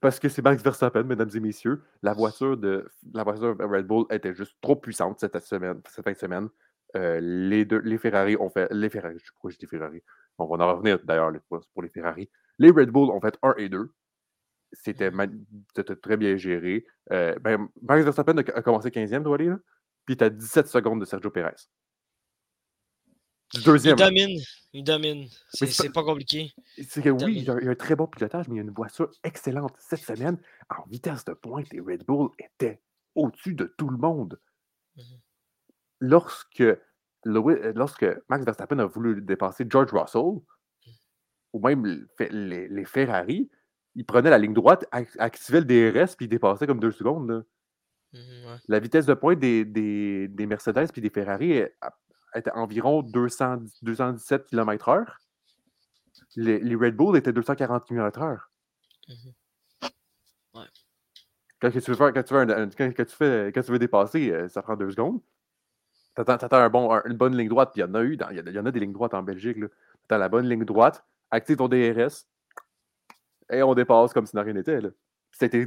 Parce 0.00 0.20
que 0.20 0.28
c'est 0.28 0.42
Max 0.42 0.62
Verstappen, 0.62 1.02
mesdames 1.04 1.30
et 1.34 1.40
messieurs. 1.40 1.82
La 2.02 2.12
voiture 2.12 2.56
de 2.56 2.88
la 3.12 3.24
voiture 3.24 3.56
Red 3.58 3.86
Bull 3.86 4.06
était 4.10 4.34
juste 4.34 4.56
trop 4.60 4.76
puissante 4.76 5.18
cette, 5.20 5.38
semaine, 5.40 5.80
cette 5.88 6.04
fin 6.04 6.12
de 6.12 6.16
semaine. 6.16 6.48
Euh, 6.96 7.18
les, 7.20 7.64
deux, 7.64 7.78
les 7.78 7.98
Ferrari 7.98 8.36
ont 8.36 8.50
fait. 8.50 8.68
Les 8.72 8.88
Ferrari, 8.88 9.18
je 9.18 9.24
sais 9.24 9.30
pourquoi 9.32 9.50
je 9.50 9.58
dis 9.58 9.66
Ferrari? 9.66 10.02
On 10.38 10.46
va 10.46 10.64
en 10.64 10.72
revenir 10.76 10.98
d'ailleurs 11.04 11.32
pour 11.48 11.82
les 11.82 11.88
Ferrari. 11.88 12.30
Les 12.58 12.70
Red 12.70 12.90
Bull 12.90 13.10
ont 13.10 13.20
fait 13.20 13.36
1 13.42 13.54
et 13.58 13.68
2. 13.68 13.90
C'était 14.72 15.10
très 16.00 16.16
bien 16.16 16.36
géré. 16.36 16.86
Euh, 17.10 17.34
ben, 17.40 17.68
Max 17.82 18.04
Verstappen 18.04 18.38
a, 18.38 18.62
commencé 18.62 18.88
15e, 18.90 19.22
doit 19.22 19.34
aller, 19.34 19.52
puis 20.06 20.16
tu 20.16 20.24
as 20.24 20.30
17 20.30 20.66
secondes 20.66 21.00
de 21.00 21.04
Sergio 21.04 21.30
Perez. 21.30 21.68
Deuxième. 23.64 23.96
Il 23.98 24.04
domine. 24.04 24.40
Il 24.72 24.84
domine. 24.84 25.28
C'est 25.52 25.92
pas, 25.92 26.02
compliqué. 26.02 26.52
C'est 26.88 27.02
que 27.02 27.10
oui, 27.10 27.36
il 27.36 27.44
y, 27.44 27.50
a, 27.50 27.54
un 27.54 27.74
très 27.74 27.94
bon 27.94 28.06
pilotage, 28.06 28.48
mais 28.48 28.54
il 28.54 28.58
y 28.58 28.60
a 28.60 28.62
une 28.62 28.70
voiture 28.70 29.10
excellente. 29.22 29.74
Cette 29.78 30.00
semaine, 30.00 30.38
en 30.70 30.88
vitesse 30.88 31.24
de 31.26 31.34
pointe, 31.34 31.70
les 31.72 31.80
Red 31.80 32.04
Bull 32.06 32.30
étaient 32.38 32.80
au-dessus 33.14 33.54
de 33.54 33.66
tout 33.76 33.90
le 33.90 33.98
monde. 33.98 34.40
Mhm. 34.96 35.04
Lorsque, 36.00 36.64
lorsque 37.24 38.06
Max 38.28 38.44
Verstappen 38.44 38.78
a 38.78 38.86
voulu 38.86 39.20
dépasser 39.20 39.66
George 39.68 39.92
Russell, 39.92 40.40
ou 41.52 41.60
même 41.60 42.06
les, 42.18 42.84
Ferrari, 42.86 43.50
il 43.94 44.06
prenait 44.06 44.30
la 44.30 44.38
ligne 44.38 44.54
droite, 44.54 44.86
activait 44.90 45.60
le 45.60 45.66
DRS, 45.66 46.16
puis 46.16 46.24
il 46.24 46.28
dépassait 46.30 46.66
comme 46.66 46.80
deux 46.80 46.92
secondes. 46.92 47.44
Mhm, 48.14 48.60
la 48.68 48.78
vitesse 48.78 49.06
de 49.06 49.14
pointe 49.14 49.38
des, 49.38 49.66
des, 49.66 50.28
des 50.28 50.46
Mercedes 50.46 50.92
puis 50.92 51.00
des 51.02 51.10
Ferrari 51.10 51.62
était 52.34 52.50
environ 52.52 53.02
200, 53.02 53.58
217 53.82 54.46
km/h. 54.46 55.04
Les, 56.36 56.58
les, 56.58 56.74
Red 56.74 56.96
Bull 56.96 57.16
étaient 57.16 57.32
240 57.32 57.86
km/h. 57.86 58.38
Quand, 61.60 61.70
tu 61.70 61.78
veux 61.78 61.94
faire, 61.94 62.12
quand, 62.12 62.22
tu 62.22 62.34
veux 62.34 62.46
quand, 62.76 63.04
tu 63.04 63.16
fais, 63.16 63.52
quand 63.54 63.62
tu 63.62 63.70
veux 63.70 63.78
dépasser, 63.78 64.30
euh, 64.30 64.48
ça 64.48 64.62
prend 64.62 64.76
deux 64.76 64.90
secondes. 64.90 65.20
Tu 66.14 66.22
attends, 66.26 66.56
un 66.56 66.68
bon, 66.68 66.90
une 67.06 67.16
bonne 67.16 67.36
ligne 67.36 67.48
droite, 67.48 67.70
puis 67.72 67.82
il 67.82 67.86
y 67.86 67.88
en 67.88 67.94
a 67.94 68.02
eu, 68.02 68.18
il 68.30 68.52
y, 68.52 68.58
en 68.58 68.66
a 68.66 68.70
des 68.70 68.80
lignes 68.80 68.92
droites 68.92 69.14
en 69.14 69.22
Belgique. 69.22 69.58
As 70.10 70.18
la 70.18 70.28
bonne 70.28 70.46
ligne 70.46 70.64
droite, 70.64 71.04
active 71.30 71.56
ton 71.56 71.68
DRS, 71.68 72.26
et 73.50 73.62
on 73.62 73.74
dépasse 73.74 74.12
comme 74.12 74.26
si 74.26 74.38
rien 74.38 74.52
n'était. 74.52 74.80
C'était 75.30 75.66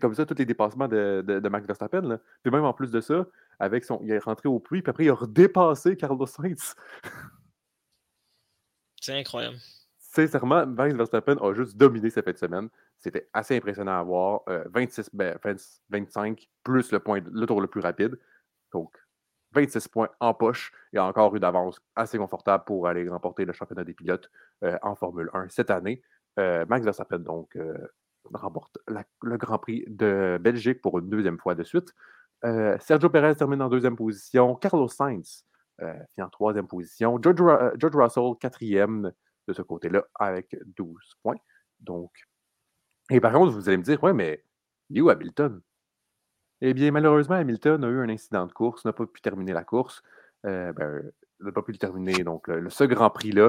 comme 0.00 0.14
ça, 0.14 0.26
tous 0.26 0.34
les 0.36 0.44
dépassements 0.44 0.88
de, 0.88 1.24
de, 1.26 1.40
de 1.40 1.48
Max 1.48 1.66
Verstappen. 1.66 2.02
Là. 2.02 2.18
Puis 2.42 2.52
même 2.52 2.64
en 2.64 2.74
plus 2.74 2.90
de 2.90 3.00
ça, 3.00 3.26
avec 3.60 3.84
son, 3.84 4.00
il 4.02 4.10
est 4.10 4.18
rentré 4.18 4.48
au 4.48 4.58
puits, 4.58 4.82
puis 4.82 4.90
après, 4.90 5.04
il 5.04 5.10
a 5.10 5.14
redépassé 5.14 5.96
Carlos 5.96 6.26
Sainz. 6.26 6.74
C'est 9.00 9.18
incroyable. 9.18 9.56
Sincèrement, 9.98 10.66
Max 10.66 10.94
Verstappen 10.94 11.36
a 11.36 11.54
juste 11.54 11.76
dominé 11.76 12.10
cette 12.10 12.24
fin 12.24 12.32
de 12.32 12.36
semaine. 12.36 12.68
C'était 12.98 13.28
assez 13.32 13.56
impressionnant 13.56 14.00
à 14.00 14.02
voir. 14.02 14.42
26, 14.46 15.10
25 15.12 15.14
ben, 15.88 16.36
plus 16.64 16.90
le, 16.90 16.98
point, 16.98 17.20
le 17.24 17.46
tour 17.46 17.60
le 17.60 17.68
plus 17.68 17.80
rapide. 17.80 18.18
Donc, 18.72 18.92
26 19.52 19.88
points 19.88 20.08
en 20.20 20.34
poche 20.34 20.72
et 20.92 20.98
encore 20.98 21.34
une 21.36 21.44
avance 21.44 21.80
assez 21.96 22.18
confortable 22.18 22.64
pour 22.64 22.88
aller 22.88 23.08
remporter 23.08 23.44
le 23.44 23.52
championnat 23.52 23.84
des 23.84 23.94
pilotes 23.94 24.30
euh, 24.64 24.76
en 24.82 24.94
Formule 24.94 25.30
1 25.32 25.48
cette 25.48 25.70
année. 25.70 26.02
Euh, 26.38 26.64
Max 26.68 26.84
Verstappen, 26.84 27.20
donc, 27.20 27.56
euh, 27.56 27.76
remporte 28.32 28.78
le 28.86 29.36
Grand 29.36 29.58
Prix 29.58 29.84
de 29.88 30.38
Belgique 30.40 30.80
pour 30.80 30.98
une 30.98 31.08
deuxième 31.08 31.38
fois 31.38 31.54
de 31.54 31.62
suite. 31.62 31.94
Euh, 32.44 32.76
Sergio 32.80 33.10
Perez 33.10 33.36
termine 33.36 33.62
en 33.62 33.68
deuxième 33.68 33.96
position. 33.96 34.54
Carlos 34.54 34.88
Sainz 34.88 35.44
euh, 35.82 35.92
finit 36.14 36.24
en 36.24 36.30
troisième 36.30 36.66
position. 36.66 37.18
George, 37.22 37.40
euh, 37.40 37.88
Russell, 37.92 38.32
quatrième 38.40 39.12
de 39.46 39.52
ce 39.52 39.62
côté-là, 39.62 40.04
avec 40.14 40.56
12 40.76 40.96
points. 41.22 41.36
Donc, 41.80 42.10
et 43.10 43.20
par 43.20 43.32
contre, 43.32 43.52
vous 43.52 43.68
allez 43.68 43.78
me 43.78 43.82
dire, 43.82 44.02
ouais, 44.02 44.12
mais 44.12 44.44
il 44.88 44.98
est 44.98 45.00
où 45.00 45.10
Hamilton? 45.10 45.60
Eh 46.60 46.74
bien, 46.74 46.90
malheureusement, 46.90 47.36
Hamilton 47.36 47.84
a 47.84 47.88
eu 47.88 48.00
un 48.00 48.08
incident 48.08 48.46
de 48.46 48.52
course, 48.52 48.84
n'a 48.84 48.92
pas 48.92 49.06
pu 49.06 49.20
terminer 49.20 49.52
la 49.52 49.64
course. 49.64 50.02
Ben, 50.42 50.74
n'a 51.40 51.52
pas 51.52 51.62
pu 51.62 51.72
le 51.72 51.78
terminer. 51.78 52.22
Donc, 52.22 52.48
le, 52.48 52.68
ce 52.70 52.84
Grand 52.84 53.10
Prix-là, 53.10 53.48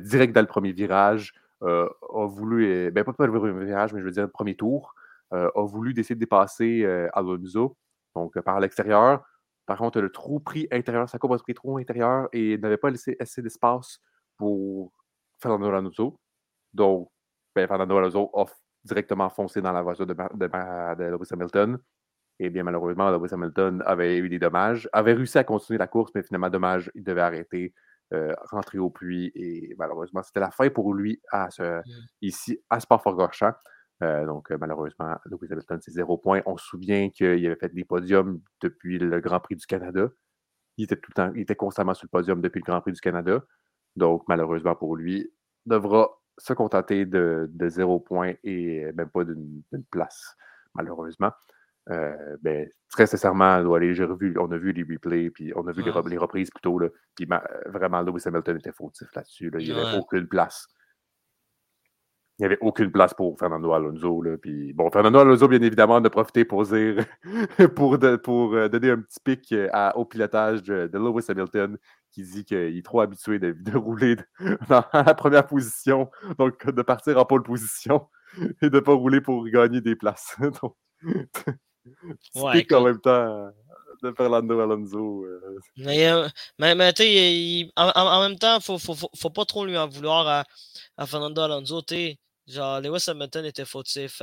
direct 0.00 0.34
dans 0.34 0.42
le 0.42 0.46
premier 0.46 0.72
virage, 0.72 1.34
a 1.62 2.26
voulu, 2.26 2.90
ben, 2.90 3.02
pas 3.02 3.26
le 3.26 3.32
premier 3.32 3.64
virage, 3.64 3.94
mais 3.94 4.00
je 4.00 4.04
veux 4.04 4.10
dire 4.10 4.24
le 4.24 4.30
premier 4.30 4.56
tour, 4.56 4.94
a 5.30 5.62
voulu 5.62 5.98
essayer 5.98 6.14
de 6.14 6.20
dépasser 6.20 6.84
Alonso 7.14 7.76
donc, 8.14 8.36
euh, 8.36 8.42
par 8.42 8.60
l'extérieur. 8.60 9.24
Par 9.66 9.78
contre, 9.78 10.00
le 10.00 10.10
trou 10.10 10.40
pris 10.40 10.66
intérieur, 10.72 11.08
sa 11.08 11.18
courbe 11.18 11.34
a 11.34 11.38
pris 11.38 11.54
trou 11.54 11.78
intérieur 11.78 12.28
et 12.32 12.58
n'avait 12.58 12.76
pas 12.76 12.90
laissé 12.90 13.16
assez 13.20 13.40
d'espace 13.42 14.00
pour 14.36 14.92
Fernando 15.38 15.66
Alonso. 15.66 16.20
Donc, 16.72 17.08
ben, 17.54 17.66
Fernando 17.68 17.96
Alonso 17.96 18.30
a 18.34 18.46
directement 18.84 19.28
foncé 19.30 19.60
dans 19.60 19.72
la 19.72 19.82
voiture 19.82 20.06
de, 20.06 20.14
de, 20.14 21.04
Lewis 21.04 21.28
Hamilton. 21.30 21.78
Et 22.38 22.50
bien, 22.50 22.64
malheureusement, 22.64 23.10
Lewis 23.10 23.32
Hamilton 23.32 23.82
avait 23.86 24.18
eu 24.18 24.28
des 24.28 24.38
dommages, 24.38 24.88
avait 24.92 25.12
réussi 25.12 25.38
à 25.38 25.44
continuer 25.44 25.78
la 25.78 25.86
course, 25.86 26.10
mais 26.14 26.22
finalement, 26.22 26.50
dommage, 26.50 26.90
il 26.94 27.04
devait 27.04 27.20
arrêter 27.20 27.74
rentré 28.50 28.78
au 28.78 28.90
puits 28.90 29.30
et 29.36 29.72
malheureusement, 29.78 30.20
c'était 30.24 30.40
la 30.40 30.50
fin 30.50 30.68
pour 30.68 30.94
lui 30.94 31.20
à 31.30 31.48
Mmh. 31.60 31.82
ici 32.22 32.60
à 32.68 32.80
Sport-Francorchamps. 34.00 34.26
donc, 34.26 34.50
malheureusement, 34.50 35.16
Lewis 35.26 35.48
Hamilton, 35.50 35.78
c'est 35.82 35.92
zéro 35.92 36.18
point. 36.18 36.42
On 36.46 36.56
se 36.56 36.66
souvient 36.66 37.10
qu'il 37.10 37.46
avait 37.46 37.56
fait 37.56 37.72
des 37.74 37.84
podiums 37.84 38.40
depuis 38.62 38.98
le 38.98 39.20
Grand 39.20 39.40
Prix 39.40 39.56
du 39.56 39.66
Canada. 39.66 40.08
Il 40.76 40.84
était 40.84 40.96
tout 40.96 41.10
le 41.10 41.14
temps, 41.14 41.32
il 41.34 41.42
était 41.42 41.56
constamment 41.56 41.94
sur 41.94 42.06
le 42.06 42.10
podium 42.10 42.40
depuis 42.40 42.60
le 42.60 42.64
Grand 42.64 42.80
Prix 42.80 42.92
du 42.92 43.00
Canada. 43.00 43.42
Donc, 43.96 44.22
malheureusement 44.28 44.74
pour 44.74 44.96
lui, 44.96 45.30
devra 45.66 46.10
se 46.38 46.52
contenter 46.52 47.04
de, 47.04 47.48
de 47.52 47.68
zéro 47.68 48.00
point 48.00 48.34
et 48.42 48.90
même 48.92 49.10
pas 49.10 49.24
d'une 49.24 49.62
place, 49.90 50.36
malheureusement. 50.74 51.32
Euh, 51.90 52.36
ben, 52.42 52.68
très 52.90 53.06
sincèrement, 53.06 53.54
aller, 53.74 53.92
revu, 53.92 54.36
on 54.38 54.50
a 54.52 54.56
vu 54.56 54.72
les 54.72 54.82
replays, 54.82 55.30
puis 55.30 55.52
on 55.56 55.66
a 55.66 55.72
vu 55.72 55.82
les, 55.82 55.92
les, 56.08 56.18
reprises 56.18 56.50
plutôt, 56.50 56.78
là, 56.78 56.88
puis 57.16 57.26
vraiment, 57.66 58.02
Lewis 58.02 58.22
Hamilton 58.26 58.58
était 58.58 58.72
fautif 58.72 59.08
là-dessus. 59.14 59.50
Là, 59.50 59.58
il 59.60 59.72
n'y 59.72 59.78
avait 59.78 59.98
aucune 59.98 60.28
place. 60.28 60.68
Il 62.40 62.44
n'y 62.44 62.46
avait 62.46 62.58
aucune 62.62 62.90
place 62.90 63.12
pour 63.12 63.38
Fernando 63.38 63.70
Alonso. 63.74 64.22
Là, 64.22 64.38
puis, 64.38 64.72
bon, 64.72 64.90
Fernando 64.90 65.18
Alonso, 65.18 65.46
bien 65.46 65.60
évidemment, 65.60 65.96
en 65.96 66.04
a 66.04 66.08
profité 66.08 66.46
pour 66.46 66.64
dire, 66.64 67.04
pour, 67.76 67.98
pour 68.22 68.54
euh, 68.54 68.66
donner 68.70 68.90
un 68.90 68.96
petit 68.96 69.20
pic 69.22 69.52
euh, 69.52 69.68
à, 69.74 69.94
au 69.98 70.06
pilotage 70.06 70.62
de, 70.62 70.88
Lewis 70.94 71.26
Hamilton, 71.28 71.76
qui 72.10 72.22
dit 72.22 72.46
qu'il 72.46 72.78
est 72.78 72.84
trop 72.84 73.02
habitué 73.02 73.38
de, 73.38 73.52
de 73.52 73.76
rouler 73.76 74.16
dans 74.70 74.82
la 74.94 75.14
première 75.14 75.46
position, 75.46 76.10
donc 76.38 76.66
de 76.66 76.80
partir 76.80 77.18
en 77.18 77.26
pole 77.26 77.42
position 77.42 78.08
et 78.62 78.70
de 78.70 78.76
ne 78.76 78.80
pas 78.80 78.94
rouler 78.94 79.20
pour 79.20 79.46
gagner 79.46 79.82
des 79.82 79.94
places. 79.94 80.34
donc, 80.62 80.74
Ouais, 82.34 82.74
en 82.74 82.84
même 82.84 83.00
temps 83.00 83.50
de 84.02 84.12
Fernando 84.12 84.60
Alonso. 84.60 85.24
Euh. 85.24 85.58
Mais, 85.76 86.08
euh, 86.10 86.28
mais, 86.58 86.74
mais 86.74 86.92
tu 86.92 87.02
sais, 87.02 87.70
en, 87.76 87.90
en, 87.90 88.22
même 88.22 88.38
temps, 88.38 88.60
faut, 88.60 88.78
faut, 88.78 88.94
faut, 88.94 89.10
faut, 89.14 89.30
pas 89.30 89.44
trop 89.44 89.64
lui 89.64 89.76
en 89.76 89.88
vouloir 89.88 90.26
à, 90.26 90.44
à 90.96 91.06
Fernando 91.06 91.40
Alonso. 91.42 91.82
Tu 91.82 92.16
genre, 92.52 92.80
Lewis 92.80 93.04
Hamilton 93.08 93.44
était 93.44 93.64
fautif. 93.64 94.22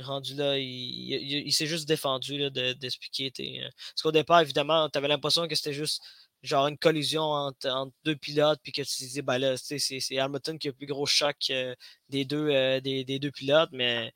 Rendu 0.00 0.34
là, 0.34 0.58
il, 0.58 1.46
il, 1.46 1.52
s'est 1.52 1.66
juste 1.66 1.86
défendu 1.86 2.50
d'expliquer. 2.50 3.30
De, 3.30 3.62
Parce 3.70 4.02
qu'au 4.02 4.12
départ, 4.12 4.40
évidemment, 4.40 4.88
tu 4.88 4.98
avais 4.98 5.08
l'impression 5.08 5.46
que 5.46 5.54
c'était 5.54 5.72
juste 5.72 6.02
genre 6.42 6.66
une 6.66 6.78
collision 6.78 7.22
entre, 7.22 7.90
deux 8.04 8.16
pilotes, 8.16 8.60
puis 8.62 8.72
que 8.72 8.82
tu 8.82 8.88
te 8.88 8.98
disais, 8.98 9.22
ben 9.22 9.38
là, 9.38 9.56
c'est 9.56 10.18
Hamilton 10.18 10.58
qui 10.58 10.68
a 10.68 10.70
le 10.70 10.76
plus 10.76 10.86
gros 10.86 11.06
choc 11.06 11.36
euh, 11.50 11.74
des, 12.08 12.24
deux, 12.24 12.48
euh, 12.50 12.80
des, 12.80 13.04
des, 13.04 13.18
deux 13.18 13.30
pilotes, 13.30 13.70
mais 13.72 14.12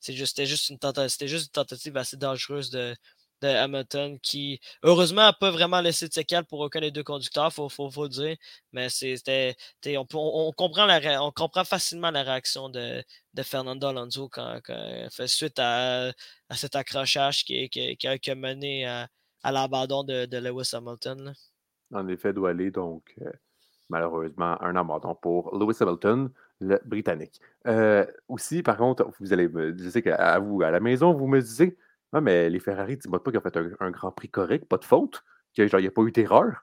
c'était 0.00 0.16
juste, 0.16 0.38
juste, 0.38 0.50
juste 1.26 1.48
une 1.48 1.52
tentative 1.52 1.96
assez 1.96 2.16
dangereuse 2.16 2.70
de, 2.70 2.94
de 3.42 3.48
Hamilton 3.48 4.18
qui, 4.20 4.60
heureusement, 4.82 5.22
n'a 5.22 5.32
pas 5.32 5.50
vraiment 5.50 5.80
laissé 5.80 6.08
de 6.08 6.12
séquelles 6.12 6.44
pour 6.44 6.60
aucun 6.60 6.80
des 6.80 6.90
deux 6.90 7.02
conducteurs, 7.02 7.48
il 7.50 7.54
faut, 7.54 7.68
faut, 7.68 7.90
faut, 7.90 8.08
dire. 8.08 8.36
Mais 8.72 8.88
c'était, 8.88 9.56
on, 9.86 10.04
comprend 10.52 10.88
on 10.96 11.32
comprend 11.32 11.64
facilement 11.64 12.10
la 12.10 12.22
réaction 12.22 12.68
de, 12.68 13.04
Fernando 13.42 13.88
Alonso 13.88 14.30
suite 15.26 15.58
à, 15.58 16.12
à 16.48 16.54
cet 16.54 16.76
accrochage 16.76 17.44
qui, 17.44 17.68
a, 18.06 18.18
qui 18.18 18.30
a, 18.30 18.34
mené 18.34 18.86
à, 18.86 19.08
à 19.42 19.52
l'abandon 19.52 20.04
de, 20.04 20.38
Lewis 20.38 20.70
Hamilton. 20.72 21.34
En 21.92 22.08
effet, 22.08 22.32
doit 22.32 22.50
aller 22.50 22.70
donc. 22.70 23.14
Euh, 23.20 23.30
malheureusement, 23.90 24.60
un 24.62 24.76
abandon 24.76 25.14
pour 25.14 25.54
Lewis 25.54 25.76
Hamilton 25.80 26.30
le 26.60 26.80
Britannique. 26.84 27.40
Euh, 27.66 28.06
aussi, 28.28 28.62
par 28.62 28.76
contre, 28.76 29.10
vous 29.20 29.32
allez 29.32 29.48
me 29.48 29.76
je 29.76 29.88
sais 29.90 30.00
qu'à 30.00 30.38
vous, 30.38 30.62
à 30.62 30.70
la 30.70 30.80
maison, 30.80 31.12
vous 31.12 31.26
me 31.26 31.40
disiez 31.40 31.76
Ah, 32.12 32.20
mais 32.20 32.50
les 32.50 32.60
Ferrari, 32.60 32.96
dis-moi 32.96 33.22
pas 33.22 33.30
qu'ils 33.30 33.38
ont 33.38 33.42
fait 33.42 33.56
un, 33.80 33.90
Grand 33.90 34.12
Prix 34.12 34.28
correct, 34.28 34.66
pas 34.66 34.76
de 34.76 34.84
faute, 34.84 35.24
qu'il 35.54 35.64
n'y 35.64 35.86
a 35.86 35.90
pas 35.90 36.02
eu 36.02 36.12
d'erreur. 36.12 36.62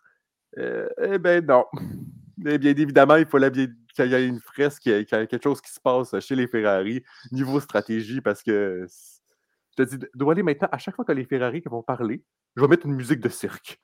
Euh, 0.57 0.89
eh 1.01 1.17
bien, 1.17 1.41
non. 1.41 1.65
Mais 2.37 2.57
bien 2.57 2.71
évidemment, 2.71 3.17
il 3.17 3.25
faut 3.25 3.37
qu'il 3.37 4.05
y 4.05 4.13
ait 4.13 4.25
une 4.25 4.39
fresque, 4.39 4.83
qu'il 4.83 4.93
y 4.93 4.95
ait 4.95 5.05
quelque 5.05 5.43
chose 5.43 5.59
qui 5.59 5.73
se 5.73 5.79
passe 5.81 6.17
chez 6.21 6.35
les 6.35 6.47
Ferrari, 6.47 7.03
niveau 7.33 7.59
stratégie, 7.59 8.21
parce 8.21 8.41
que 8.41 8.87
je 8.87 9.83
te 9.83 9.95
dis, 9.95 10.05
doit 10.15 10.31
aller 10.31 10.43
maintenant, 10.43 10.69
à 10.71 10.77
chaque 10.77 10.95
fois 10.95 11.03
que 11.03 11.11
les 11.11 11.25
Ferrari 11.25 11.61
vont 11.65 11.83
parler, 11.83 12.23
je 12.55 12.61
vais 12.61 12.67
mettre 12.69 12.85
une 12.85 12.95
musique 12.95 13.19
de 13.19 13.27
cirque. 13.27 13.81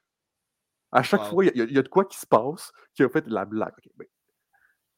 À 0.93 1.03
chaque 1.03 1.25
fois, 1.25 1.43
il 1.43 1.51
y, 1.53 1.77
a 1.77 1.81
de 1.81 1.87
quoi 1.89 2.05
qui 2.05 2.17
se 2.17 2.25
passe 2.25 2.71
qui 2.93 3.03
a 3.03 3.09
fait 3.09 3.27
de 3.27 3.33
la 3.33 3.43
blague. 3.43 3.73
Ben, 3.97 4.07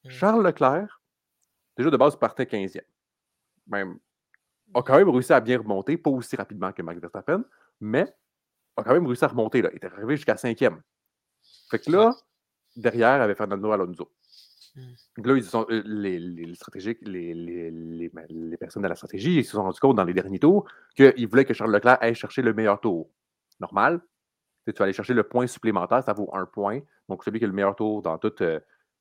mmh. 0.03 0.09
Charles 0.11 0.45
Leclerc, 0.45 1.01
Déjà, 1.77 1.91
de 1.91 1.97
base, 1.97 2.15
partait 2.15 2.45
15e. 2.45 2.81
Même, 3.67 3.99
a 4.73 4.81
quand 4.81 4.97
même 4.97 5.09
réussi 5.09 5.33
à 5.33 5.39
bien 5.39 5.57
remonter, 5.57 5.97
pas 5.97 6.09
aussi 6.09 6.35
rapidement 6.35 6.71
que 6.71 6.81
Max 6.81 6.99
Verstappen, 6.99 7.43
mais 7.79 8.13
a 8.75 8.83
quand 8.83 8.93
même 8.93 9.05
réussi 9.05 9.25
à 9.25 9.27
remonter. 9.27 9.61
Là. 9.61 9.69
Il 9.71 9.77
était 9.77 9.87
arrivé 9.87 10.15
jusqu'à 10.15 10.35
5e. 10.35 10.77
Fait 11.69 11.79
que 11.79 11.91
là, 11.91 12.15
derrière, 12.75 13.21
avait 13.21 13.35
Fernando 13.35 13.71
Alonso. 13.71 14.11
Mmh. 14.75 14.81
Là, 15.25 15.35
ils 15.35 15.43
sont, 15.43 15.65
euh, 15.69 15.81
les, 15.85 16.19
les, 16.19 16.53
stratégiques, 16.53 16.99
les, 17.01 17.33
les, 17.33 18.09
ben, 18.09 18.25
les, 18.29 18.57
personnes 18.57 18.83
de 18.83 18.87
la 18.87 18.95
stratégie, 18.95 19.37
ils 19.37 19.45
se 19.45 19.51
sont 19.51 19.63
rendus 19.63 19.79
compte 19.79 19.95
dans 19.95 20.03
les 20.03 20.13
derniers 20.13 20.39
tours 20.39 20.69
qu'ils 20.95 21.27
voulaient 21.27 21.45
que 21.45 21.53
Charles 21.53 21.73
Leclerc 21.73 21.97
aille 22.01 22.13
chercher 22.13 22.43
le 22.43 22.53
meilleur 22.53 22.79
tour. 22.79 23.09
Normal. 23.59 24.01
Tu 24.67 24.73
vas 24.73 24.83
aller 24.83 24.93
chercher 24.93 25.13
le 25.13 25.23
point 25.23 25.47
supplémentaire, 25.47 26.03
ça 26.03 26.13
vaut 26.13 26.29
un 26.33 26.45
point. 26.45 26.81
Donc, 27.07 27.23
celui 27.23 27.39
qui 27.39 27.45
a 27.45 27.47
le 27.47 27.53
meilleur 27.53 27.75
tour 27.75 28.01
dans 28.01 28.17
toute, 28.17 28.43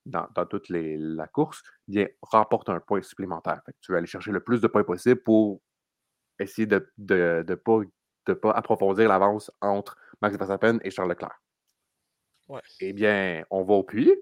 dans, 0.07 0.47
toute 0.47 0.69
la 0.69 1.27
course, 1.27 1.63
bien, 1.89 2.07
remporte 2.23 2.69
un 2.69 2.81
point 2.81 3.03
supplémentaire. 3.03 3.61
tu 3.81 3.93
vas 3.93 3.99
aller 3.99 4.07
chercher 4.07 4.31
le 4.31 4.41
plus 4.41 4.61
de 4.61 4.69
points 4.69 4.85
possible 4.85 5.21
pour 5.23 5.61
essayer 6.39 6.67
de 6.67 6.89
ne 6.99 7.43
de, 7.43 7.55
pas, 7.55 7.81
de 8.27 8.35
pas 8.35 8.53
approfondir 8.53 9.09
l'avance 9.09 9.51
entre 9.61 9.97
Max 10.23 10.37
Verstappen 10.37 10.79
et 10.83 10.91
Charles 10.91 11.09
Leclerc. 11.09 11.43
Eh 12.81 12.93
bien, 12.93 13.45
on 13.51 13.65
va 13.65 13.75
au 13.75 13.83
puits. 13.83 14.15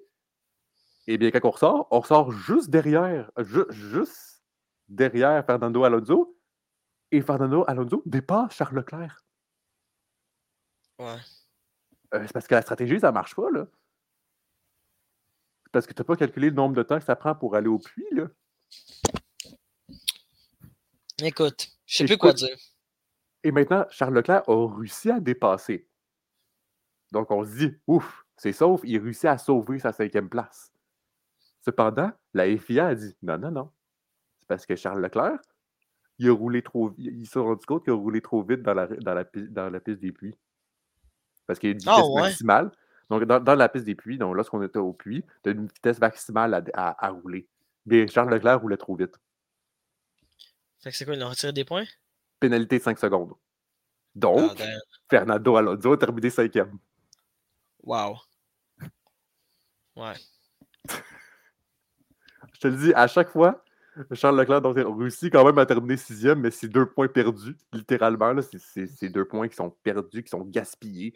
Eh 1.06 1.18
bien, 1.18 1.30
quand 1.30 1.44
on 1.44 1.50
ressort, 1.50 1.88
on 1.90 2.00
ressort 2.00 2.32
juste 2.32 2.70
derrière, 2.70 3.30
juste 3.70 4.42
derrière 4.88 5.44
Fernando 5.44 5.84
Alonso. 5.84 6.38
Et 7.10 7.20
Fernando 7.20 7.64
Alonso 7.68 8.02
dépasse 8.06 8.54
Charles 8.54 8.76
Leclerc. 8.76 9.20
Ouais. 10.98 11.18
Euh, 12.14 12.22
c'est 12.26 12.32
parce 12.32 12.46
que 12.46 12.54
la 12.54 12.62
stratégie, 12.62 12.98
ça 12.98 13.08
ne 13.08 13.12
marche 13.14 13.34
pas, 13.34 13.50
là 13.50 13.66
parce 15.74 15.88
que 15.88 15.92
tu 15.92 16.00
n'as 16.00 16.04
pas 16.04 16.14
calculé 16.14 16.50
le 16.50 16.54
nombre 16.54 16.76
de 16.76 16.84
temps 16.84 17.00
que 17.00 17.04
ça 17.04 17.16
prend 17.16 17.34
pour 17.34 17.56
aller 17.56 17.66
au 17.66 17.80
puits, 17.80 18.06
là. 18.12 18.28
Écoute, 21.20 21.68
je 21.84 21.96
sais 21.96 22.04
plus 22.04 22.16
quoi 22.16 22.32
dire. 22.32 22.56
Et 23.42 23.50
maintenant, 23.50 23.84
Charles 23.90 24.14
Leclerc 24.14 24.48
a 24.48 24.76
réussi 24.76 25.10
à 25.10 25.18
dépasser. 25.18 25.88
Donc, 27.10 27.28
on 27.32 27.44
se 27.44 27.56
dit, 27.56 27.76
ouf, 27.88 28.24
c'est 28.36 28.52
sauf, 28.52 28.82
il 28.84 28.96
a 28.96 29.02
réussi 29.02 29.26
à 29.26 29.36
sauver 29.36 29.80
sa 29.80 29.92
cinquième 29.92 30.28
place. 30.28 30.72
Cependant, 31.60 32.12
la 32.34 32.56
FIA 32.56 32.86
a 32.86 32.94
dit, 32.94 33.16
non, 33.22 33.36
non, 33.38 33.50
non. 33.50 33.70
C'est 34.38 34.46
parce 34.46 34.66
que 34.66 34.76
Charles 34.76 35.02
Leclerc, 35.02 35.40
il 36.18 36.28
a 36.28 36.32
roulé 36.32 36.62
trop 36.62 36.90
vite. 36.90 37.10
Il 37.12 37.26
s'est 37.26 37.40
rendu 37.40 37.66
compte 37.66 37.82
qu'il 37.82 37.92
a 37.92 37.96
roulé 37.96 38.20
trop 38.20 38.44
vite 38.44 38.62
dans 38.62 38.74
la, 38.74 38.86
dans 38.86 39.14
la, 39.14 39.24
dans 39.34 39.70
la 39.70 39.80
piste 39.80 39.98
des 39.98 40.12
puits. 40.12 40.36
Parce 41.48 41.58
qu'il 41.58 41.70
y 41.70 41.72
a 41.72 41.74
une 41.74 41.78
vitesse 41.78 41.94
oh, 42.00 42.14
ouais. 42.14 42.22
maximale. 42.22 42.70
Donc, 43.10 43.24
dans, 43.24 43.54
la 43.54 43.68
piste 43.68 43.84
des 43.84 43.94
puits, 43.94 44.18
donc 44.18 44.34
lorsqu'on 44.34 44.62
était 44.62 44.78
au 44.78 44.92
puits, 44.92 45.24
tu 45.42 45.50
as 45.50 45.52
une 45.52 45.66
vitesse 45.66 45.98
maximale 45.98 46.64
à, 46.74 47.10
rouler. 47.10 47.46
Mais 47.86 48.08
Charles 48.08 48.30
Leclerc 48.30 48.60
roulait 48.60 48.76
trop 48.76 48.96
vite. 48.96 49.14
Fait 50.82 50.90
que 50.90 50.96
c'est 50.96 51.04
quoi, 51.04 51.14
il 51.14 51.22
a 51.22 51.28
retiré 51.28 51.52
des 51.52 51.64
points? 51.64 51.84
Pénalité 52.40 52.78
de 52.78 52.82
5 52.82 52.98
secondes. 52.98 53.34
Donc, 54.14 54.52
ah, 54.60 54.64
Fernando 55.10 55.56
Alonso 55.56 55.92
a 55.92 55.98
terminé 55.98 56.30
cinquième. 56.30 56.78
Wow. 57.82 58.16
Ouais. 59.96 60.14
Je 62.52 62.60
te 62.60 62.68
le 62.68 62.76
dis, 62.76 62.94
à 62.94 63.06
chaque 63.06 63.28
fois, 63.28 63.62
Charles 64.12 64.38
Leclerc 64.38 64.62
donc, 64.62 64.76
réussi 64.76 65.30
quand 65.30 65.44
même 65.44 65.58
à 65.58 65.66
terminer 65.66 65.96
sixième, 65.96 66.40
mais 66.40 66.50
c'est 66.50 66.68
deux 66.68 66.86
points 66.86 67.08
perdus, 67.08 67.56
littéralement. 67.72 68.34
C'est 68.42 69.08
deux 69.08 69.24
points 69.24 69.48
qui 69.48 69.56
sont 69.56 69.70
perdus, 69.70 70.22
qui 70.22 70.30
sont 70.30 70.44
gaspillés 70.44 71.14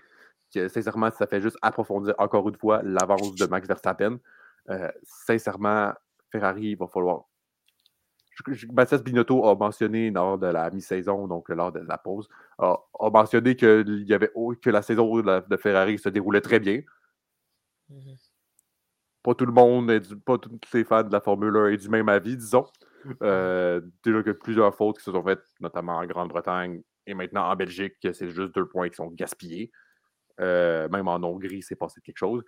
sincèrement, 0.51 1.11
ça 1.11 1.27
fait 1.27 1.41
juste 1.41 1.59
approfondir 1.63 2.15
encore 2.19 2.49
une 2.49 2.57
fois 2.57 2.81
l'avance 2.83 3.35
de 3.35 3.47
Max 3.47 3.67
Verstappen. 3.67 4.19
Euh, 4.71 4.91
sincèrement, 5.03 5.93
Ferrari, 6.31 6.71
il 6.71 6.77
va 6.77 6.87
falloir. 6.87 7.25
Mathias 8.73 9.03
Binotto 9.03 9.45
a 9.47 9.57
mentionné 9.57 10.11
lors 10.11 10.39
de 10.39 10.47
la 10.47 10.71
mi-saison, 10.71 11.27
donc 11.27 11.49
lors 11.49 11.73
de 11.73 11.81
la 11.81 11.99
pause, 11.99 12.29
a, 12.59 12.77
mentionné 13.13 13.57
que, 13.57 13.85
y 14.07 14.15
avait, 14.15 14.31
que 14.63 14.71
la 14.71 14.83
saison 14.83 15.21
de, 15.21 15.57
Ferrari 15.57 15.99
se 15.99 16.09
déroulait 16.09 16.41
très 16.41 16.61
bien. 16.61 16.83
Mm-hmm. 17.91 18.31
Pas 19.25 19.35
tout 19.35 19.47
le 19.47 19.53
monde, 19.53 20.01
pas 20.25 20.39
tous 20.39 20.51
les 20.73 20.85
fans 20.85 21.03
de 21.03 21.13
la 21.13 21.21
Formule 21.21 21.57
1 21.57 21.67
est 21.71 21.77
du 21.79 21.89
même 21.89 22.09
avis, 22.09 22.37
disons. 22.37 22.67
Euh, 23.23 23.81
déjà 24.05 24.23
que 24.23 24.31
plusieurs 24.31 24.75
fautes 24.75 24.99
qui 24.99 25.05
se 25.05 25.13
sont 25.13 25.23
faites, 25.23 25.45
notamment 25.61 25.97
en 25.97 26.07
Grande-Bretagne 26.07 26.83
et 27.07 27.15
maintenant 27.15 27.49
en 27.49 27.57
Belgique, 27.57 27.95
c'est 28.03 28.29
juste 28.29 28.55
deux 28.55 28.67
points 28.67 28.89
qui 28.89 28.97
sont 28.97 29.09
gaspillés. 29.09 29.73
Euh, 30.41 30.89
même 30.89 31.09
en 31.09 31.17
Hongrie, 31.23 31.63
c'est 31.63 31.77
passé 31.77 32.01
quelque 32.01 32.19
chose. 32.19 32.45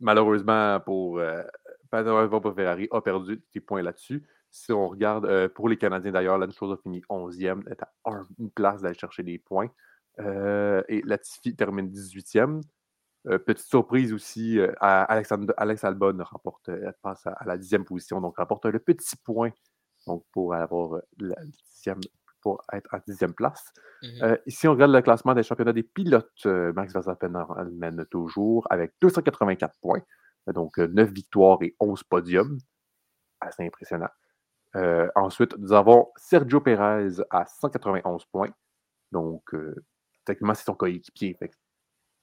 malheureusement, 0.00 0.80
pour, 0.80 1.18
euh, 1.18 1.42
Ferrari 1.90 2.88
a 2.90 3.00
perdu 3.00 3.42
des 3.52 3.60
points 3.60 3.82
là-dessus. 3.82 4.26
Si 4.50 4.72
on 4.72 4.88
regarde, 4.88 5.26
euh, 5.26 5.48
pour 5.48 5.68
les 5.68 5.76
Canadiens 5.76 6.12
d'ailleurs, 6.12 6.38
Lance 6.38 6.56
chose 6.56 6.72
a 6.72 6.76
fini 6.82 7.02
11e, 7.08 7.62
est 7.70 7.82
à 7.82 7.92
une 8.38 8.50
place 8.50 8.82
d'aller 8.82 8.98
chercher 8.98 9.22
des 9.22 9.38
points. 9.38 9.70
et 10.18 11.02
Latifi 11.04 11.54
termine 11.54 11.88
18e. 11.90 12.62
petite 13.24 13.66
surprise 13.66 14.12
aussi, 14.12 14.58
Alex 14.80 15.84
Albon 15.84 16.18
passe 17.02 17.26
à, 17.26 17.44
la 17.44 17.58
dixième 17.58 17.84
position, 17.84 18.20
donc 18.20 18.36
remporte 18.38 18.66
le 18.66 18.78
petit 18.78 19.16
point 19.16 19.50
donc 20.06 20.24
pour 20.32 20.54
avoir 20.54 21.00
la 21.18 21.44
dixième, 21.44 22.00
pour 22.46 22.62
être 22.72 22.94
à 22.94 23.00
dixième 23.00 23.34
place. 23.34 23.72
Mmh 24.04 24.36
ici, 24.46 24.68
on 24.68 24.70
regarde 24.70 24.92
le 24.92 25.02
classement 25.02 25.34
des 25.34 25.42
championnats 25.42 25.72
des 25.72 25.82
pilotes. 25.82 26.44
Max 26.44 26.92
Verstappen 26.92 27.44
mène 27.72 28.06
toujours 28.06 28.68
avec 28.70 28.92
284 29.00 29.74
points, 29.80 30.00
donc 30.54 30.78
9 30.78 31.10
victoires 31.10 31.58
et 31.62 31.74
11 31.80 32.04
podiums. 32.04 32.56
Assez 33.40 33.66
impressionnant. 33.66 34.10
ensuite, 35.16 35.58
nous 35.58 35.72
avons 35.72 36.12
Sergio 36.14 36.60
Perez 36.60 37.16
à 37.30 37.46
191 37.46 38.24
points. 38.26 38.50
Donc, 39.10 39.42
techniquement, 40.24 40.54
c'est 40.54 40.66
son 40.66 40.74
coéquipier. 40.74 41.36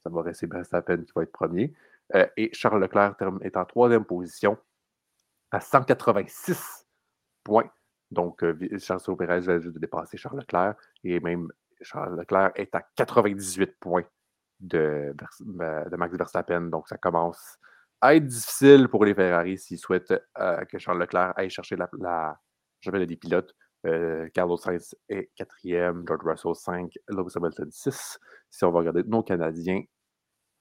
Ça 0.04 0.08
va 0.08 0.22
rester 0.22 0.46
Verstappen 0.46 1.02
qui 1.02 1.12
va 1.14 1.24
être 1.24 1.32
premier. 1.32 1.74
et 2.14 2.48
Charles 2.54 2.80
Leclerc 2.80 3.16
est 3.42 3.58
en 3.58 3.64
troisième 3.66 4.06
position 4.06 4.56
à 5.50 5.60
186 5.60 6.86
points. 7.42 7.70
Donc, 8.14 8.44
Charles 8.78 9.16
Perez 9.18 9.40
va 9.40 9.60
juste 9.60 9.78
dépasser 9.78 10.16
Charles 10.16 10.38
Leclerc. 10.38 10.74
Et 11.02 11.20
même 11.20 11.48
Charles 11.80 12.18
Leclerc 12.18 12.52
est 12.54 12.74
à 12.74 12.82
98 12.96 13.76
points 13.78 14.04
de, 14.60 15.14
Max 15.40 16.16
Verstappen. 16.16 16.62
Donc, 16.62 16.88
ça 16.88 16.96
commence 16.96 17.58
à 18.00 18.14
être 18.14 18.26
difficile 18.26 18.88
pour 18.88 19.04
les 19.04 19.14
Ferrari 19.14 19.58
s'ils 19.58 19.78
souhaitent 19.78 20.14
que 20.68 20.78
Charles 20.78 21.00
Leclerc 21.00 21.32
aille 21.36 21.50
chercher 21.50 21.76
la, 21.76 21.88
la 21.98 22.38
des 22.92 23.16
pilotes. 23.16 23.54
Carlos 24.32 24.56
Sainz 24.56 24.94
est 25.08 25.30
quatrième, 25.34 26.04
George 26.06 26.24
Russell 26.24 26.54
5, 26.54 26.92
Lewis 27.08 27.32
Hamilton 27.36 27.70
6. 27.70 28.18
Si 28.50 28.64
on 28.64 28.70
va 28.70 28.78
regarder 28.78 29.02
nos 29.04 29.22
Canadiens, 29.22 29.82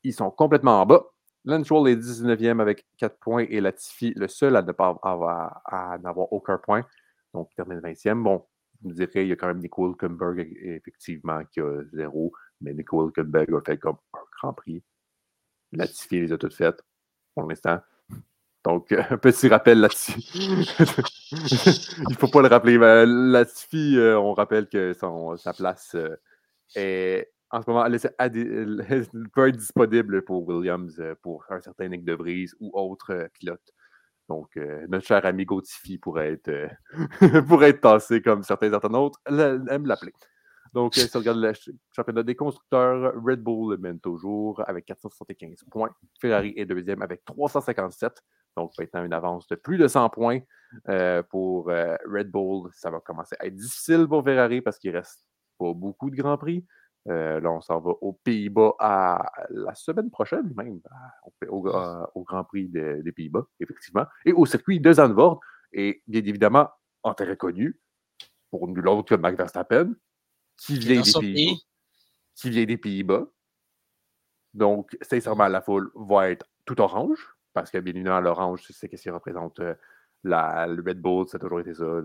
ils 0.04 0.14
sont 0.14 0.30
complètement 0.32 0.82
en 0.82 0.86
bas. 0.86 1.04
Lance 1.45 1.68
est 1.68 1.95
19e 1.95 2.62
avec 2.62 2.86
4 2.97 3.18
points 3.20 3.45
et 3.49 3.60
Latifi, 3.60 4.14
le 4.16 4.28
seul 4.28 4.56
à 4.56 4.62
ne 4.62 4.72
pas 4.72 4.97
avoir, 5.04 5.62
à 5.66 5.97
n'avoir 5.99 6.32
aucun 6.32 6.58
point. 6.58 6.86
Donc, 7.34 7.49
il 7.51 7.55
termine 7.55 7.79
20e. 7.79 8.21
Bon, 8.21 8.45
vous 8.81 8.89
me 8.89 8.93
direz, 8.93 9.23
il 9.23 9.27
y 9.29 9.31
a 9.31 9.36
quand 9.36 9.47
même 9.47 9.59
Nico 9.59 9.89
Hülkenberg, 9.89 10.39
effectivement, 10.61 11.43
qui 11.45 11.61
a 11.61 11.84
0, 11.93 12.31
mais 12.61 12.73
Nico 12.73 13.05
Hülkenberg 13.05 13.53
a 13.53 13.61
fait 13.61 13.77
comme 13.77 13.97
un 14.13 14.19
grand 14.38 14.53
prix. 14.53 14.84
Latifi 15.71 16.21
les 16.21 16.31
a 16.31 16.38
toutes 16.38 16.53
faites 16.53 16.81
pour 17.34 17.47
l'instant. 17.47 17.79
Donc, 18.63 18.91
un 18.91 19.17
petit 19.17 19.49
rappel 19.49 19.79
là-dessus. 19.79 20.19
Il 20.34 22.09
ne 22.09 22.15
faut 22.15 22.27
pas 22.27 22.41
le 22.41 22.47
rappeler. 22.47 22.77
Mais 22.77 23.05
Latifi, 23.05 23.97
euh, 23.97 24.17
on 24.17 24.34
rappelle 24.34 24.67
que 24.67 24.93
son, 24.93 25.36
sa 25.36 25.53
place 25.53 25.95
euh, 25.95 26.15
est 26.75 27.34
en 27.53 27.61
ce 27.61 27.69
moment, 27.69 27.86
elle, 27.86 27.99
peut 29.31 29.47
être 29.47 29.57
disponible 29.57 30.23
pour 30.23 30.47
Williams, 30.47 30.99
euh, 30.99 31.13
pour 31.21 31.45
un 31.49 31.61
certain 31.61 31.88
Nick 31.88 32.03
De 32.03 32.13
Vries 32.13 32.49
ou 32.59 32.71
autre 32.73 33.29
pilote. 33.34 33.61
Donc, 34.30 34.55
notre 34.88 35.05
cher 35.05 35.26
ami 35.26 35.45
Gautifi 35.45 35.97
pourrait 35.97 36.34
être, 36.34 36.69
pourrait 37.47 37.69
être 37.69 37.82
tassé 37.82 38.21
comme 38.21 38.41
certains 38.43 38.74
autres 38.93 39.19
aiment 39.28 39.86
l'appeler. 39.86 40.13
Donc, 40.74 40.95
si 40.95 41.07
on 41.15 41.19
regarde 41.19 41.38
le 41.38 41.53
championnat 41.95 42.24
des 42.24 42.36
constructeurs, 42.36 43.13
Red 43.24 43.41
Bull 43.43 43.78
mène 43.78 43.99
toujours 43.99 44.63
avec 44.67 44.86
475 44.86 45.65
points. 45.69 45.91
Ferrari 46.19 46.53
est 46.57 46.65
deuxième 46.65 47.03
avec 47.03 47.24
357. 47.26 48.24
Donc, 48.57 48.71
maintenant, 48.80 49.03
une 49.03 49.13
avance 49.13 49.47
de 49.47 49.55
plus 49.55 49.78
de 49.78 49.88
100 49.88 50.09
points 50.09 50.39
euh, 50.89 51.21
pour 51.24 51.69
euh, 51.69 51.95
Red 52.05 52.32
Bull. 52.32 52.71
Ça 52.74 52.89
va 52.89 52.99
commencer 52.99 53.36
à 53.39 53.45
être 53.45 53.55
difficile 53.55 54.07
pour 54.07 54.24
Ferrari 54.24 54.61
parce 54.61 54.80
qu'il 54.80 54.95
reste 54.95 55.24
pas 55.59 55.74
beaucoup 55.74 56.09
de 56.09 56.15
Grands 56.15 56.38
Prix. 56.38 56.65
Euh, 57.10 57.41
là, 57.41 57.51
on 57.51 57.60
s'en 57.60 57.80
va 57.80 57.91
aux 58.01 58.14
Pays-Bas 58.14 58.76
à 58.80 59.32
la 59.49 59.76
semaine 59.76 60.10
prochaine, 60.10 60.54
même, 60.56 60.80
au, 61.49 61.62
Grand 62.24 62.43
Prix 62.45 62.70
des 62.70 63.12
Pays-Bas, 63.12 63.45
effectivement, 63.60 64.06
et 64.26 64.32
au 64.32 64.45
circuit 64.45 64.80
de 64.80 64.93
Zandvoort. 64.93 65.41
Et 65.74 66.01
bien 66.08 66.22
évidemment, 66.24 66.70
en 67.01 67.14
terre 67.14 67.38
connu, 67.38 67.80
pour 68.49 68.68
nul 68.68 68.88
autre 68.88 69.16
que 69.16 69.20
Max 69.20 69.38
Verstappen, 69.38 69.93
qui 70.58 70.78
vient 70.78 71.01
des 71.01 71.12
Pays-Bas. 71.12 71.60
Qui 72.36 72.49
vient 72.49 72.66
des 72.66 72.78
Pays-Bas. 72.78 73.28
Donc, 74.54 74.95
sincèrement, 75.01 75.47
la 75.47 75.62
foule 75.62 75.91
va 75.95 76.30
être 76.30 76.45
tout 76.66 76.80
orange 76.80 77.34
parce 77.54 77.70
que 77.70 77.78
bien 77.78 77.93
évidemment, 77.93 78.20
l'orange, 78.20 78.64
c'est 78.68 78.74
ce 78.74 79.01
qui 79.01 79.10
représente 79.10 79.60
euh, 79.60 79.76
la, 80.24 80.68
le 80.68 80.84
Red 80.86 80.99
Bull, 80.99 81.28
ça 81.28 81.38
a 81.38 81.39
toujours 81.39 81.60
été 81.60 81.74
ça. 81.74 82.01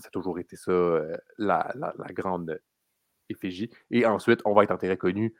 ça 0.00 0.08
a 0.08 0.10
toujours 0.10 0.38
été 0.38 0.56
ça, 0.56 0.72
euh, 0.72 1.16
la, 1.38 1.72
grande 2.10 2.60
effigie. 3.30 3.70
Et 3.90 4.06
ensuite, 4.06 4.40
on 4.44 4.54
va 4.54 4.64
être 4.64 4.70
en 4.70 4.76
terrain 4.76 4.96
connu, 4.96 5.34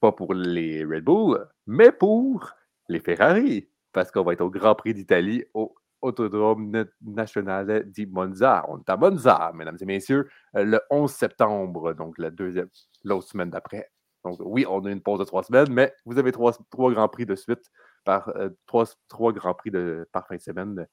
pas 0.00 0.12
pour 0.12 0.34
les 0.34 0.84
Red 0.84 1.04
Bull, 1.04 1.46
mais 1.66 1.92
pour 1.92 2.52
les 2.88 3.00
Ferrari, 3.00 3.68
parce 3.92 4.10
qu'on 4.10 4.22
va 4.22 4.32
être 4.34 4.42
au 4.42 4.50
Grand 4.50 4.74
Prix 4.74 4.94
d'Italie, 4.94 5.44
au 5.54 5.74
Autodrome 6.02 6.86
National 7.02 7.90
di 7.90 8.06
Monza. 8.06 8.64
On 8.68 8.78
est 8.78 8.88
à 8.88 8.96
Monza, 8.96 9.50
mesdames 9.54 9.78
et 9.80 9.86
messieurs, 9.86 10.28
euh, 10.56 10.64
le 10.64 10.80
11 10.90 11.10
septembre, 11.10 11.94
donc 11.94 12.18
la 12.18 12.30
deuxième, 12.30 12.68
l'autre 13.02 13.28
semaine 13.28 13.50
d'après. 13.50 13.90
Donc 14.24 14.38
oui, 14.40 14.66
on 14.68 14.84
a 14.84 14.90
une 14.90 15.00
pause 15.00 15.20
de 15.20 15.24
trois 15.24 15.42
semaines, 15.42 15.70
mais 15.70 15.92
vous 16.04 16.18
avez 16.18 16.32
trois, 16.32 16.52
trois 16.70 16.92
Grands 16.92 17.08
Prix 17.08 17.26
de 17.26 17.34
suite 17.34 17.70
par 18.04 18.28
euh, 18.36 18.50
trois, 18.66 18.84
trois, 19.08 19.32
Grands 19.32 19.54
Prix 19.54 19.70
de, 19.70 20.08
par 20.12 20.26
fin 20.26 20.36
de 20.36 20.40
semaine. 20.40 20.86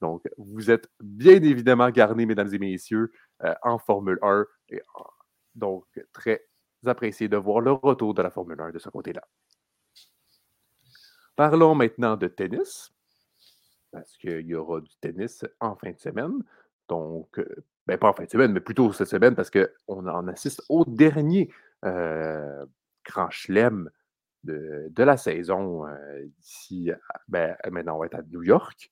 Donc, 0.00 0.22
vous 0.36 0.70
êtes 0.70 0.88
bien 1.00 1.42
évidemment 1.42 1.88
garnis, 1.90 2.26
mesdames 2.26 2.52
et 2.52 2.58
messieurs, 2.58 3.10
euh, 3.42 3.54
en 3.62 3.78
Formule 3.78 4.18
1. 4.22 4.44
Et, 4.70 4.82
donc, 5.54 5.84
très 6.12 6.46
apprécié 6.86 7.28
de 7.28 7.36
voir 7.36 7.60
le 7.60 7.72
retour 7.72 8.14
de 8.14 8.22
la 8.22 8.30
Formule 8.30 8.60
1 8.60 8.70
de 8.70 8.78
ce 8.78 8.88
côté-là. 8.88 9.22
Parlons 11.36 11.74
maintenant 11.74 12.16
de 12.16 12.28
tennis, 12.28 12.92
parce 13.90 14.16
qu'il 14.16 14.46
y 14.46 14.54
aura 14.54 14.80
du 14.80 14.94
tennis 15.00 15.44
en 15.60 15.74
fin 15.76 15.92
de 15.92 15.98
semaine. 15.98 16.42
Donc, 16.88 17.38
euh, 17.38 17.64
ben 17.86 17.98
pas 17.98 18.08
en 18.08 18.12
fin 18.12 18.24
de 18.24 18.30
semaine, 18.30 18.52
mais 18.52 18.60
plutôt 18.60 18.92
cette 18.92 19.08
semaine, 19.08 19.34
parce 19.34 19.50
qu'on 19.50 20.06
en 20.06 20.28
assiste 20.28 20.62
au 20.68 20.84
dernier 20.84 21.50
grand 21.82 23.28
chelem 23.30 23.90
de, 24.44 25.02
la 25.02 25.16
saison 25.16 25.86
euh, 25.86 26.24
d'ici, 26.38 26.90
ben, 27.28 27.56
maintenant, 27.70 27.96
on 27.96 28.00
va 28.00 28.06
être 28.06 28.16
à 28.16 28.22
New 28.22 28.42
York. 28.42 28.90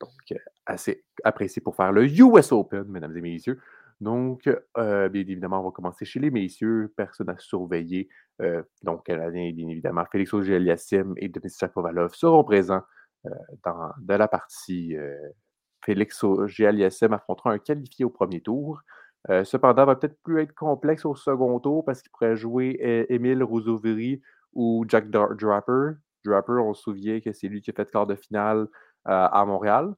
Donc, 0.00 0.32
euh, 0.32 0.36
assez 0.66 1.04
apprécié 1.24 1.60
pour 1.60 1.76
faire 1.76 1.92
le 1.92 2.06
US 2.06 2.52
Open, 2.52 2.84
mesdames 2.84 3.16
et 3.16 3.20
messieurs. 3.20 3.60
Donc, 4.00 4.48
bien 4.76 5.10
évidemment, 5.12 5.60
on 5.60 5.64
va 5.64 5.70
commencer 5.70 6.04
chez 6.04 6.20
les 6.20 6.30
messieurs, 6.30 6.92
personne 6.96 7.28
à 7.30 7.38
surveiller. 7.38 8.08
donc, 8.82 9.06
bien 9.06 9.32
évidemment, 9.32 10.04
Félix 10.10 10.32
Auger-Aliassime 10.32 11.14
et 11.16 11.28
Denis 11.28 11.54
Chapovalov 11.58 12.14
seront 12.14 12.44
présents 12.44 12.82
dans, 13.64 13.92
la 14.06 14.28
partie. 14.28 14.96
Félix 15.84 16.22
Auger-Aliassime 16.22 17.12
affrontera 17.12 17.52
un 17.52 17.58
qualifié 17.58 18.04
au 18.04 18.10
premier 18.10 18.40
tour. 18.40 18.80
cependant, 19.44 19.86
va 19.86 19.96
peut-être 19.96 20.20
plus 20.22 20.42
être 20.42 20.54
complexe 20.54 21.04
au 21.04 21.16
second 21.16 21.58
tour 21.58 21.84
parce 21.84 22.00
qu'il 22.00 22.10
pourrait 22.12 22.36
jouer 22.36 23.06
Émile 23.08 23.42
Rousseau-Viry 23.42 24.22
ou 24.52 24.84
Jack 24.88 25.10
Draper. 25.10 25.94
Draper, 26.24 26.64
on 26.64 26.74
se 26.74 26.82
souvient 26.82 27.20
que 27.20 27.32
c'est 27.32 27.48
lui 27.48 27.62
qui 27.62 27.70
a 27.70 27.74
fait 27.74 27.90
quart 27.90 28.06
de 28.06 28.14
finale 28.14 28.68
à 29.04 29.44
Montréal, 29.46 29.94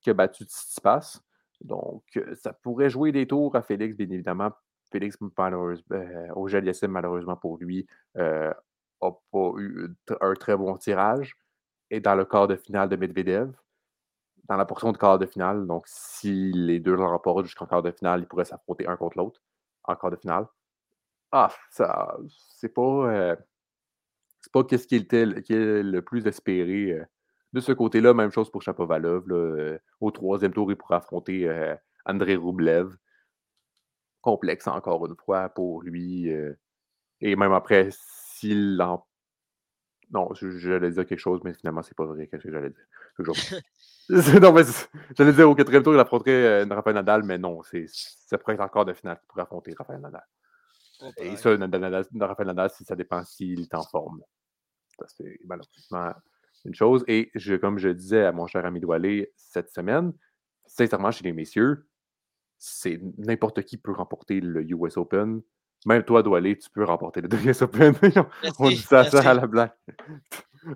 qui 0.00 0.10
a 0.10 0.14
battu 0.14 0.44
Tsitsipas. 0.44 1.20
Donc, 1.60 2.04
euh, 2.16 2.34
ça 2.34 2.52
pourrait 2.52 2.90
jouer 2.90 3.12
des 3.12 3.26
tours 3.26 3.54
à 3.56 3.62
Félix, 3.62 3.96
bien 3.96 4.10
évidemment. 4.10 4.50
Félix, 4.90 5.16
malheureusement, 5.36 5.84
euh, 5.92 6.28
au 6.34 6.48
malheureusement 6.88 7.36
pour 7.36 7.58
lui, 7.58 7.86
n'a 8.14 8.54
pas 9.00 9.52
eu 9.58 9.88
un 10.20 10.34
très 10.34 10.56
bon 10.56 10.76
tirage. 10.76 11.36
Et 11.90 12.00
dans 12.00 12.14
le 12.14 12.24
quart 12.24 12.48
de 12.48 12.56
finale 12.56 12.88
de 12.88 12.96
Medvedev, 12.96 13.52
dans 14.48 14.56
la 14.56 14.64
portion 14.64 14.92
de 14.92 14.98
quart 14.98 15.18
de 15.18 15.26
finale, 15.26 15.66
donc 15.66 15.84
si 15.86 16.52
les 16.52 16.80
deux 16.80 16.94
l'emportent 16.94 17.46
jusqu'en 17.46 17.66
quart 17.66 17.82
de 17.82 17.92
finale, 17.92 18.20
ils 18.22 18.26
pourraient 18.26 18.44
s'affronter 18.44 18.86
un 18.88 18.96
contre 18.96 19.18
l'autre 19.18 19.40
en 19.84 19.94
quart 19.96 20.10
de 20.10 20.16
finale. 20.16 20.46
Ah, 21.32 21.50
ça, 21.70 22.16
c'est 22.28 22.74
pas 22.74 23.36
c'est 24.40 24.52
pas 24.52 24.64
qu'est-ce 24.64 24.86
qui 24.86 24.96
est 24.96 25.82
le 25.82 26.00
plus 26.00 26.26
espéré. 26.26 27.00
Euh, 27.50 27.56
de 27.58 27.60
ce 27.60 27.72
côté-là, 27.72 28.14
même 28.14 28.30
chose 28.30 28.50
pour 28.50 28.62
Chapovalov. 28.62 29.24
Euh, 29.30 29.78
au 30.00 30.10
troisième 30.10 30.52
tour, 30.52 30.70
il 30.70 30.76
pourra 30.76 30.96
affronter 30.96 31.48
euh, 31.48 31.74
André 32.04 32.36
Roublev. 32.36 32.96
Complexe 34.20 34.66
encore 34.66 35.06
une 35.06 35.16
fois 35.16 35.48
pour 35.48 35.82
lui. 35.82 36.28
et 37.20 37.36
même 37.36 37.52
après, 37.52 37.88
s'il 37.90 38.80
en. 38.82 39.06
Non, 40.12 40.28
j'allais 40.34 40.90
dire 40.90 41.06
quelque 41.06 41.20
chose, 41.20 41.40
mais 41.44 41.54
finalement, 41.54 41.82
c'est 41.82 41.96
pas 41.96 42.04
vrai. 42.04 42.26
Qu'est-ce 42.26 42.42
que 42.42 42.50
j'allais 42.50 42.70
dire? 42.70 42.86
non, 44.42 44.52
mais 44.52 44.62
j'allais 45.16 45.32
dire 45.32 45.48
au 45.48 45.54
quatrième 45.54 45.82
tour, 45.82 45.94
il 45.94 46.00
affronterait 46.00 46.64
Rafael 46.64 46.94
Nadal, 46.94 47.22
mais 47.22 47.38
non, 47.38 47.62
c'est 47.62 47.86
pourrait 48.38 48.54
être 48.54 48.60
encore 48.60 48.84
de 48.84 48.92
finale 48.92 49.18
qu'il 49.18 49.28
pourrait 49.28 49.42
affronter 49.42 49.72
Rafael 49.72 50.00
Nadal. 50.00 50.26
Et 51.16 51.36
ça, 51.36 51.50
Rafael 51.56 52.46
Nadal, 52.48 52.70
ça 52.70 52.96
dépend 52.96 53.24
s'il 53.24 53.62
est 53.62 53.74
en 53.74 53.84
forme. 53.84 54.20
C'est 55.06 55.38
malheureusement 55.46 56.12
une 56.64 56.74
chose. 56.74 57.04
Et 57.08 57.30
je, 57.34 57.54
comme 57.54 57.78
je 57.78 57.88
disais 57.88 58.24
à 58.24 58.32
mon 58.32 58.46
cher 58.46 58.64
ami 58.64 58.80
Doualé 58.80 59.32
cette 59.36 59.70
semaine, 59.70 60.12
sincèrement, 60.66 61.10
chez 61.10 61.24
les 61.24 61.32
messieurs, 61.32 61.86
c'est 62.58 63.00
n'importe 63.18 63.62
qui 63.62 63.76
peut 63.76 63.92
remporter 63.92 64.40
le 64.40 64.62
US 64.70 64.96
Open. 64.96 65.40
même 65.86 66.02
toi, 66.04 66.22
Doualé, 66.22 66.58
tu 66.58 66.68
peux 66.70 66.84
remporter 66.84 67.20
le 67.22 67.28
US 67.46 67.62
Open. 67.62 67.94
on 68.58 68.68
dit 68.68 68.76
ça, 68.76 69.00
à 69.00 69.34
la 69.34 69.46
blague. 69.46 69.72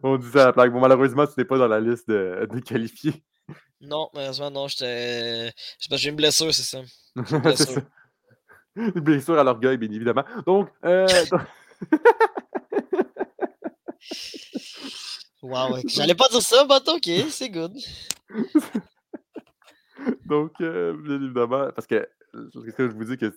on 0.03 0.17
dit 0.17 0.31
ça 0.31 0.45
à 0.45 0.47
la 0.47 0.53
blague. 0.53 0.73
Bon, 0.73 0.81
malheureusement, 0.81 1.27
tu 1.27 1.35
n'es 1.37 1.45
pas 1.45 1.59
dans 1.59 1.69
la 1.69 1.81
liste 1.81 2.09
de, 2.09 2.61
qualifiés. 2.61 3.23
Non, 3.81 4.09
malheureusement, 4.15 4.51
non. 4.51 4.67
J'ai 4.69 5.53
une 6.09 6.17
blessure, 6.17 6.55
c'est 6.55 6.63
ça. 6.63 6.81
Une 7.17 7.39
blessure. 7.41 7.83
une 8.77 8.91
blessure 8.93 9.39
à 9.39 9.45
l'orgueil, 9.45 9.77
bien 9.77 9.91
évidemment. 9.91 10.25
Donc. 10.47 10.71
Euh, 10.85 11.07
wow, 15.45 15.79
j'allais 15.87 16.15
pas 16.15 16.29
dire 16.29 16.43
ça, 16.43 16.67
mais 16.69 16.75
ok, 16.91 17.11
c'est 17.31 17.51
good. 17.51 17.77
Donc, 20.27 20.53
euh, 20.61 20.95
bien 20.97 21.23
évidemment, 21.23 21.71
parce 21.75 21.87
que, 21.87 22.09
que 22.77 22.89
je 22.89 22.95
vous 22.95 23.05
dis 23.05 23.17
que 23.17 23.33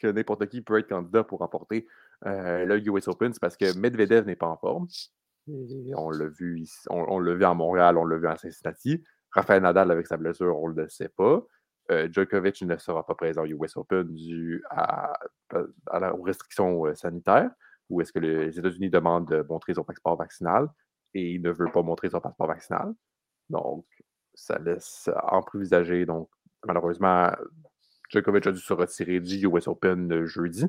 que 0.00 0.08
n'importe 0.08 0.46
qui 0.46 0.60
peut 0.60 0.78
être 0.78 0.88
candidat 0.88 1.24
pour 1.24 1.38
remporter 1.40 1.86
euh, 2.26 2.64
le 2.64 2.86
US 2.88 3.08
Open, 3.08 3.32
c'est 3.32 3.40
parce 3.40 3.56
que 3.56 3.76
Medvedev 3.78 4.26
n'est 4.26 4.36
pas 4.36 4.48
en 4.48 4.56
forme. 4.56 4.86
on 5.48 6.10
l'a 6.10 6.26
vu 6.26 6.60
ici, 6.60 6.78
on, 6.90 7.18
l'a 7.18 7.34
vu 7.34 7.44
à 7.44 7.54
Montréal, 7.54 7.96
on 7.96 8.04
l'a 8.04 8.16
vu 8.16 8.26
à 8.26 8.36
Cincinnati. 8.36 9.02
Rafael 9.30 9.62
Nadal 9.62 9.90
avec 9.90 10.06
sa 10.06 10.16
blessure, 10.16 10.58
on 10.60 10.68
ne 10.68 10.74
le 10.74 10.88
sait 10.88 11.08
pas. 11.08 11.42
Euh, 11.90 12.08
Djokovic 12.12 12.62
ne 12.62 12.76
sera 12.76 13.04
pas 13.04 13.14
présent 13.14 13.42
au 13.42 13.46
US 13.46 13.76
Open 13.76 14.12
dû 14.12 14.62
à, 14.70 15.14
aux 16.12 16.22
restrictions 16.22 16.94
sanitaires, 16.94 17.50
ou 17.88 18.00
est-ce 18.00 18.12
que 18.12 18.18
les 18.18 18.58
États-Unis 18.58 18.90
demandent 18.90 19.28
de 19.28 19.44
montrer 19.48 19.74
son 19.74 19.84
passeport 19.84 20.16
vaccinal? 20.16 20.68
Et 21.14 21.32
il 21.32 21.42
ne 21.42 21.50
veut 21.50 21.70
pas 21.70 21.82
montrer 21.82 22.10
son 22.10 22.20
passeport 22.20 22.46
vaccinal. 22.46 22.94
Donc, 23.50 23.86
ça 24.34 24.58
laisse 24.58 25.10
en 25.30 25.42
prévisager. 25.42 26.06
Donc, 26.06 26.30
malheureusement, 26.66 27.30
Djokovic 28.10 28.46
a 28.46 28.52
dû 28.52 28.60
se 28.60 28.72
retirer 28.72 29.20
du 29.20 29.46
US 29.46 29.68
Open 29.68 30.24
jeudi. 30.24 30.66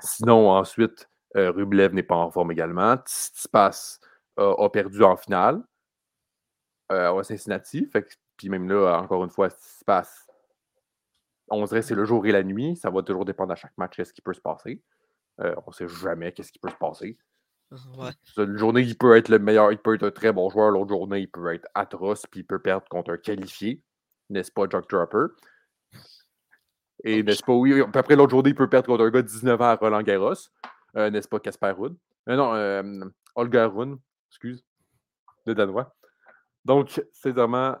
Sinon, 0.00 0.50
ensuite, 0.50 1.08
euh, 1.36 1.50
Rublev 1.50 1.94
n'est 1.94 2.02
pas 2.02 2.16
en 2.16 2.30
forme 2.30 2.52
également. 2.52 2.96
Tsitsipas 2.96 3.98
a 4.36 4.68
perdu 4.70 5.02
en 5.02 5.16
finale 5.16 5.62
euh, 6.92 7.18
à 7.18 7.24
Cincinnati. 7.24 7.88
puis 8.36 8.48
même 8.48 8.68
là, 8.68 9.00
encore 9.00 9.24
une 9.24 9.30
fois, 9.30 9.48
Tsitsipas, 9.50 10.26
on 11.48 11.64
dirait 11.64 11.80
que 11.80 11.86
c'est 11.86 11.94
le 11.94 12.04
jour 12.04 12.26
et 12.26 12.32
la 12.32 12.42
nuit. 12.42 12.76
Ça 12.76 12.90
va 12.90 13.02
toujours 13.02 13.24
dépendre 13.24 13.52
à 13.52 13.56
chaque 13.56 13.76
match 13.76 14.00
ce 14.02 14.12
qui 14.12 14.22
peut 14.22 14.32
se 14.32 14.40
passer. 14.40 14.82
Euh, 15.40 15.54
on 15.66 15.70
ne 15.70 15.74
sait 15.74 15.88
jamais 15.88 16.32
qu'est-ce 16.32 16.52
qui 16.52 16.58
peut 16.58 16.70
se 16.70 16.76
passer. 16.76 17.16
Une 18.36 18.56
journée, 18.56 18.82
il 18.82 18.96
peut 18.96 19.16
être 19.16 19.28
le 19.28 19.38
meilleur, 19.38 19.72
il 19.72 19.78
peut 19.78 19.94
être 19.94 20.02
un 20.04 20.10
très 20.10 20.32
bon 20.32 20.50
joueur. 20.50 20.70
L'autre 20.70 20.90
journée, 20.90 21.20
il 21.20 21.28
peut 21.28 21.54
être 21.54 21.66
atroce, 21.74 22.26
puis 22.30 22.40
il 22.40 22.44
peut 22.44 22.58
perdre 22.58 22.86
contre 22.88 23.12
un 23.12 23.16
qualifié. 23.16 23.82
N'est-ce 24.30 24.52
pas, 24.52 24.64
Jack 24.70 24.88
Dropper? 24.88 25.26
Et 27.04 27.22
n'est-ce 27.22 27.42
pas, 27.42 27.52
oui, 27.52 27.82
après 27.94 28.16
l'autre 28.16 28.30
journée, 28.30 28.50
il 28.50 28.54
peut 28.54 28.68
perdre 28.68 28.86
contre 28.86 29.04
un 29.04 29.10
gars 29.10 29.22
de 29.22 29.26
19 29.26 29.60
ans 29.60 29.64
à 29.64 29.76
Roland 29.76 30.02
Garros. 30.02 30.34
Euh, 30.96 31.10
n'est-ce 31.10 31.28
pas, 31.28 31.40
Casper 31.40 31.72
Ruud? 31.76 31.96
Euh, 32.28 32.36
non, 32.36 32.54
euh, 32.54 33.04
Olga 33.34 33.66
Rune, 33.66 33.98
excuse, 34.30 34.64
de 35.46 35.54
Danois. 35.54 35.94
Donc, 36.64 37.02
c'est 37.12 37.32
vraiment 37.32 37.76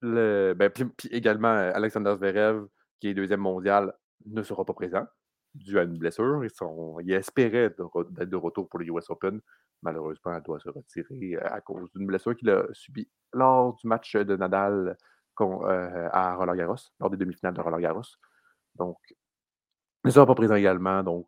le. 0.00 0.54
Ben, 0.56 0.70
puis, 0.70 1.08
également, 1.10 1.48
Alexander 1.48 2.14
Zverev, 2.16 2.66
qui 3.00 3.08
est 3.08 3.14
deuxième 3.14 3.40
mondial, 3.40 3.92
ne 4.24 4.42
sera 4.42 4.64
pas 4.64 4.72
présent 4.72 5.06
dû 5.54 5.78
à 5.78 5.82
une 5.82 5.98
blessure. 5.98 6.44
Il 7.02 7.12
espérait 7.12 7.70
d'être 7.70 8.30
de 8.30 8.36
retour 8.36 8.68
pour 8.68 8.78
le 8.78 8.86
US 8.86 9.10
Open. 9.10 9.40
Malheureusement, 9.82 10.34
elle 10.34 10.42
doit 10.42 10.60
se 10.60 10.68
retirer 10.68 11.36
à 11.36 11.60
cause 11.60 11.90
d'une 11.92 12.06
blessure 12.06 12.36
qu'il 12.36 12.50
a 12.50 12.64
subie 12.72 13.08
lors 13.32 13.74
du 13.74 13.86
match 13.86 14.16
de 14.16 14.36
Nadal 14.36 14.96
à 15.38 16.34
Roland 16.36 16.54
Garros, 16.54 16.76
lors 17.00 17.10
des 17.10 17.16
demi-finales 17.16 17.54
de 17.54 17.60
Roland 17.60 17.80
Garros. 17.80 18.02
Donc, 18.76 18.98
ils 20.04 20.08
ne 20.08 20.10
sera 20.10 20.26
pas 20.26 20.34
présent 20.34 20.54
également. 20.54 21.02
Donc, 21.02 21.26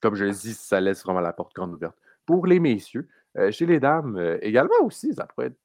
comme 0.00 0.14
je 0.14 0.24
le 0.24 0.32
dis, 0.32 0.54
ça 0.54 0.80
laisse 0.80 1.02
vraiment 1.02 1.20
la 1.20 1.32
porte 1.32 1.54
grande 1.54 1.74
ouverte. 1.74 1.96
Pour 2.26 2.46
les 2.46 2.60
messieurs, 2.60 3.08
euh, 3.36 3.50
chez 3.50 3.66
les 3.66 3.80
dames, 3.80 4.16
euh, 4.16 4.38
également 4.42 4.82
aussi, 4.82 5.12
ça 5.14 5.26
pourrait 5.26 5.48
être. 5.48 5.58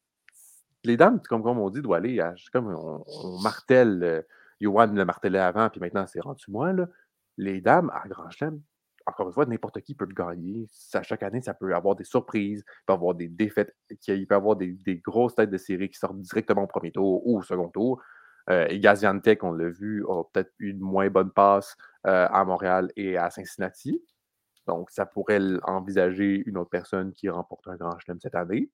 Les 0.83 0.97
dames, 0.97 1.19
comme, 1.27 1.41
comme 1.41 1.57
on 1.57 1.69
dit, 1.69 1.81
doivent 1.81 2.03
aller. 2.03 2.21
comme 2.51 2.67
on, 2.67 3.39
martèle, 3.41 4.03
euh, 4.03 4.21
Johan 4.61 4.87
le 4.87 5.03
martelait 5.03 5.39
avant, 5.39 5.69
puis 5.69 5.79
maintenant 5.79 6.05
c'est 6.05 6.19
rendu 6.19 6.45
moi. 6.47 6.73
Là. 6.73 6.87
Les 7.37 7.61
dames, 7.61 7.91
à 7.93 8.07
Grand 8.07 8.29
Chelem, 8.29 8.61
encore 9.05 9.27
une 9.27 9.33
fois, 9.33 9.45
n'importe 9.45 9.81
qui 9.81 9.95
peut 9.95 10.05
le 10.05 10.13
gagner. 10.13 10.65
Ça, 10.69 11.03
chaque 11.03 11.23
année, 11.23 11.41
ça 11.41 11.53
peut 11.53 11.73
avoir 11.75 11.95
des 11.95 12.03
surprises, 12.03 12.63
il 12.67 12.85
peut 12.87 12.93
avoir 12.93 13.13
des 13.15 13.27
défaites, 13.27 13.75
il 14.07 14.27
peut 14.27 14.35
avoir 14.35 14.55
des, 14.55 14.77
grosses 15.03 15.35
têtes 15.35 15.51
de 15.51 15.57
série 15.57 15.89
qui 15.89 15.99
sortent 15.99 16.19
directement 16.19 16.63
au 16.63 16.67
premier 16.67 16.91
tour 16.91 17.25
ou 17.25 17.37
au 17.37 17.41
second 17.43 17.69
tour. 17.69 18.01
Euh, 18.49 18.67
et 18.69 18.79
Gaziantep, 18.79 19.43
on 19.43 19.51
l'a 19.53 19.69
vu, 19.69 20.05
a 20.07 20.23
peut-être 20.31 20.51
eu 20.59 20.71
une 20.71 20.79
moins 20.79 21.09
bonne 21.09 21.31
passe 21.31 21.75
euh, 22.07 22.27
à 22.29 22.45
Montréal 22.45 22.91
et 22.95 23.17
à 23.17 23.29
Cincinnati. 23.29 24.03
Donc, 24.67 24.89
ça 24.91 25.05
pourrait 25.05 25.39
envisager 25.63 26.43
une 26.45 26.57
autre 26.57 26.69
personne 26.71 27.11
qui 27.13 27.29
remporte 27.29 27.67
un 27.67 27.75
grand 27.75 27.97
chelem 27.99 28.19
cette 28.19 28.35
année. 28.35 28.71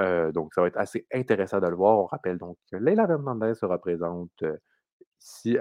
Euh, 0.00 0.32
donc, 0.32 0.54
ça 0.54 0.60
va 0.60 0.68
être 0.68 0.78
assez 0.78 1.06
intéressant 1.12 1.60
de 1.60 1.68
le 1.68 1.76
voir. 1.76 1.98
On 1.98 2.06
rappelle 2.06 2.38
donc 2.38 2.58
que 2.70 2.76
Leila 2.76 3.06
Fernandez 3.06 3.54
se 3.54 3.66
représente 3.66 4.44
ici 5.20 5.58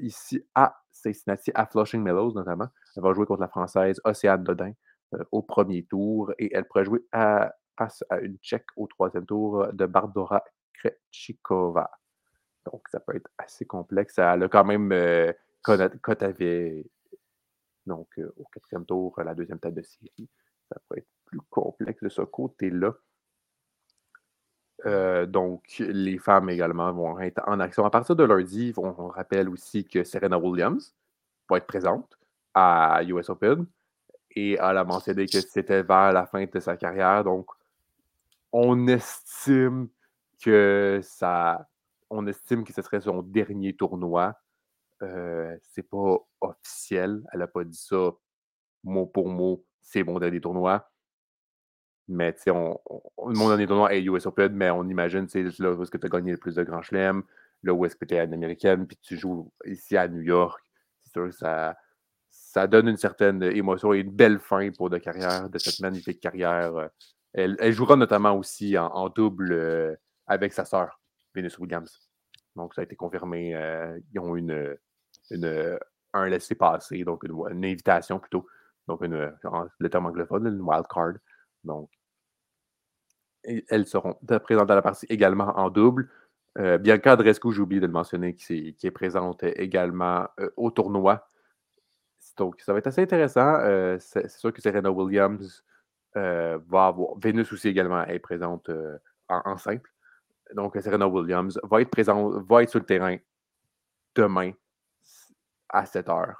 ici 0.00 0.46
à 0.54 0.83
Cincinnati, 1.12 1.50
à 1.54 1.66
Flushing 1.66 2.02
Meadows 2.02 2.32
notamment. 2.32 2.68
Elle 2.96 3.02
va 3.02 3.12
jouer 3.12 3.26
contre 3.26 3.40
la 3.40 3.48
Française 3.48 4.00
Océane 4.04 4.42
Dodin 4.42 4.72
au 5.30 5.42
premier 5.42 5.84
tour 5.84 6.32
et 6.38 6.54
elle 6.54 6.64
pourrait 6.64 6.84
jouer 6.84 7.00
face 7.12 8.04
à 8.10 8.18
une 8.20 8.36
Tchèque 8.38 8.66
au 8.76 8.86
troisième 8.86 9.26
tour 9.26 9.66
de 9.72 9.86
Barbara 9.86 10.42
Krejcikova. 10.74 11.90
Donc, 12.66 12.82
ça 12.90 13.00
peut 13.00 13.16
être 13.16 13.30
assez 13.38 13.66
complexe. 13.66 14.18
Elle 14.18 14.44
a 14.44 14.48
quand 14.48 14.64
même 14.64 14.90
euh, 14.92 15.32
avait 15.66 16.84
donc 17.86 18.08
euh, 18.18 18.32
au 18.36 18.44
quatrième 18.44 18.86
tour, 18.86 19.14
la 19.22 19.34
deuxième 19.34 19.58
tête 19.58 19.74
de 19.74 19.82
série. 19.82 20.28
Ça 20.68 20.80
peut 20.88 20.98
être 20.98 21.08
plus 21.26 21.40
complexe 21.50 22.02
de 22.02 22.08
ce 22.08 22.22
côté-là. 22.22 22.94
Euh, 24.86 25.26
donc, 25.26 25.76
les 25.78 26.18
femmes 26.18 26.50
également 26.50 26.92
vont 26.92 27.18
être 27.20 27.42
en 27.46 27.60
action. 27.60 27.84
À 27.84 27.90
partir 27.90 28.16
de 28.16 28.24
lundi, 28.24 28.72
on, 28.76 29.08
rappelle 29.08 29.48
aussi 29.48 29.84
que 29.84 30.04
Serena 30.04 30.38
Williams 30.38 30.94
va 31.48 31.56
être 31.56 31.66
présente 31.66 32.18
à 32.52 33.02
US 33.04 33.30
Open 33.30 33.66
et 34.36 34.54
elle 34.54 34.78
a 34.78 34.84
mentionné 34.84 35.26
que 35.26 35.40
c'était 35.40 35.82
vers 35.82 36.12
la 36.12 36.26
fin 36.26 36.44
de 36.44 36.60
sa 36.60 36.76
carrière. 36.76 37.24
Donc, 37.24 37.46
on 38.52 38.86
estime 38.88 39.88
que 40.42 41.00
ça 41.02 41.66
on 42.10 42.26
estime 42.26 42.64
que 42.64 42.72
ce 42.72 42.82
serait 42.82 43.00
son 43.00 43.22
dernier 43.22 43.74
tournoi. 43.74 44.34
Euh, 45.02 45.56
c'est 45.62 45.82
pas 45.82 46.18
officiel. 46.40 47.22
Elle 47.32 47.40
n'a 47.40 47.46
pas 47.46 47.64
dit 47.64 47.76
ça 47.76 48.12
mot 48.84 49.06
pour 49.06 49.28
mot. 49.28 49.64
C'est 49.80 50.04
mon 50.04 50.18
dernier 50.18 50.40
tournoi. 50.40 50.88
Mais 52.08 52.32
tu 52.34 52.42
sais, 52.42 52.50
mon 52.50 53.48
dernier 53.48 53.66
tournoi 53.66 53.94
est 53.94 54.02
US 54.02 54.26
Open, 54.26 54.52
mais 54.54 54.70
on 54.70 54.84
imagine, 54.88 55.26
c'est 55.28 55.44
là 55.58 55.72
où 55.72 55.82
est-ce 55.82 55.90
que 55.90 55.98
tu 55.98 56.06
as 56.06 56.10
gagné 56.10 56.32
le 56.32 56.38
plus 56.38 56.54
de 56.54 56.62
grands 56.62 56.82
chelems, 56.82 57.22
là 57.62 57.72
où 57.72 57.84
est-ce 57.86 57.96
que 57.96 58.04
tu 58.04 58.14
es 58.14 58.24
une 58.24 58.34
américaine, 58.34 58.86
puis 58.86 58.98
tu 59.00 59.16
joues 59.16 59.50
ici 59.64 59.96
à 59.96 60.06
New 60.06 60.20
York. 60.20 60.60
C'est 61.02 61.12
sûr 61.12 61.26
que 61.26 61.34
ça, 61.34 61.76
ça 62.28 62.66
donne 62.66 62.88
une 62.88 62.96
certaine 62.96 63.42
émotion 63.42 63.94
et 63.94 64.00
une 64.00 64.10
belle 64.10 64.38
fin 64.38 64.70
pour 64.70 64.90
de 64.90 64.98
carrière, 64.98 65.48
de 65.48 65.58
cette 65.58 65.80
magnifique 65.80 66.20
carrière. 66.20 66.90
Elle, 67.32 67.72
jouera 67.72 67.96
notamment 67.96 68.36
aussi 68.36 68.76
en, 68.78 69.08
double 69.08 69.52
euh, 69.52 69.96
avec 70.26 70.52
sa 70.52 70.64
sœur. 70.64 71.00
Venus 71.34 71.58
Williams. 71.58 72.08
Donc, 72.54 72.74
ça 72.74 72.82
a 72.82 72.84
été 72.84 72.94
confirmé. 72.94 73.56
Euh, 73.56 73.98
ils 74.12 74.20
ont 74.20 74.36
une, 74.36 74.76
une 75.30 75.78
un 76.12 76.28
laissé-passer, 76.28 77.02
donc 77.04 77.24
une, 77.24 77.64
invitation 77.64 78.18
plutôt. 78.18 78.46
Donc, 78.86 79.02
une, 79.02 79.32
le 79.78 79.90
terme 79.90 80.06
anglophone, 80.06 80.46
une 80.46 80.60
wild 80.60 80.86
card. 80.88 81.14
Donc, 81.64 81.90
elles 83.42 83.86
seront 83.86 84.14
présentes 84.42 84.70
à 84.70 84.74
la 84.74 84.82
partie 84.82 85.06
également 85.08 85.52
en 85.58 85.70
double. 85.70 86.08
Euh, 86.58 86.78
Bianca 86.78 87.14
Andrescu, 87.14 87.52
j'ai 87.52 87.60
oublié 87.60 87.80
de 87.80 87.86
le 87.86 87.92
mentionner, 87.92 88.34
qui 88.34 88.76
est, 88.82 88.90
présente 88.90 89.42
également 89.42 90.28
euh, 90.40 90.50
au 90.56 90.70
tournoi. 90.70 91.26
Donc, 92.36 92.60
ça 92.60 92.72
va 92.72 92.78
être 92.78 92.86
assez 92.86 93.02
intéressant. 93.02 93.56
Euh, 93.60 93.98
c'est 93.98 94.30
sûr 94.30 94.52
que 94.52 94.62
Serena 94.62 94.90
Williams 94.90 95.64
va 96.14 96.86
avoir. 96.86 97.18
Vénus 97.18 97.52
aussi 97.52 97.68
également 97.68 98.04
est 98.04 98.20
présente 98.20 98.70
en, 99.28 99.56
simple 99.58 99.90
donc 100.54 100.76
Serena 100.80 101.08
Williams, 101.08 101.58
va 101.64 101.80
être 101.80 101.90
présent, 101.90 102.30
va 102.40 102.62
être 102.62 102.70
sur 102.70 102.78
le 102.78 102.86
terrain 102.86 103.16
demain 104.14 104.52
à 105.68 105.86
7 105.86 106.06
h. 106.06 106.34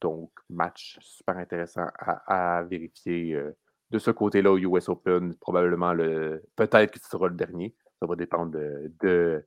Donc, 0.00 0.30
match 0.48 0.98
super 1.00 1.38
intéressant 1.38 1.86
à, 1.98 2.62
vérifier 2.62 3.34
euh, 3.34 3.56
de 3.90 3.98
ce 3.98 4.10
côté-là 4.10 4.52
au 4.52 4.58
US 4.58 4.88
Open. 4.88 5.34
Probablement 5.36 5.92
le. 5.92 6.42
Peut-être 6.56 6.92
que 6.92 7.00
ce 7.00 7.08
sera 7.08 7.28
le 7.28 7.34
dernier. 7.34 7.74
Ça 8.00 8.06
va 8.06 8.14
dépendre 8.16 8.52
de, 8.52 8.92
de, 9.00 9.44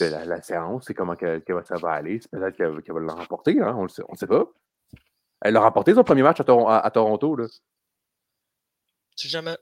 la, 0.00 0.42
séance 0.42 0.90
et 0.90 0.94
comment 0.94 1.14
ça 1.14 1.76
va 1.76 1.92
aller. 1.92 2.20
Peut-être 2.30 2.56
qu'elle 2.56 2.94
va 2.94 3.00
l'emporter, 3.00 3.60
hein? 3.60 3.76
on 3.76 3.84
ne 3.84 3.88
sait, 3.88 4.26
pas. 4.26 4.46
Elle 5.40 5.56
a 5.56 5.60
remporté 5.60 5.94
son 5.94 6.02
premier 6.02 6.22
match 6.22 6.40
à, 6.40 6.78
à 6.78 6.90
Toronto. 6.90 7.36
Là. 7.36 7.46
Jamais. 9.16 9.56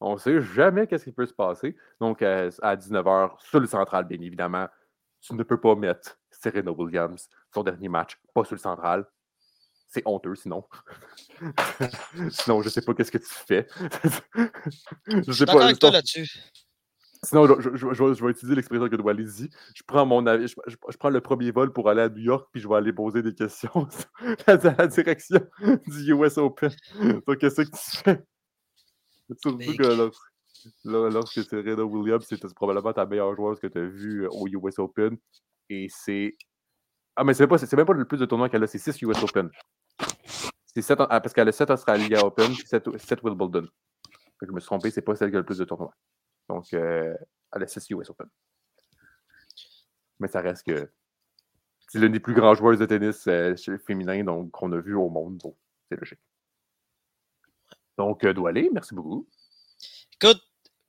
On 0.00 0.14
ne 0.14 0.18
sait 0.18 0.40
jamais 0.40 0.86
qu'est-ce 0.86 1.04
qui 1.04 1.12
peut 1.12 1.26
se 1.26 1.34
passer. 1.34 1.76
Donc, 2.00 2.22
à 2.22 2.48
19h, 2.48 3.38
sur 3.38 3.60
le 3.60 3.66
central, 3.66 4.06
bien 4.06 4.20
évidemment, 4.20 4.66
tu 5.20 5.34
ne 5.34 5.42
peux 5.42 5.60
pas 5.60 5.74
mettre 5.74 6.18
Serena 6.30 6.72
Williams, 6.72 7.28
son 7.52 7.62
dernier 7.62 7.88
match, 7.88 8.18
pas 8.34 8.44
sur 8.44 8.54
le 8.54 8.60
central. 8.60 9.06
C'est 9.90 10.02
honteux, 10.06 10.36
sinon. 10.36 10.64
sinon, 12.30 12.62
je 12.62 12.68
sais 12.68 12.80
pas 12.80 12.94
qu'est-ce 12.94 13.10
que 13.10 13.18
tu 13.18 13.26
fais. 13.26 13.66
je 15.26 15.32
sais 15.32 15.46
pas. 15.46 15.64
avec 15.64 15.80
toi 15.80 15.90
là-dessus. 15.90 16.30
Sinon, 17.24 17.46
je, 17.60 17.76
je, 17.76 17.92
je, 17.92 18.24
vais 18.24 18.30
utiliser 18.30 18.54
l'expression 18.54 18.88
que 18.88 18.94
doit 18.96 19.14
dit. 19.14 19.50
Je 19.74 19.82
prends 19.86 20.06
mon 20.06 20.24
je, 20.24 20.46
je, 20.46 20.96
prends 20.96 21.10
le 21.10 21.20
premier 21.20 21.50
vol 21.50 21.72
pour 21.72 21.88
aller 21.88 22.02
à 22.02 22.08
New 22.08 22.22
York, 22.22 22.48
puis 22.52 22.62
je 22.62 22.68
vais 22.68 22.76
aller 22.76 22.92
poser 22.92 23.20
des 23.20 23.34
questions 23.34 23.88
à 24.46 24.54
la 24.54 24.86
direction 24.86 25.40
du 25.86 26.14
US 26.14 26.38
Open. 26.38 26.70
Donc, 27.26 27.38
qu'est-ce 27.38 27.62
que 27.62 27.68
tu 27.68 27.96
fais? 28.04 28.22
Surtout 29.42 29.58
que 29.58 30.10
lorsque 30.84 31.44
Serena 31.44 31.84
Williams, 31.84 32.24
c'était 32.26 32.48
probablement 32.54 32.92
ta 32.92 33.04
meilleure 33.06 33.34
joueuse 33.34 33.58
que 33.58 33.66
tu 33.66 33.78
as 33.78 33.86
vue 33.86 34.26
au 34.28 34.46
US 34.46 34.78
Open. 34.78 35.18
Et 35.68 35.88
c'est. 35.90 36.36
Ah, 37.16 37.24
mais 37.24 37.34
c'est 37.34 37.46
pas, 37.48 37.56
même 37.76 37.86
pas 37.86 37.92
le 37.92 38.04
plus 38.06 38.18
de 38.18 38.24
tournois 38.24 38.48
qu'elle 38.48 38.62
a, 38.62 38.66
c'est 38.68 38.78
6 38.78 39.02
US 39.02 39.22
Open. 39.22 39.50
C'est 40.80 40.94
7, 40.94 41.00
ah, 41.10 41.20
parce 41.20 41.34
qu'elle 41.34 41.48
a 41.48 41.52
7 41.52 41.70
Australia 41.70 42.24
Open, 42.24 42.54
7, 42.54 42.98
7 42.98 43.22
Wimbledon. 43.22 43.68
Je 44.40 44.50
me 44.50 44.60
suis 44.60 44.66
trompé, 44.66 44.90
c'est 44.90 45.02
pas 45.02 45.14
celle 45.14 45.30
qui 45.30 45.36
a 45.36 45.40
le 45.40 45.44
plus 45.44 45.58
de 45.58 45.64
tournois. 45.64 45.94
Donc, 46.48 46.72
euh, 46.72 47.14
elle 47.52 47.62
a 47.62 47.66
6 47.66 47.90
US 47.90 48.08
Open. 48.08 48.26
Mais 50.18 50.28
ça 50.28 50.40
reste 50.40 50.66
que 50.66 50.90
c'est 51.88 51.98
l'une 51.98 52.12
des 52.12 52.20
plus 52.20 52.34
grandes 52.34 52.56
joueuses 52.56 52.78
de 52.78 52.86
tennis 52.86 53.26
euh, 53.26 53.54
féminin 53.86 54.24
qu'on 54.50 54.72
a 54.72 54.80
vu 54.80 54.94
au 54.94 55.10
monde. 55.10 55.38
Donc, 55.38 55.56
c'est 55.90 55.98
logique. 55.98 56.20
Donc, 57.98 58.24
euh, 58.24 58.68
merci 58.72 58.94
beaucoup. 58.94 59.28
Écoute, 60.14 60.40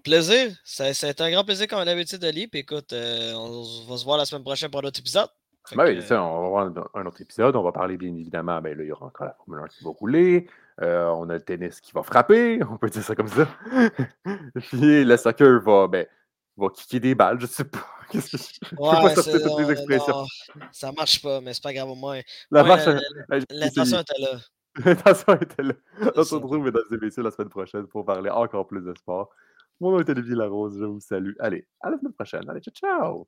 plaisir. 0.04 0.56
Ça, 0.64 0.86
un 0.86 1.32
grand 1.32 1.44
plaisir 1.44 1.68
comme 1.68 1.84
l'habitude 1.84 2.20
de 2.20 2.30
lire. 2.30 2.48
Puis 2.50 2.62
écoute, 2.62 2.94
euh, 2.94 3.34
on 3.34 3.86
va 3.88 3.98
se 3.98 4.04
voir 4.06 4.18
la 4.18 4.26
semaine 4.26 4.44
prochaine 4.44 4.72
pour 4.72 4.82
un 4.82 4.88
autre 4.88 5.00
épisode. 5.00 5.30
Ben 5.76 5.86
oui, 5.86 6.02
ça, 6.02 6.24
on 6.24 6.42
va 6.42 6.48
voir 6.50 6.90
un 6.96 7.06
autre 7.06 7.22
épisode. 7.22 7.56
On 7.56 7.64
va 7.64 7.72
parler 7.72 7.98
bien 7.98 8.14
évidemment. 8.16 8.62
Ben 8.62 8.78
là, 8.78 8.84
il 8.84 8.88
y 8.88 8.92
aura 8.92 9.08
encore 9.08 9.28
la 9.28 9.34
Formule 9.34 9.64
1 9.64 9.68
qui 9.68 9.84
va 9.84 9.92
rouler. 9.92 10.48
Euh, 10.82 11.08
on 11.10 11.30
a 11.30 11.34
le 11.34 11.42
tennis 11.42 11.80
qui 11.80 11.92
va 11.92 12.04
frapper. 12.04 12.60
On 12.70 12.78
peut 12.78 12.90
dire 12.90 13.04
ça 13.04 13.16
comme 13.16 13.28
ça. 13.28 13.48
Puis 14.56 15.06
le 15.06 15.18
soccer 15.18 15.62
va, 15.62 15.88
ben, 15.88 16.06
va 16.58 16.70
kicker 16.70 17.00
des 17.00 17.16
balles. 17.16 17.40
Je 17.40 17.46
sais 17.46 17.66
pas. 17.66 17.86
Je 18.14 18.20
ouais, 18.20 18.28
peux 18.76 18.76
pas 18.78 19.16
sortir 19.16 19.42
toutes 19.42 19.60
les 19.60 19.72
expressions. 19.72 20.14
Non, 20.14 20.26
ça 20.72 20.92
marche 20.92 21.22
pas, 21.22 21.40
mais 21.40 21.54
c'est 21.54 21.64
pas 21.64 21.74
grave 21.74 21.90
au 21.90 21.96
moins. 21.96 22.20
L'intention 22.50 24.00
était 24.00 24.20
là. 24.20 24.40
L'intention 24.84 25.34
était 25.36 25.64
là. 25.64 25.74
On 26.16 26.24
se 26.24 26.36
retrouve, 26.36 26.60
mesdames 26.60 26.84
et 26.92 26.98
messieurs, 26.98 27.24
la 27.24 27.32
semaine 27.32 27.50
prochaine 27.50 27.88
pour 27.88 28.06
parler 28.06 28.30
encore 28.30 28.68
plus 28.68 28.82
de 28.82 28.94
sport. 28.96 29.30
Mon 29.80 29.92
nom 29.92 30.00
est 30.00 30.10
Olivier 30.10 30.36
Larose, 30.36 30.78
je 30.78 30.86
vous 30.86 31.00
salue. 31.00 31.34
Allez, 31.40 31.68
à 31.82 31.90
la 31.90 31.98
semaine 31.98 32.14
prochaine. 32.14 32.50
Allez, 32.50 32.62
ciao, 32.62 32.74
ciao! 32.74 33.28